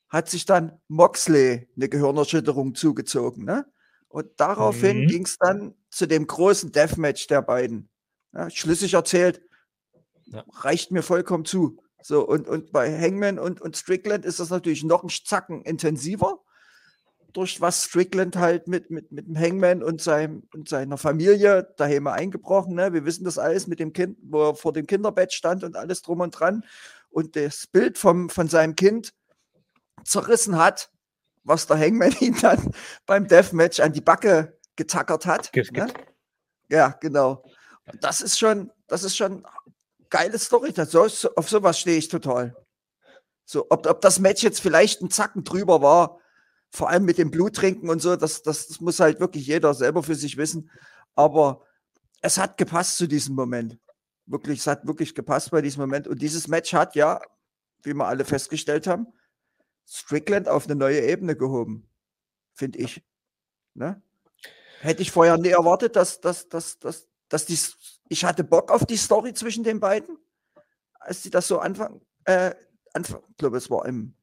hat 0.08 0.28
sich 0.30 0.44
dann 0.44 0.80
Moxley 0.86 1.68
eine 1.74 1.88
Gehirnerschütterung 1.88 2.76
zugezogen. 2.76 3.44
Ne? 3.44 3.66
Und 4.06 4.28
daraufhin 4.36 5.00
Mhm. 5.02 5.06
ging 5.08 5.24
es 5.24 5.38
dann 5.38 5.74
zu 5.90 6.06
dem 6.06 6.28
großen 6.28 6.70
Deathmatch 6.70 7.26
der 7.26 7.42
beiden. 7.42 7.88
Ja, 8.32 8.48
schlüssig 8.48 8.94
erzählt, 8.94 9.42
Ja. 10.26 10.44
reicht 10.52 10.92
mir 10.92 11.02
vollkommen 11.02 11.44
zu. 11.44 11.82
So, 12.00 12.24
und, 12.28 12.46
und 12.46 12.70
bei 12.70 12.96
Hangman 12.96 13.40
und, 13.40 13.60
und 13.60 13.76
Strickland 13.76 14.24
ist 14.24 14.38
das 14.38 14.50
natürlich 14.50 14.84
noch 14.84 15.02
ein 15.02 15.10
Zacken 15.10 15.62
intensiver. 15.62 16.44
Durch 17.32 17.60
was 17.60 17.84
Strickland 17.84 18.36
halt 18.36 18.66
mit, 18.68 18.90
mit, 18.90 19.12
mit 19.12 19.26
dem 19.26 19.38
Hangman 19.38 19.82
und, 19.82 20.00
seinem, 20.02 20.42
und 20.54 20.68
seiner 20.68 20.98
Familie 20.98 21.72
daheim 21.76 22.06
eingebrochen. 22.06 22.74
Ne? 22.74 22.92
Wir 22.92 23.04
wissen 23.04 23.24
das 23.24 23.38
alles 23.38 23.66
mit 23.66 23.78
dem 23.78 23.92
Kind, 23.92 24.18
wo 24.22 24.48
er 24.50 24.54
vor 24.54 24.72
dem 24.72 24.86
Kinderbett 24.86 25.32
stand 25.32 25.62
und 25.64 25.76
alles 25.76 26.02
drum 26.02 26.20
und 26.20 26.30
dran. 26.32 26.64
Und 27.10 27.36
das 27.36 27.66
Bild 27.66 27.98
vom, 27.98 28.30
von 28.30 28.48
seinem 28.48 28.74
Kind 28.76 29.12
zerrissen 30.04 30.58
hat, 30.58 30.90
was 31.44 31.66
der 31.66 31.78
Hangman 31.78 32.12
ihn 32.20 32.36
dann 32.40 32.70
beim 33.06 33.26
Deathmatch 33.28 33.80
an 33.80 33.92
die 33.92 34.00
Backe 34.00 34.58
getackert 34.76 35.26
hat. 35.26 35.52
Ge- 35.52 35.64
Ne? 35.86 35.92
Ja, 36.68 36.88
genau. 37.00 37.42
Und 37.92 38.04
das 38.04 38.20
ist 38.20 38.38
schon, 38.38 38.70
das 38.86 39.02
ist 39.02 39.16
schon 39.16 39.44
geile 40.08 40.38
Story. 40.38 40.72
Das, 40.72 40.90
so, 40.92 41.02
auf 41.36 41.48
sowas 41.48 41.78
stehe 41.80 41.98
ich 41.98 42.08
total. 42.08 42.54
So, 43.44 43.66
ob, 43.68 43.86
ob 43.86 44.00
das 44.00 44.20
Match 44.20 44.44
jetzt 44.44 44.60
vielleicht 44.60 45.00
ein 45.02 45.10
Zacken 45.10 45.42
drüber 45.42 45.82
war, 45.82 46.19
vor 46.70 46.88
allem 46.88 47.04
mit 47.04 47.18
dem 47.18 47.30
Bluttrinken 47.30 47.90
und 47.90 48.00
so, 48.00 48.16
das, 48.16 48.42
das, 48.42 48.68
das 48.68 48.80
muss 48.80 49.00
halt 49.00 49.20
wirklich 49.20 49.46
jeder 49.46 49.74
selber 49.74 50.02
für 50.02 50.14
sich 50.14 50.36
wissen. 50.36 50.70
Aber 51.14 51.62
es 52.22 52.38
hat 52.38 52.56
gepasst 52.56 52.96
zu 52.96 53.06
diesem 53.06 53.34
Moment. 53.34 53.78
Wirklich, 54.26 54.60
es 54.60 54.66
hat 54.66 54.86
wirklich 54.86 55.14
gepasst 55.14 55.50
bei 55.50 55.60
diesem 55.62 55.80
Moment. 55.80 56.06
Und 56.06 56.22
dieses 56.22 56.46
Match 56.46 56.72
hat 56.72 56.94
ja, 56.94 57.20
wie 57.82 57.94
wir 57.94 58.06
alle 58.06 58.24
festgestellt 58.24 58.86
haben, 58.86 59.08
Strickland 59.86 60.48
auf 60.48 60.66
eine 60.66 60.76
neue 60.76 61.00
Ebene 61.00 61.36
gehoben. 61.36 61.88
Finde 62.54 62.78
ich. 62.78 63.02
Ne? 63.74 64.00
Hätte 64.80 65.02
ich 65.02 65.10
vorher 65.10 65.36
nie 65.36 65.48
erwartet, 65.48 65.96
dass, 65.96 66.20
dass, 66.20 66.48
dass, 66.48 66.78
dass, 66.78 67.08
dass 67.28 67.46
die, 67.46 67.58
ich 68.08 68.24
hatte 68.24 68.44
Bock 68.44 68.70
auf 68.70 68.86
die 68.86 68.96
Story 68.96 69.34
zwischen 69.34 69.64
den 69.64 69.80
beiden, 69.80 70.16
als 71.00 71.22
die 71.22 71.30
das 71.30 71.48
so 71.48 71.58
anfangen, 71.58 72.00
äh, 72.24 72.54
Anfang, 72.92 73.22
ich 73.28 73.36
glaube, 73.36 73.56
es 73.56 73.70
war 73.70 73.86
im, 73.86 74.14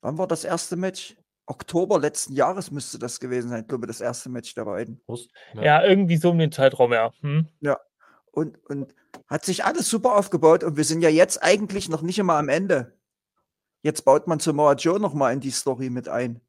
wann 0.00 0.18
war 0.18 0.26
das 0.26 0.44
erste 0.44 0.76
Match? 0.76 1.16
Oktober 1.46 1.98
letzten 1.98 2.32
Jahres 2.34 2.70
müsste 2.70 2.98
das 2.98 3.20
gewesen 3.20 3.50
sein, 3.50 3.62
ich 3.62 3.68
glaube, 3.68 3.86
das 3.86 4.00
erste 4.00 4.30
Match 4.30 4.54
der 4.54 4.64
beiden. 4.64 5.02
Ja, 5.54 5.84
irgendwie 5.84 6.16
so 6.16 6.30
um 6.30 6.38
den 6.38 6.52
Zeitraum, 6.52 6.92
ja. 6.92 7.12
Hm? 7.20 7.48
Und, 8.32 8.58
und 8.68 8.94
hat 9.28 9.44
sich 9.44 9.64
alles 9.64 9.88
super 9.88 10.16
aufgebaut 10.16 10.64
und 10.64 10.76
wir 10.76 10.84
sind 10.84 11.02
ja 11.02 11.08
jetzt 11.08 11.42
eigentlich 11.42 11.88
noch 11.88 12.02
nicht 12.02 12.18
immer 12.18 12.34
am 12.34 12.48
Ende. 12.48 12.98
Jetzt 13.82 14.04
baut 14.04 14.26
man 14.26 14.40
Samoa 14.40 14.74
Joe 14.74 14.98
noch 14.98 15.14
mal 15.14 15.32
in 15.32 15.40
die 15.40 15.50
Story 15.50 15.90
mit 15.90 16.08
ein. 16.08 16.40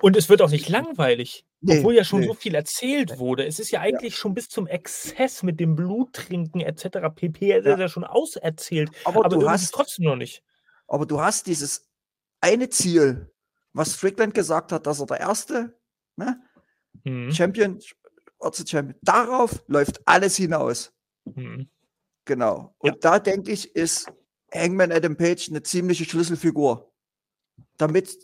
Und 0.00 0.16
es 0.16 0.28
wird 0.28 0.42
auch 0.42 0.50
nicht 0.50 0.68
langweilig. 0.68 1.44
Nee, 1.60 1.78
obwohl 1.78 1.94
ja 1.94 2.04
schon 2.04 2.20
nee. 2.20 2.26
so 2.26 2.34
viel 2.34 2.54
erzählt 2.54 3.18
wurde. 3.18 3.46
Es 3.46 3.58
ist 3.58 3.70
ja 3.70 3.80
eigentlich 3.80 4.16
schon 4.16 4.34
bis 4.34 4.48
zum 4.48 4.66
Exzess 4.66 5.42
mit 5.42 5.58
dem 5.58 5.74
Bluttrinken 5.74 6.60
etc. 6.60 6.98
pp. 7.14 7.52
Es 7.52 7.64
Ja. 7.64 7.72
ist 7.72 7.80
ja 7.80 7.88
schon 7.88 8.04
auserzählt. 8.04 8.90
Aber, 9.04 9.24
Aber 9.24 9.36
du 9.36 9.48
hast 9.48 9.72
trotzdem 9.72 10.04
noch 10.04 10.16
nicht. 10.16 10.44
Aber 10.86 11.06
du 11.06 11.20
hast 11.20 11.46
dieses 11.46 11.88
eine 12.40 12.68
Ziel, 12.68 13.32
was 13.76 13.94
Strickland 13.94 14.34
gesagt 14.34 14.72
hat, 14.72 14.86
dass 14.86 15.00
er 15.00 15.06
der 15.06 15.20
erste 15.20 15.78
ne, 16.16 16.40
Hm. 17.04 17.30
Champion, 17.30 17.78
Orte 18.38 18.66
Champion, 18.66 18.98
darauf 19.02 19.62
läuft 19.68 20.00
alles 20.06 20.36
hinaus. 20.36 20.92
Hm. 21.34 21.68
Genau. 22.24 22.74
Und 22.78 22.92
Ja. 22.94 22.96
da 23.00 23.18
denke 23.18 23.52
ich, 23.52 23.74
ist 23.76 24.10
Hangman 24.52 24.90
Adam 24.92 25.16
Page 25.16 25.48
eine 25.50 25.62
ziemliche 25.62 26.04
Schlüsselfigur. 26.04 26.90
Damit 27.76 28.16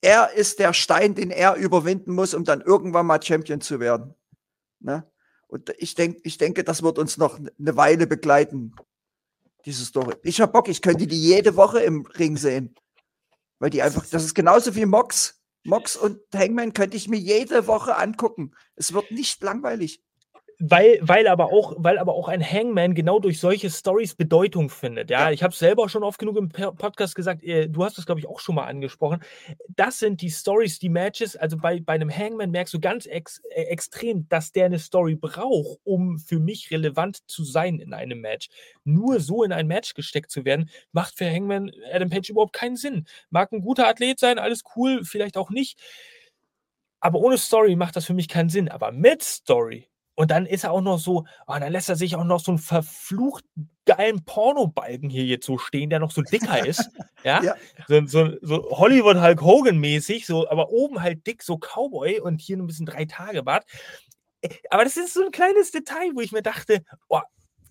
er 0.00 0.32
ist 0.32 0.58
der 0.58 0.72
Stein, 0.72 1.14
den 1.14 1.30
er 1.30 1.54
überwinden 1.56 2.12
muss, 2.14 2.34
um 2.34 2.44
dann 2.44 2.60
irgendwann 2.60 3.06
mal 3.06 3.22
Champion 3.22 3.60
zu 3.60 3.80
werden. 3.80 4.14
Ne? 4.80 5.08
Und 5.48 5.72
ich, 5.78 5.94
denk, 5.94 6.18
ich 6.24 6.38
denke, 6.38 6.64
das 6.64 6.82
wird 6.82 6.98
uns 6.98 7.18
noch 7.18 7.38
eine 7.38 7.76
Weile 7.76 8.06
begleiten, 8.06 8.74
diese 9.64 9.84
Story. 9.84 10.16
Ich 10.22 10.40
hab 10.40 10.52
Bock, 10.52 10.68
ich 10.68 10.82
könnte 10.82 11.06
die 11.06 11.20
jede 11.20 11.56
Woche 11.56 11.80
im 11.80 12.06
Ring 12.06 12.36
sehen. 12.36 12.74
Weil 13.62 13.70
die 13.70 13.80
einfach, 13.80 14.04
das 14.10 14.24
ist 14.24 14.34
genauso 14.34 14.74
wie 14.74 14.86
Mox. 14.86 15.40
Mox 15.62 15.94
und 15.94 16.18
Hangman 16.34 16.72
könnte 16.72 16.96
ich 16.96 17.06
mir 17.06 17.20
jede 17.20 17.68
Woche 17.68 17.96
angucken. 17.96 18.56
Es 18.74 18.92
wird 18.92 19.12
nicht 19.12 19.40
langweilig. 19.40 20.02
Weil, 20.58 20.98
weil, 21.02 21.26
aber 21.26 21.46
auch, 21.52 21.74
weil 21.78 21.98
aber 21.98 22.14
auch 22.14 22.28
ein 22.28 22.42
Hangman 22.42 22.94
genau 22.94 23.18
durch 23.18 23.40
solche 23.40 23.68
Stories 23.68 24.14
Bedeutung 24.14 24.70
findet. 24.70 25.10
Ja, 25.10 25.22
Ja. 25.26 25.30
ich 25.32 25.42
habe 25.42 25.52
es 25.52 25.58
selber 25.58 25.88
schon 25.88 26.04
oft 26.04 26.18
genug 26.20 26.36
im 26.36 26.48
Podcast 26.50 27.14
gesagt. 27.16 27.42
äh, 27.42 27.68
Du 27.68 27.84
hast 27.84 27.98
es, 27.98 28.06
glaube 28.06 28.20
ich, 28.20 28.28
auch 28.28 28.38
schon 28.38 28.54
mal 28.54 28.66
angesprochen. 28.66 29.20
Das 29.68 29.98
sind 29.98 30.20
die 30.20 30.30
Stories, 30.30 30.78
die 30.78 30.88
Matches. 30.88 31.34
Also 31.36 31.56
bei, 31.56 31.80
bei 31.80 31.94
einem 31.94 32.10
Hangman 32.16 32.50
merkst 32.52 32.72
du 32.74 32.80
ganz 32.80 33.06
ex, 33.06 33.40
äh, 33.50 33.62
extrem, 33.64 34.28
dass 34.28 34.52
der 34.52 34.66
eine 34.66 34.78
Story 34.78 35.16
braucht, 35.16 35.80
um 35.84 36.18
für 36.18 36.38
mich 36.38 36.70
relevant 36.70 37.28
zu 37.28 37.42
sein 37.44 37.80
in 37.80 37.92
einem 37.92 38.20
Match. 38.20 38.48
Nur 38.84 39.18
so 39.20 39.42
in 39.42 39.52
ein 39.52 39.66
Match 39.66 39.94
gesteckt 39.94 40.30
zu 40.30 40.44
werden, 40.44 40.70
macht 40.92 41.16
für 41.18 41.28
Hangman 41.28 41.72
Adam 41.92 42.08
Page 42.10 42.30
überhaupt 42.30 42.52
keinen 42.52 42.76
Sinn. 42.76 43.06
Mag 43.30 43.50
ein 43.52 43.62
guter 43.62 43.88
Athlet 43.88 44.20
sein, 44.20 44.38
alles 44.38 44.62
cool, 44.76 45.04
vielleicht 45.04 45.36
auch 45.36 45.50
nicht. 45.50 45.80
Aber 47.00 47.18
ohne 47.18 47.36
Story 47.36 47.74
macht 47.74 47.96
das 47.96 48.04
für 48.06 48.14
mich 48.14 48.28
keinen 48.28 48.48
Sinn. 48.48 48.68
Aber 48.68 48.92
mit 48.92 49.22
Story. 49.24 49.88
Und 50.22 50.30
dann 50.30 50.46
ist 50.46 50.62
er 50.62 50.70
auch 50.70 50.80
noch 50.82 51.00
so, 51.00 51.26
oh, 51.48 51.56
dann 51.58 51.72
lässt 51.72 51.88
er 51.88 51.96
sich 51.96 52.14
auch 52.14 52.22
noch 52.22 52.38
so 52.38 52.52
einen 52.52 52.58
verflucht 52.60 53.44
geilen 53.86 54.24
Pornobalken 54.24 55.10
hier 55.10 55.24
jetzt 55.24 55.44
so 55.44 55.58
stehen, 55.58 55.90
der 55.90 55.98
noch 55.98 56.12
so 56.12 56.22
dicker 56.22 56.64
ist. 56.64 56.88
Ja. 57.24 57.42
Ja. 57.42 57.56
So, 57.88 58.06
so, 58.06 58.30
so 58.40 58.70
Hollywood 58.70 59.16
Hulk 59.16 59.40
Hogan 59.42 59.78
mäßig, 59.78 60.24
so, 60.26 60.48
aber 60.48 60.70
oben 60.70 61.02
halt 61.02 61.26
dick, 61.26 61.42
so 61.42 61.58
Cowboy 61.58 62.20
und 62.20 62.40
hier 62.40 62.56
nur 62.56 62.64
ein 62.64 62.68
bisschen 62.68 62.86
drei 62.86 63.04
Tage 63.04 63.42
Bart. 63.42 63.64
Äh, 64.42 64.50
Aber 64.70 64.84
das 64.84 64.96
ist 64.96 65.12
so 65.14 65.24
ein 65.24 65.32
kleines 65.32 65.72
Detail, 65.72 66.12
wo 66.14 66.20
ich 66.20 66.30
mir 66.30 66.42
dachte, 66.42 66.84
oh, 67.08 67.20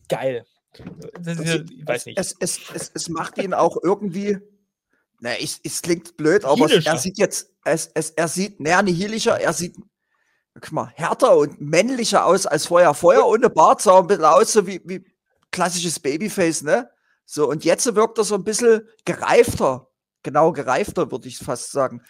geil. 0.09 0.43
Das 1.21 1.37
ist, 1.37 1.45
ja- 1.47 1.61
ich 1.69 1.87
weiß 1.87 2.05
nicht. 2.07 2.17
Es, 2.19 2.35
es, 2.41 2.59
es, 2.73 2.91
es 2.93 3.07
macht 3.07 3.37
ihn 3.37 3.53
auch 3.53 3.77
irgendwie, 3.81 4.39
na, 5.21 5.37
es, 5.39 5.61
es 5.63 5.81
klingt 5.81 6.17
blöd, 6.17 6.43
aber 6.43 6.69
er 6.69 6.97
sieht 6.97 7.17
jetzt, 7.17 7.49
es, 7.63 7.91
es, 7.93 8.09
er 8.09 8.27
sieht, 8.27 8.59
naja, 8.59 8.81
nihilischer, 8.81 9.39
er 9.39 9.53
sieht, 9.53 9.75
guck 10.55 10.71
mal, 10.71 10.91
härter 10.95 11.37
und 11.37 11.61
männlicher 11.61 12.25
aus 12.25 12.45
als 12.45 12.65
vorher. 12.65 12.93
Vorher 12.93 13.25
ohne 13.25 13.49
Bart 13.49 13.81
sah 13.81 13.99
ein 13.99 14.07
bisschen 14.07 14.25
aus, 14.25 14.53
so 14.53 14.67
wie, 14.67 14.81
wie 14.85 15.03
klassisches 15.51 15.99
Babyface, 15.99 16.63
ne? 16.63 16.89
So, 17.25 17.49
und 17.49 17.63
jetzt 17.63 17.93
wirkt 17.95 18.17
er 18.17 18.23
so 18.23 18.35
ein 18.35 18.43
bisschen 18.43 18.87
gereifter. 19.05 19.87
Genau, 20.23 20.51
gereifter, 20.51 21.09
würde 21.11 21.27
ich 21.27 21.37
fast 21.37 21.71
sagen. 21.71 22.01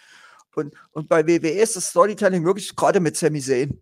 Und, 0.54 0.74
und 0.90 1.08
bei 1.08 1.26
WWE 1.26 1.50
ist 1.50 1.76
das 1.76 1.88
Storytelling 1.90 2.44
wirklich 2.44 2.74
gerade 2.74 3.00
mit 3.00 3.16
Sami 3.16 3.40
Zayn. 3.40 3.80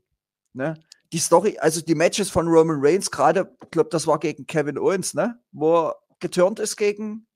Ne? 0.52 0.74
die 1.12 1.18
Story, 1.18 1.58
also 1.58 1.80
die 1.80 1.94
Matches 1.94 2.30
von 2.30 2.46
Roman 2.46 2.78
Reigns, 2.80 3.10
gerade, 3.10 3.50
ich 3.64 3.70
glaube, 3.70 3.90
das 3.90 4.06
war 4.06 4.18
gegen 4.18 4.46
Kevin 4.46 4.78
Owens, 4.78 5.14
ne? 5.14 5.38
Wo 5.52 5.86
er 5.88 5.96
geturnt 6.20 6.60
ist 6.60 6.76
gegen 6.76 7.26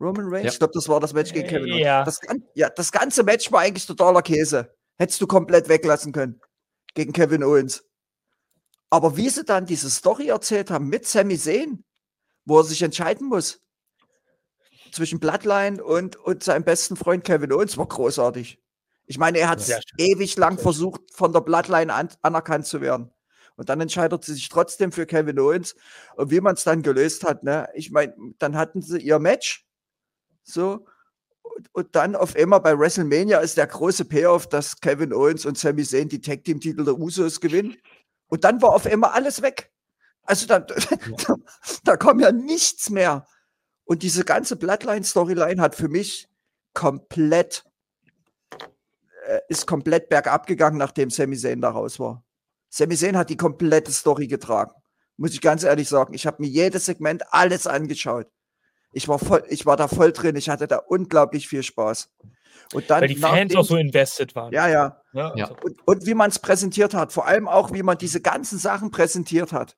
Roman 0.00 0.26
Reigns. 0.28 0.44
Ja. 0.44 0.50
Ich 0.52 0.58
glaube, 0.58 0.74
das 0.74 0.88
war 0.88 1.00
das 1.00 1.12
Match 1.12 1.32
gegen 1.32 1.48
Kevin 1.48 1.72
Owens. 1.72 1.80
Ja. 1.82 2.04
Das, 2.04 2.20
gan- 2.20 2.44
ja, 2.54 2.68
das 2.70 2.92
ganze 2.92 3.22
Match 3.24 3.50
war 3.50 3.60
eigentlich 3.62 3.86
totaler 3.86 4.22
Käse. 4.22 4.72
Hättest 4.96 5.20
du 5.20 5.26
komplett 5.26 5.68
weglassen 5.68 6.12
können 6.12 6.40
gegen 6.94 7.12
Kevin 7.12 7.44
Owens. 7.44 7.84
Aber 8.90 9.16
wie 9.16 9.28
sie 9.30 9.44
dann 9.44 9.66
diese 9.66 9.90
Story 9.90 10.28
erzählt 10.28 10.70
haben 10.70 10.88
mit 10.88 11.06
Sami 11.06 11.38
Zayn, 11.38 11.84
wo 12.44 12.58
er 12.58 12.64
sich 12.64 12.82
entscheiden 12.82 13.28
muss 13.28 13.60
zwischen 14.92 15.20
Bloodline 15.20 15.82
und, 15.82 16.16
und 16.16 16.42
seinem 16.42 16.64
besten 16.64 16.96
Freund 16.96 17.24
Kevin 17.24 17.52
Owens, 17.52 17.76
war 17.78 17.86
großartig. 17.86 18.60
Ich 19.06 19.18
meine, 19.18 19.38
er 19.38 19.48
hat 19.48 19.60
ewig 19.98 20.36
lang 20.36 20.58
versucht, 20.58 21.00
von 21.12 21.32
der 21.32 21.40
Bloodline 21.40 21.92
an, 21.92 22.08
anerkannt 22.22 22.66
zu 22.66 22.80
werden. 22.80 23.12
Und 23.56 23.68
dann 23.68 23.80
entscheidet 23.80 24.24
sie 24.24 24.34
sich 24.34 24.48
trotzdem 24.48 24.92
für 24.92 25.06
Kevin 25.06 25.38
Owens. 25.38 25.74
Und 26.16 26.30
wie 26.30 26.40
man 26.40 26.54
es 26.54 26.64
dann 26.64 26.82
gelöst 26.82 27.24
hat, 27.24 27.42
ne? 27.42 27.68
Ich 27.74 27.90
meine, 27.90 28.14
dann 28.38 28.56
hatten 28.56 28.82
sie 28.82 28.98
ihr 28.98 29.18
Match. 29.18 29.66
So. 30.42 30.86
Und, 31.72 31.94
dann 31.96 32.16
auf 32.16 32.36
einmal 32.36 32.60
bei 32.60 32.78
WrestleMania 32.78 33.38
ist 33.38 33.56
der 33.56 33.66
große 33.66 34.04
Payoff, 34.04 34.48
dass 34.48 34.80
Kevin 34.80 35.12
Owens 35.12 35.46
und 35.46 35.58
Sami 35.58 35.84
Zayn 35.84 36.08
die 36.08 36.20
Tag 36.20 36.44
Team 36.44 36.60
Titel 36.60 36.84
der 36.84 36.98
Usos 36.98 37.40
gewinnen. 37.40 37.76
Und 38.28 38.44
dann 38.44 38.62
war 38.62 38.70
auf 38.70 38.86
einmal 38.86 39.10
alles 39.10 39.42
weg. 39.42 39.72
Also 40.22 40.46
da, 40.46 40.60
da, 41.26 41.34
da 41.84 41.96
kam 41.96 42.20
ja 42.20 42.32
nichts 42.32 42.90
mehr. 42.90 43.26
Und 43.84 44.02
diese 44.02 44.24
ganze 44.24 44.56
Bloodline-Storyline 44.56 45.60
hat 45.60 45.74
für 45.74 45.88
mich 45.88 46.28
komplett, 46.74 47.64
äh, 49.26 49.40
ist 49.48 49.66
komplett 49.66 50.08
bergab 50.08 50.46
gegangen, 50.46 50.78
nachdem 50.78 51.10
Sami 51.10 51.36
Zayn 51.36 51.60
da 51.60 51.70
raus 51.70 51.98
war. 51.98 52.24
Sami 52.68 52.96
Zayn 52.96 53.16
hat 53.16 53.30
die 53.30 53.36
komplette 53.36 53.90
Story 53.90 54.28
getragen. 54.28 54.72
Muss 55.16 55.32
ich 55.32 55.40
ganz 55.40 55.64
ehrlich 55.64 55.88
sagen. 55.88 56.14
Ich 56.14 56.26
habe 56.26 56.40
mir 56.40 56.48
jedes 56.48 56.86
Segment 56.86 57.24
alles 57.32 57.66
angeschaut. 57.66 58.28
Ich 58.92 59.06
war, 59.08 59.18
voll, 59.18 59.44
ich 59.48 59.66
war 59.66 59.76
da 59.76 59.88
voll 59.88 60.12
drin. 60.12 60.36
Ich 60.36 60.48
hatte 60.48 60.66
da 60.66 60.76
unglaublich 60.78 61.48
viel 61.48 61.62
Spaß. 61.62 62.10
Und 62.72 62.88
dann 62.90 63.00
Weil 63.02 63.08
die 63.08 63.16
Fans 63.16 63.54
auch 63.56 63.64
so 63.64 63.76
invested 63.76 64.34
waren. 64.34 64.52
Ja, 64.52 64.68
ja. 64.68 65.02
Ja. 65.12 65.30
Also, 65.32 65.56
Und, 65.62 65.86
und 65.86 66.06
wie 66.06 66.14
man 66.14 66.30
es 66.30 66.38
präsentiert 66.38 66.94
hat, 66.94 67.12
vor 67.12 67.26
allem 67.26 67.48
auch, 67.48 67.72
wie 67.72 67.82
man 67.82 67.98
diese 67.98 68.20
ganzen 68.20 68.58
Sachen 68.58 68.90
präsentiert 68.90 69.52
hat, 69.52 69.76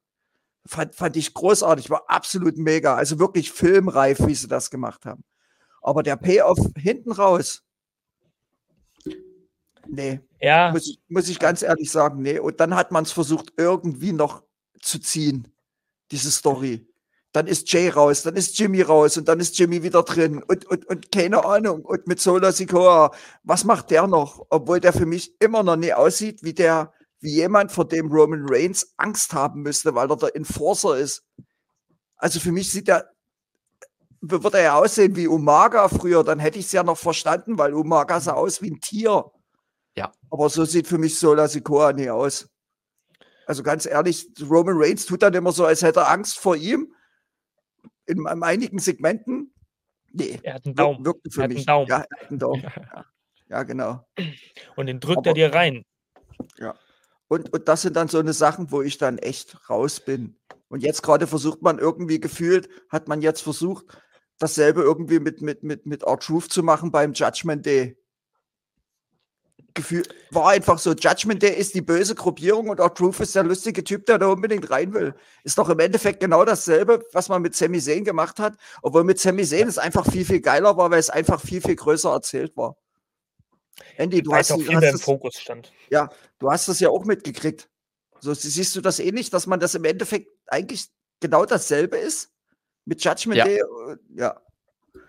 fand, 0.66 0.94
fand 0.94 1.16
ich 1.16 1.32
großartig, 1.34 1.90
war 1.90 2.04
absolut 2.08 2.56
mega. 2.58 2.94
Also 2.94 3.18
wirklich 3.18 3.50
filmreif, 3.52 4.18
wie 4.26 4.34
sie 4.34 4.48
das 4.48 4.70
gemacht 4.70 5.04
haben. 5.06 5.24
Aber 5.80 6.02
der 6.02 6.16
Payoff 6.16 6.58
hinten 6.76 7.12
raus, 7.12 7.62
nee, 9.86 10.20
ja, 10.40 10.70
muss, 10.70 10.86
ich- 10.88 11.00
muss 11.08 11.28
ich 11.28 11.38
ganz 11.38 11.62
ehrlich 11.62 11.90
sagen, 11.90 12.22
nee. 12.22 12.38
Und 12.38 12.60
dann 12.60 12.74
hat 12.76 12.92
man 12.92 13.04
es 13.04 13.12
versucht, 13.12 13.52
irgendwie 13.56 14.12
noch 14.12 14.42
zu 14.80 14.98
ziehen, 14.98 15.48
diese 16.10 16.30
Story. 16.30 16.86
Dann 17.32 17.46
ist 17.46 17.72
Jay 17.72 17.88
raus, 17.88 18.22
dann 18.22 18.36
ist 18.36 18.58
Jimmy 18.58 18.82
raus 18.82 19.16
und 19.16 19.26
dann 19.26 19.40
ist 19.40 19.58
Jimmy 19.58 19.82
wieder 19.82 20.02
drin 20.02 20.42
und, 20.42 20.66
und, 20.66 20.84
und 20.86 21.10
keine 21.10 21.44
Ahnung. 21.44 21.82
Und 21.82 22.06
mit 22.06 22.20
Sola 22.20 22.52
Sikoa, 22.52 23.10
was 23.42 23.64
macht 23.64 23.90
der 23.90 24.06
noch? 24.06 24.44
Obwohl 24.50 24.80
der 24.80 24.92
für 24.92 25.06
mich 25.06 25.34
immer 25.40 25.62
noch 25.62 25.76
nie 25.76 25.94
aussieht, 25.94 26.42
wie 26.42 26.52
der, 26.52 26.92
wie 27.20 27.32
jemand, 27.32 27.72
vor 27.72 27.86
dem 27.86 28.12
Roman 28.12 28.44
Reigns 28.46 28.92
Angst 28.98 29.32
haben 29.32 29.62
müsste, 29.62 29.94
weil 29.94 30.10
er 30.10 30.16
der 30.16 30.36
Enforcer 30.36 30.98
ist. 30.98 31.24
Also 32.16 32.38
für 32.38 32.52
mich 32.52 32.70
sieht 32.70 32.88
er, 32.88 33.10
würde 34.20 34.58
er 34.58 34.62
ja 34.62 34.78
aussehen 34.78 35.16
wie 35.16 35.26
Umaga 35.26 35.88
früher, 35.88 36.22
dann 36.22 36.38
hätte 36.38 36.58
ich 36.58 36.66
es 36.66 36.72
ja 36.72 36.82
noch 36.82 36.98
verstanden, 36.98 37.56
weil 37.58 37.72
Umaga 37.72 38.20
sah 38.20 38.34
aus 38.34 38.60
wie 38.60 38.70
ein 38.70 38.80
Tier. 38.80 39.24
Ja. 39.96 40.12
Aber 40.30 40.48
so 40.50 40.64
sieht 40.64 40.86
für 40.86 40.98
mich 40.98 41.18
Sola 41.18 41.48
Sikoa 41.48 41.92
nie 41.92 42.10
aus. 42.10 42.46
Also 43.46 43.62
ganz 43.62 43.86
ehrlich, 43.86 44.28
Roman 44.48 44.76
Reigns 44.76 45.06
tut 45.06 45.22
dann 45.22 45.34
immer 45.34 45.52
so, 45.52 45.64
als 45.64 45.82
hätte 45.82 46.00
er 46.00 46.10
Angst 46.10 46.38
vor 46.38 46.56
ihm. 46.56 46.94
In, 48.06 48.18
in 48.26 48.42
einigen 48.42 48.78
Segmenten. 48.78 49.54
Nee, 50.12 50.38
er 50.42 50.54
hat 50.54 50.66
einen 50.66 50.74
Daumen. 50.74 51.04
wirkte 51.04 51.30
für 51.30 51.40
Er 51.40 51.44
hat 51.44 51.50
einen 51.50 51.56
mich. 51.56 51.66
Daumen. 51.66 51.88
Ja, 51.88 51.96
er 52.10 52.20
hat 52.20 52.30
einen 52.30 52.38
Daumen. 52.38 52.62
Ja, 52.72 53.04
ja 53.48 53.62
genau. 53.64 54.06
Und 54.76 54.86
den 54.86 55.00
drückt 55.00 55.18
Aber- 55.18 55.30
er 55.30 55.34
dir 55.34 55.54
rein. 55.54 55.84
Und, 57.28 57.50
und 57.52 57.66
das 57.68 57.82
sind 57.82 57.96
dann 57.96 58.08
so 58.08 58.18
eine 58.18 58.32
Sachen, 58.34 58.70
wo 58.70 58.82
ich 58.82 58.98
dann 58.98 59.16
echt 59.18 59.70
raus 59.70 60.00
bin. 60.00 60.38
Und 60.68 60.82
jetzt 60.82 61.02
gerade 61.02 61.26
versucht 61.26 61.62
man 61.62 61.78
irgendwie 61.78 62.20
gefühlt, 62.20 62.68
hat 62.90 63.08
man 63.08 63.22
jetzt 63.22 63.40
versucht, 63.42 63.86
dasselbe 64.38 64.82
irgendwie 64.82 65.18
mit, 65.18 65.40
mit, 65.40 65.62
mit, 65.62 65.86
mit 65.86 66.02
R-Truth 66.02 66.50
zu 66.52 66.62
machen 66.62 66.90
beim 66.90 67.12
Judgment 67.14 67.64
Day. 67.64 67.96
Gefühl, 69.74 70.02
war 70.30 70.50
einfach 70.50 70.78
so, 70.78 70.92
Judgment 70.92 71.42
Day 71.42 71.54
ist 71.54 71.74
die 71.74 71.80
böse 71.80 72.14
Gruppierung 72.14 72.68
und 72.68 72.78
R-Truth 72.80 73.20
ist 73.20 73.34
der 73.34 73.44
lustige 73.44 73.82
Typ, 73.84 74.06
der 74.06 74.18
da 74.18 74.26
unbedingt 74.26 74.70
rein 74.70 74.92
will. 74.92 75.14
Ist 75.44 75.56
doch 75.58 75.68
im 75.68 75.78
Endeffekt 75.78 76.20
genau 76.20 76.44
dasselbe, 76.44 77.04
was 77.12 77.28
man 77.28 77.42
mit 77.42 77.54
Sami 77.56 77.80
Zayn 77.80 78.04
gemacht 78.04 78.38
hat, 78.38 78.54
obwohl 78.82 79.04
mit 79.04 79.18
Sami 79.18 79.44
Zayn 79.44 79.68
es 79.68 79.78
einfach 79.78 80.10
viel, 80.10 80.24
viel 80.24 80.40
geiler 80.40 80.76
war, 80.76 80.90
weil 80.90 80.98
es 81.00 81.10
einfach 81.10 81.40
viel, 81.40 81.60
viel 81.62 81.76
größer 81.76 82.10
erzählt 82.12 82.56
war. 82.56 82.76
Andy, 83.96 84.22
du 84.22 84.34
hast, 84.34 84.50
es 84.50 84.56
auch 84.56 84.58
viel 84.60 84.74
hast 84.74 84.80
mehr 84.80 84.90
im 84.90 84.96
es- 84.96 85.02
Fokus 85.02 85.34
stand. 85.36 85.72
Du 86.38 86.50
hast 86.50 86.68
das 86.68 86.80
ja 86.80 86.88
auch 86.90 87.04
mitgekriegt. 87.04 87.68
So 88.20 88.34
sie- 88.34 88.50
siehst 88.50 88.74
du 88.76 88.80
das 88.80 88.98
ähnlich, 88.98 89.30
dass 89.30 89.46
man 89.46 89.60
das 89.60 89.74
im 89.74 89.84
Endeffekt 89.84 90.28
eigentlich 90.48 90.86
genau 91.20 91.44
dasselbe 91.46 91.96
ist? 91.96 92.30
Mit 92.84 93.02
Judgment 93.04 93.38
Ja. 93.38 93.44
Day? 93.44 93.58
äh, 93.60 93.96
Ja. 94.16 94.40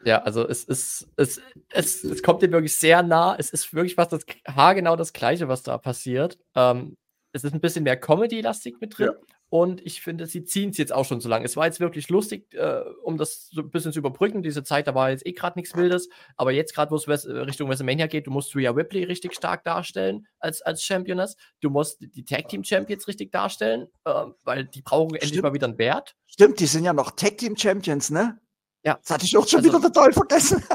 Ja, 0.05 0.21
also 0.23 0.47
es 0.47 0.63
ist, 0.63 1.07
es, 1.17 1.41
es, 1.69 2.03
es 2.03 2.23
kommt 2.23 2.41
dem 2.41 2.51
wirklich 2.51 2.75
sehr 2.75 3.03
nah. 3.03 3.35
Es 3.37 3.49
ist 3.49 3.73
wirklich 3.73 3.95
fast 3.95 4.11
das 4.13 4.25
haargenau 4.47 4.95
das 4.95 5.13
Gleiche, 5.13 5.47
was 5.47 5.63
da 5.63 5.77
passiert. 5.77 6.37
Ähm, 6.55 6.95
es 7.31 7.43
ist 7.43 7.53
ein 7.53 7.61
bisschen 7.61 7.83
mehr 7.83 7.97
Comedy-lastig 7.97 8.77
mit 8.79 8.97
drin. 8.97 9.11
Und 9.49 9.85
ich 9.85 10.01
finde, 10.01 10.25
sie 10.25 10.43
ziehen 10.45 10.71
es 10.71 10.77
jetzt 10.77 10.91
auch 10.91 11.05
schon 11.05 11.21
so 11.21 11.29
lange. 11.29 11.45
Es 11.45 11.55
war 11.55 11.67
jetzt 11.67 11.79
wirklich 11.79 12.09
lustig, 12.09 12.51
äh, 12.55 12.81
um 13.03 13.17
das 13.17 13.49
so 13.51 13.61
ein 13.61 13.69
bisschen 13.69 13.93
zu 13.93 13.99
überbrücken. 13.99 14.41
Diese 14.41 14.63
Zeit, 14.63 14.87
da 14.87 14.95
war 14.95 15.11
jetzt 15.11 15.27
eh 15.27 15.31
gerade 15.33 15.59
nichts 15.59 15.75
Wildes. 15.75 16.09
Aber 16.37 16.51
jetzt 16.51 16.73
gerade, 16.73 16.89
wo 16.89 16.95
es 16.95 17.07
Wes- 17.07 17.27
Richtung 17.27 17.69
WrestleMania 17.69 18.07
geht, 18.07 18.25
du 18.25 18.31
musst 18.31 18.55
Rhea 18.55 18.71
Ripley 18.71 19.03
richtig 19.03 19.35
stark 19.35 19.63
darstellen 19.63 20.25
als, 20.39 20.63
als 20.63 20.83
Championess. 20.83 21.35
Du 21.61 21.69
musst 21.69 21.97
die 22.01 22.25
Tag 22.25 22.47
Team 22.49 22.63
Champions 22.63 23.07
richtig 23.07 23.31
darstellen, 23.31 23.87
äh, 24.05 24.25
weil 24.43 24.65
die 24.65 24.81
brauchen 24.81 25.13
endlich 25.13 25.29
Stimmt. 25.29 25.43
mal 25.43 25.53
wieder 25.53 25.67
einen 25.67 25.77
Wert. 25.77 26.15
Stimmt, 26.25 26.59
die 26.59 26.65
sind 26.65 26.83
ja 26.83 26.93
noch 26.93 27.11
Tag 27.11 27.37
Team 27.37 27.55
Champions, 27.55 28.09
ne? 28.09 28.39
Ja. 28.85 28.97
Das 29.01 29.09
hatte 29.11 29.25
ich 29.25 29.35
auch 29.37 29.47
schon 29.47 29.59
Also- 29.59 29.69
wieder 29.71 29.81
total 29.81 30.11
vergessen. 30.13 30.63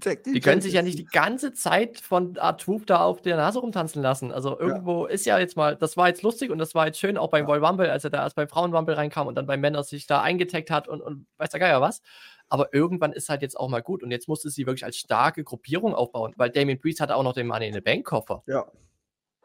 Team 0.00 0.34
Die 0.34 0.40
können 0.40 0.60
sich 0.60 0.74
ja 0.74 0.82
nicht 0.82 0.98
die 0.98 1.04
ganze 1.04 1.52
Zeit 1.52 1.98
von 1.98 2.38
Art-Truth 2.38 2.88
da 2.88 3.02
auf 3.04 3.22
der 3.22 3.36
Nase 3.36 3.58
rumtanzen 3.58 4.00
lassen. 4.02 4.30
Also 4.30 4.58
irgendwo 4.58 5.06
ist 5.06 5.26
ja 5.26 5.38
jetzt 5.38 5.56
mal, 5.56 5.74
das 5.74 5.96
war 5.96 6.06
jetzt 6.08 6.22
lustig 6.22 6.50
und 6.50 6.58
das 6.58 6.74
war 6.76 6.86
jetzt 6.86 7.00
schön, 7.00 7.16
auch 7.18 7.28
beim 7.30 7.42
Ja. 7.42 7.48
Royal 7.48 7.64
Rumble, 7.64 7.90
als 7.90 8.04
er 8.04 8.10
da 8.10 8.22
erst 8.22 8.36
beim 8.36 8.48
Frauen 8.48 8.72
Rumble 8.74 8.94
reinkam 8.94 9.26
und 9.26 9.34
dann 9.34 9.46
beim 9.46 9.60
Männer 9.60 9.82
sich 9.82 10.06
da 10.06 10.22
eingetaggt 10.22 10.70
hat 10.70 10.86
und, 10.86 11.00
und 11.00 11.26
weiß 11.38 11.50
der 11.50 11.58
Geier 11.60 11.80
was. 11.80 12.02
Aber 12.48 12.72
irgendwann 12.72 13.12
ist 13.12 13.28
halt 13.28 13.42
jetzt 13.42 13.56
auch 13.58 13.68
mal 13.68 13.82
gut 13.82 14.02
und 14.04 14.10
jetzt 14.12 14.28
musste 14.28 14.48
sie 14.50 14.66
wirklich 14.66 14.84
als 14.84 14.96
starke 14.96 15.42
Gruppierung 15.42 15.94
aufbauen, 15.94 16.34
weil 16.36 16.50
Damien 16.50 16.78
Priest 16.80 17.00
hatte 17.00 17.16
auch 17.16 17.22
noch 17.24 17.32
den 17.34 17.46
Money 17.48 17.66
in 17.68 17.74
the 17.74 17.80
Bank 17.80 18.06
Koffer. 18.06 18.42
Ja. 18.46 18.66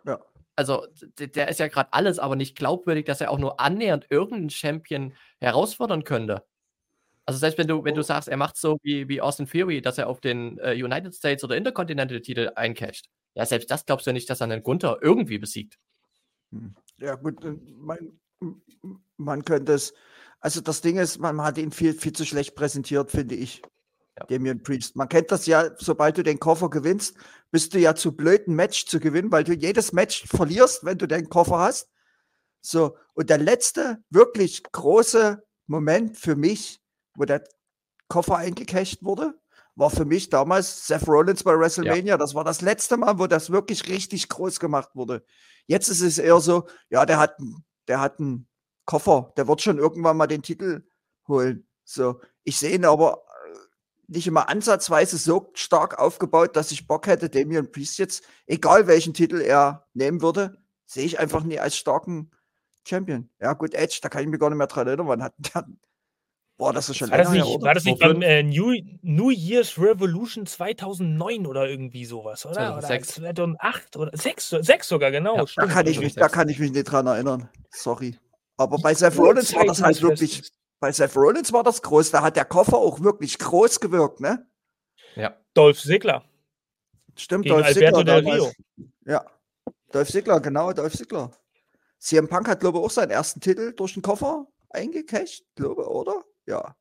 Ja. 0.05 0.19
Also 0.55 0.85
der 1.17 1.47
ist 1.49 1.59
ja 1.59 1.67
gerade 1.67 1.91
alles, 1.91 2.19
aber 2.19 2.35
nicht 2.35 2.55
glaubwürdig, 2.55 3.05
dass 3.05 3.19
er 3.19 3.31
auch 3.31 3.39
nur 3.39 3.59
annähernd 3.59 4.05
irgendeinen 4.09 4.49
Champion 4.51 5.13
herausfordern 5.39 6.03
könnte. 6.03 6.43
Also 7.25 7.39
selbst 7.39 7.57
wenn 7.57 7.67
du, 7.67 7.83
wenn 7.83 7.95
du 7.95 8.01
Oh. 8.01 8.03
sagst, 8.03 8.27
er 8.29 8.37
macht 8.37 8.57
so 8.57 8.77
wie, 8.83 9.07
wie 9.09 9.21
Austin 9.21 9.47
Fury, 9.47 9.81
dass 9.81 9.97
er 9.97 10.07
auf 10.07 10.21
den 10.21 10.57
äh, 10.59 10.73
United 10.73 11.15
States 11.15 11.43
oder 11.43 11.57
Intercontinental-Titel 11.57 12.51
eincasht. 12.55 13.07
Ja, 13.33 13.45
selbst 13.45 13.69
das 13.71 13.85
glaubst 13.85 14.05
du 14.07 14.13
nicht, 14.13 14.29
dass 14.29 14.41
er 14.41 14.45
einen 14.45 14.63
Gunther 14.63 14.99
irgendwie 15.01 15.37
besiegt. 15.39 15.77
Ja, 16.97 17.15
gut, 17.15 17.43
äh, 17.43 17.55
man, 17.77 18.19
man 19.17 19.43
könnte 19.43 19.73
es. 19.73 19.93
Also 20.39 20.61
das 20.61 20.81
Ding 20.81 20.97
ist, 20.97 21.17
man 21.19 21.41
hat 21.41 21.57
ihn 21.57 21.71
viel, 21.71 21.93
viel 21.93 22.13
zu 22.13 22.25
schlecht 22.25 22.55
präsentiert, 22.55 23.09
finde 23.09 23.35
ich. 23.35 23.61
Ja. 24.17 24.25
Damian 24.27 24.61
Priest. 24.63 24.95
Man 24.95 25.09
kennt 25.09 25.31
das 25.31 25.45
ja, 25.47 25.71
sobald 25.77 26.17
du 26.17 26.23
den 26.23 26.39
Koffer 26.39 26.69
gewinnst, 26.69 27.17
bist 27.51 27.73
du 27.73 27.79
ja 27.79 27.95
zu 27.95 28.15
blöd, 28.15 28.47
ein 28.47 28.55
Match 28.55 28.85
zu 28.85 28.99
gewinnen, 28.99 29.31
weil 29.31 29.43
du 29.43 29.53
jedes 29.53 29.91
Match 29.91 30.25
verlierst, 30.27 30.85
wenn 30.85 30.97
du 30.97 31.07
den 31.07 31.27
Koffer 31.27 31.57
hast. 31.59 31.89
So, 32.61 32.97
und 33.13 33.29
der 33.29 33.39
letzte 33.39 33.97
wirklich 34.09 34.63
große 34.71 35.43
Moment 35.67 36.17
für 36.17 36.35
mich, 36.35 36.79
wo 37.15 37.25
der 37.25 37.43
Koffer 38.07 38.37
eingecasht 38.37 39.03
wurde, 39.03 39.39
war 39.75 39.89
für 39.89 40.05
mich 40.05 40.29
damals 40.29 40.87
Seth 40.87 41.07
Rollins 41.07 41.43
bei 41.43 41.57
WrestleMania. 41.57 42.17
Das 42.17 42.33
war 42.33 42.43
das 42.43 42.61
letzte 42.61 42.97
Mal, 42.97 43.19
wo 43.19 43.27
das 43.27 43.49
wirklich 43.49 43.87
richtig 43.89 44.29
groß 44.29 44.59
gemacht 44.59 44.89
wurde. 44.93 45.25
Jetzt 45.67 45.89
ist 45.89 46.01
es 46.01 46.17
eher 46.17 46.39
so, 46.39 46.67
ja, 46.89 47.05
der 47.05 47.19
hat, 47.19 47.37
der 47.87 47.99
hat 47.99 48.19
einen 48.19 48.47
Koffer, 48.85 49.33
der 49.35 49.47
wird 49.47 49.61
schon 49.61 49.77
irgendwann 49.77 50.17
mal 50.17 50.27
den 50.27 50.43
Titel 50.43 50.87
holen. 51.27 51.67
So, 51.83 52.21
ich 52.43 52.57
sehe 52.57 52.75
ihn 52.75 52.85
aber 52.85 53.23
äh, 53.45 53.57
nicht 54.07 54.27
immer 54.27 54.47
ansatzweise 54.49 55.17
so 55.17 55.51
stark 55.53 55.99
aufgebaut, 55.99 56.55
dass 56.55 56.71
ich 56.71 56.87
Bock 56.87 57.07
hätte, 57.07 57.29
Damian 57.29 57.71
Priest 57.71 57.97
jetzt, 57.97 58.23
egal 58.45 58.87
welchen 58.87 59.13
Titel 59.13 59.41
er 59.41 59.87
nehmen 59.93 60.21
würde, 60.21 60.57
sehe 60.85 61.05
ich 61.05 61.19
einfach 61.19 61.43
nie 61.43 61.59
als 61.59 61.75
starken 61.75 62.31
Champion. 62.87 63.29
Ja, 63.39 63.53
gut, 63.53 63.73
Edge, 63.73 63.99
da 64.01 64.09
kann 64.09 64.23
ich 64.23 64.29
mich 64.29 64.39
gar 64.39 64.49
nicht 64.49 64.57
mehr 64.57 64.67
dran 64.67 64.87
erinnern. 64.87 65.07
Wann 65.07 65.23
hat 65.23 65.33
der, 65.37 65.65
Boah, 66.57 66.71
das 66.71 66.87
ist 66.87 66.97
schon 66.97 67.11
War 67.11 67.17
das 67.17 67.31
länger 67.31 67.43
nicht, 67.45 67.61
war 67.61 67.73
das 67.73 67.83
nicht 67.83 67.99
beim 67.99 68.21
2005? 68.21 68.25
äh, 68.25 68.43
New, 68.43 68.73
New 69.01 69.29
Year's 69.29 69.77
Revolution 69.77 70.45
2009 70.45 71.45
oder 71.47 71.67
irgendwie 71.67 72.05
sowas, 72.05 72.45
oder? 72.45 72.79
2006. 72.79 73.17
Oder 73.19 73.25
2008 73.35 73.97
oder 73.97 74.11
6, 74.17 74.49
6 74.61 74.87
sogar, 74.87 75.11
genau. 75.11 75.35
Ja, 75.37 75.45
Da 75.57 75.67
kann, 75.67 75.85
ich 75.87 75.97
mich, 75.97 76.05
nicht 76.05 76.21
da 76.21 76.29
kann 76.29 76.47
ich 76.47 76.57
mich 76.59 76.71
nicht 76.71 76.85
dran 76.85 77.07
erinnern. 77.07 77.49
Sorry. 77.71 78.17
Aber 78.57 78.77
bei 78.77 78.93
Seth 78.93 79.17
Rollins 79.17 79.53
war 79.53 79.65
das 79.65 79.81
halt 79.81 80.01
wirklich, 80.01 80.49
bei 80.79 80.93
Seth 80.93 81.13
Rollins 81.17 81.51
war 81.51 81.63
das 81.63 81.81
groß. 81.81 82.11
Da 82.11 82.21
hat 82.23 82.37
der 82.37 82.45
Koffer 82.45 82.77
auch 82.77 83.01
wirklich 83.01 83.37
groß 83.37 83.81
gewirkt, 83.81 84.21
ne? 84.21 84.47
Ja. 85.15 85.35
Dolph 85.53 85.81
Ziggler 85.81 86.23
Stimmt, 87.17 87.43
gegen 87.43 87.55
Dolph 87.55 87.65
Alberto 87.67 87.97
Ziggler 87.99 88.21
Del 88.21 88.29
Rio. 88.29 88.43
damals. 88.43 88.55
Ja. 89.05 89.25
Dolph 89.91 90.09
Ziggler, 90.09 90.39
genau, 90.39 90.71
Dolph 90.71 90.93
Ziggler. 90.93 91.31
CM 91.99 92.29
Punk 92.29 92.47
hat, 92.47 92.61
glaube 92.61 92.77
ich, 92.79 92.83
auch 92.85 92.91
seinen 92.91 93.11
ersten 93.11 93.41
Titel 93.41 93.73
durch 93.73 93.93
den 93.93 94.01
Koffer 94.01 94.47
eingecasht, 94.69 95.43
glaube 95.55 95.81
ich, 95.81 95.87
oder? 95.87 96.23
Ja. 96.47 96.75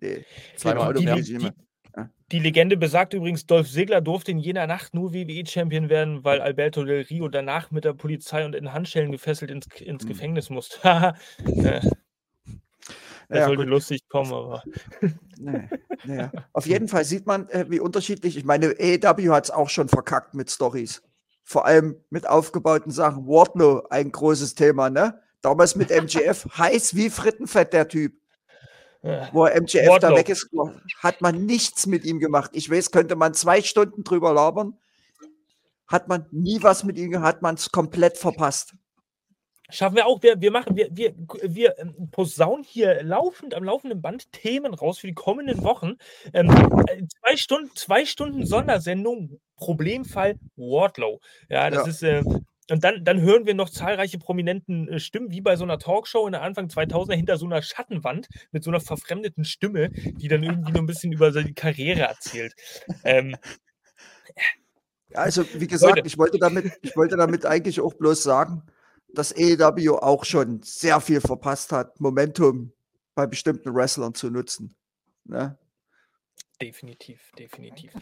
Nee. 0.00 0.24
Zweimal, 0.56 0.92
die, 0.94 1.06
die. 1.22 1.50
Ja. 1.96 2.10
die 2.32 2.38
Legende 2.40 2.76
besagt 2.76 3.14
übrigens, 3.14 3.46
Dolph 3.46 3.70
Ziggler 3.70 4.00
durfte 4.00 4.32
in 4.32 4.38
jener 4.38 4.66
Nacht 4.66 4.94
nur 4.94 5.12
WWE-Champion 5.14 5.88
werden, 5.88 6.24
weil 6.24 6.40
Alberto 6.40 6.84
Del 6.84 7.02
Rio 7.02 7.28
danach 7.28 7.70
mit 7.70 7.84
der 7.84 7.92
Polizei 7.94 8.44
und 8.44 8.54
in 8.54 8.72
Handschellen 8.72 9.12
gefesselt 9.12 9.50
ins, 9.50 9.66
ins 9.80 10.02
Hm. 10.02 10.08
Gefängnis 10.08 10.50
musste. 10.50 10.78
Äh, 11.46 11.80
das 13.28 13.38
Ja, 13.38 13.46
sollte 13.46 13.62
gut. 13.62 13.70
lustig 13.70 14.06
kommen, 14.08 14.32
aber 14.34 14.62
Nee, 15.38 15.68
nee. 16.04 16.28
Auf 16.52 16.66
jeden 16.66 16.88
Fall 16.88 17.04
sieht 17.06 17.26
man, 17.26 17.48
äh, 17.48 17.64
wie 17.70 17.80
unterschiedlich. 17.80 18.36
Ich 18.36 18.44
meine, 18.44 18.74
AEW 18.78 19.30
hat 19.32 19.44
es 19.44 19.50
auch 19.50 19.70
schon 19.70 19.88
verkackt 19.88 20.34
mit 20.34 20.50
Stories. 20.50 21.02
Vor 21.42 21.64
allem 21.64 21.96
mit 22.10 22.28
aufgebauten 22.28 22.92
Sachen. 22.92 23.26
Wardlow, 23.26 23.86
ein 23.88 24.12
großes 24.12 24.54
Thema, 24.56 24.90
ne? 24.90 25.18
Damals 25.40 25.74
mit 25.74 25.90
MGF, 25.90 26.46
heiß 26.58 26.94
wie 26.96 27.08
Frittenfett, 27.08 27.72
der 27.72 27.88
Typ. 27.88 28.12
Wo 29.32 29.44
MGF 29.46 29.86
Wardlow. 29.86 30.10
da 30.10 30.16
weg 30.16 30.28
ist, 30.30 30.48
hat 31.02 31.20
man 31.20 31.44
nichts 31.44 31.86
mit 31.86 32.04
ihm 32.04 32.20
gemacht. 32.20 32.50
Ich 32.54 32.70
weiß, 32.70 32.90
könnte 32.90 33.16
man 33.16 33.34
zwei 33.34 33.60
Stunden 33.60 34.02
drüber 34.02 34.32
labern. 34.32 34.78
Hat 35.86 36.08
man 36.08 36.26
nie 36.30 36.62
was 36.62 36.84
mit 36.84 36.96
ihm 36.96 37.10
gehabt, 37.10 37.26
hat 37.26 37.42
man 37.42 37.56
es 37.56 37.70
komplett 37.70 38.16
verpasst. 38.16 38.74
Schaffen 39.70 39.96
wir 39.96 40.06
auch. 40.06 40.22
Wir, 40.22 40.40
wir 40.40 40.50
machen, 40.50 40.76
wir, 40.76 40.88
wir, 40.92 41.14
wir 41.42 41.78
ähm, 41.78 42.08
posaunen 42.10 42.64
hier 42.64 43.02
laufend 43.02 43.54
am 43.54 43.64
laufenden 43.64 44.00
Band 44.00 44.30
Themen 44.32 44.72
raus 44.72 44.98
für 44.98 45.06
die 45.06 45.14
kommenden 45.14 45.62
Wochen. 45.64 45.96
Ähm, 46.32 46.48
äh, 46.86 47.02
zwei 47.20 47.36
Stunden, 47.36 47.70
zwei 47.74 48.06
Stunden 48.06 48.46
Sondersendung, 48.46 49.40
Problemfall 49.56 50.36
Wardlow. 50.56 51.20
Ja, 51.48 51.68
das 51.70 52.00
Ja. 52.00 52.18
ist. 52.18 52.26
Äh, 52.26 52.40
und 52.70 52.84
dann, 52.84 53.04
dann 53.04 53.20
hören 53.20 53.46
wir 53.46 53.54
noch 53.54 53.70
zahlreiche 53.70 54.18
prominenten 54.18 54.88
äh, 54.88 55.00
Stimmen, 55.00 55.30
wie 55.30 55.40
bei 55.40 55.56
so 55.56 55.64
einer 55.64 55.78
Talkshow 55.78 56.26
in 56.26 56.32
der 56.32 56.42
Anfang 56.42 56.68
2000er 56.68 57.14
hinter 57.14 57.36
so 57.36 57.46
einer 57.46 57.62
Schattenwand 57.62 58.28
mit 58.52 58.64
so 58.64 58.70
einer 58.70 58.80
verfremdeten 58.80 59.44
Stimme, 59.44 59.90
die 59.90 60.28
dann 60.28 60.42
irgendwie 60.42 60.72
nur 60.72 60.82
ein 60.82 60.86
bisschen 60.86 61.12
über 61.12 61.32
seine 61.32 61.52
Karriere 61.52 62.00
erzählt. 62.00 62.54
Ähm, 63.04 63.36
Also, 65.14 65.44
wie 65.54 65.68
gesagt, 65.68 65.96
Leute. 65.96 66.08
ich 66.08 66.18
wollte, 66.18 66.38
damit, 66.38 66.72
ich 66.82 66.96
wollte 66.96 67.16
damit 67.16 67.46
eigentlich 67.46 67.80
auch 67.80 67.94
bloß 67.94 68.22
sagen, 68.22 68.62
dass 69.12 69.32
AEW 69.32 69.98
auch 69.98 70.24
schon 70.24 70.60
sehr 70.62 71.00
viel 71.00 71.20
verpasst 71.20 71.70
hat, 71.70 72.00
Momentum 72.00 72.72
bei 73.14 73.26
bestimmten 73.26 73.72
Wrestlern 73.74 74.14
zu 74.14 74.30
nutzen. 74.30 74.74
Ne? 75.24 75.56
definitiv, 76.60 77.20
definitiv. 77.38 77.92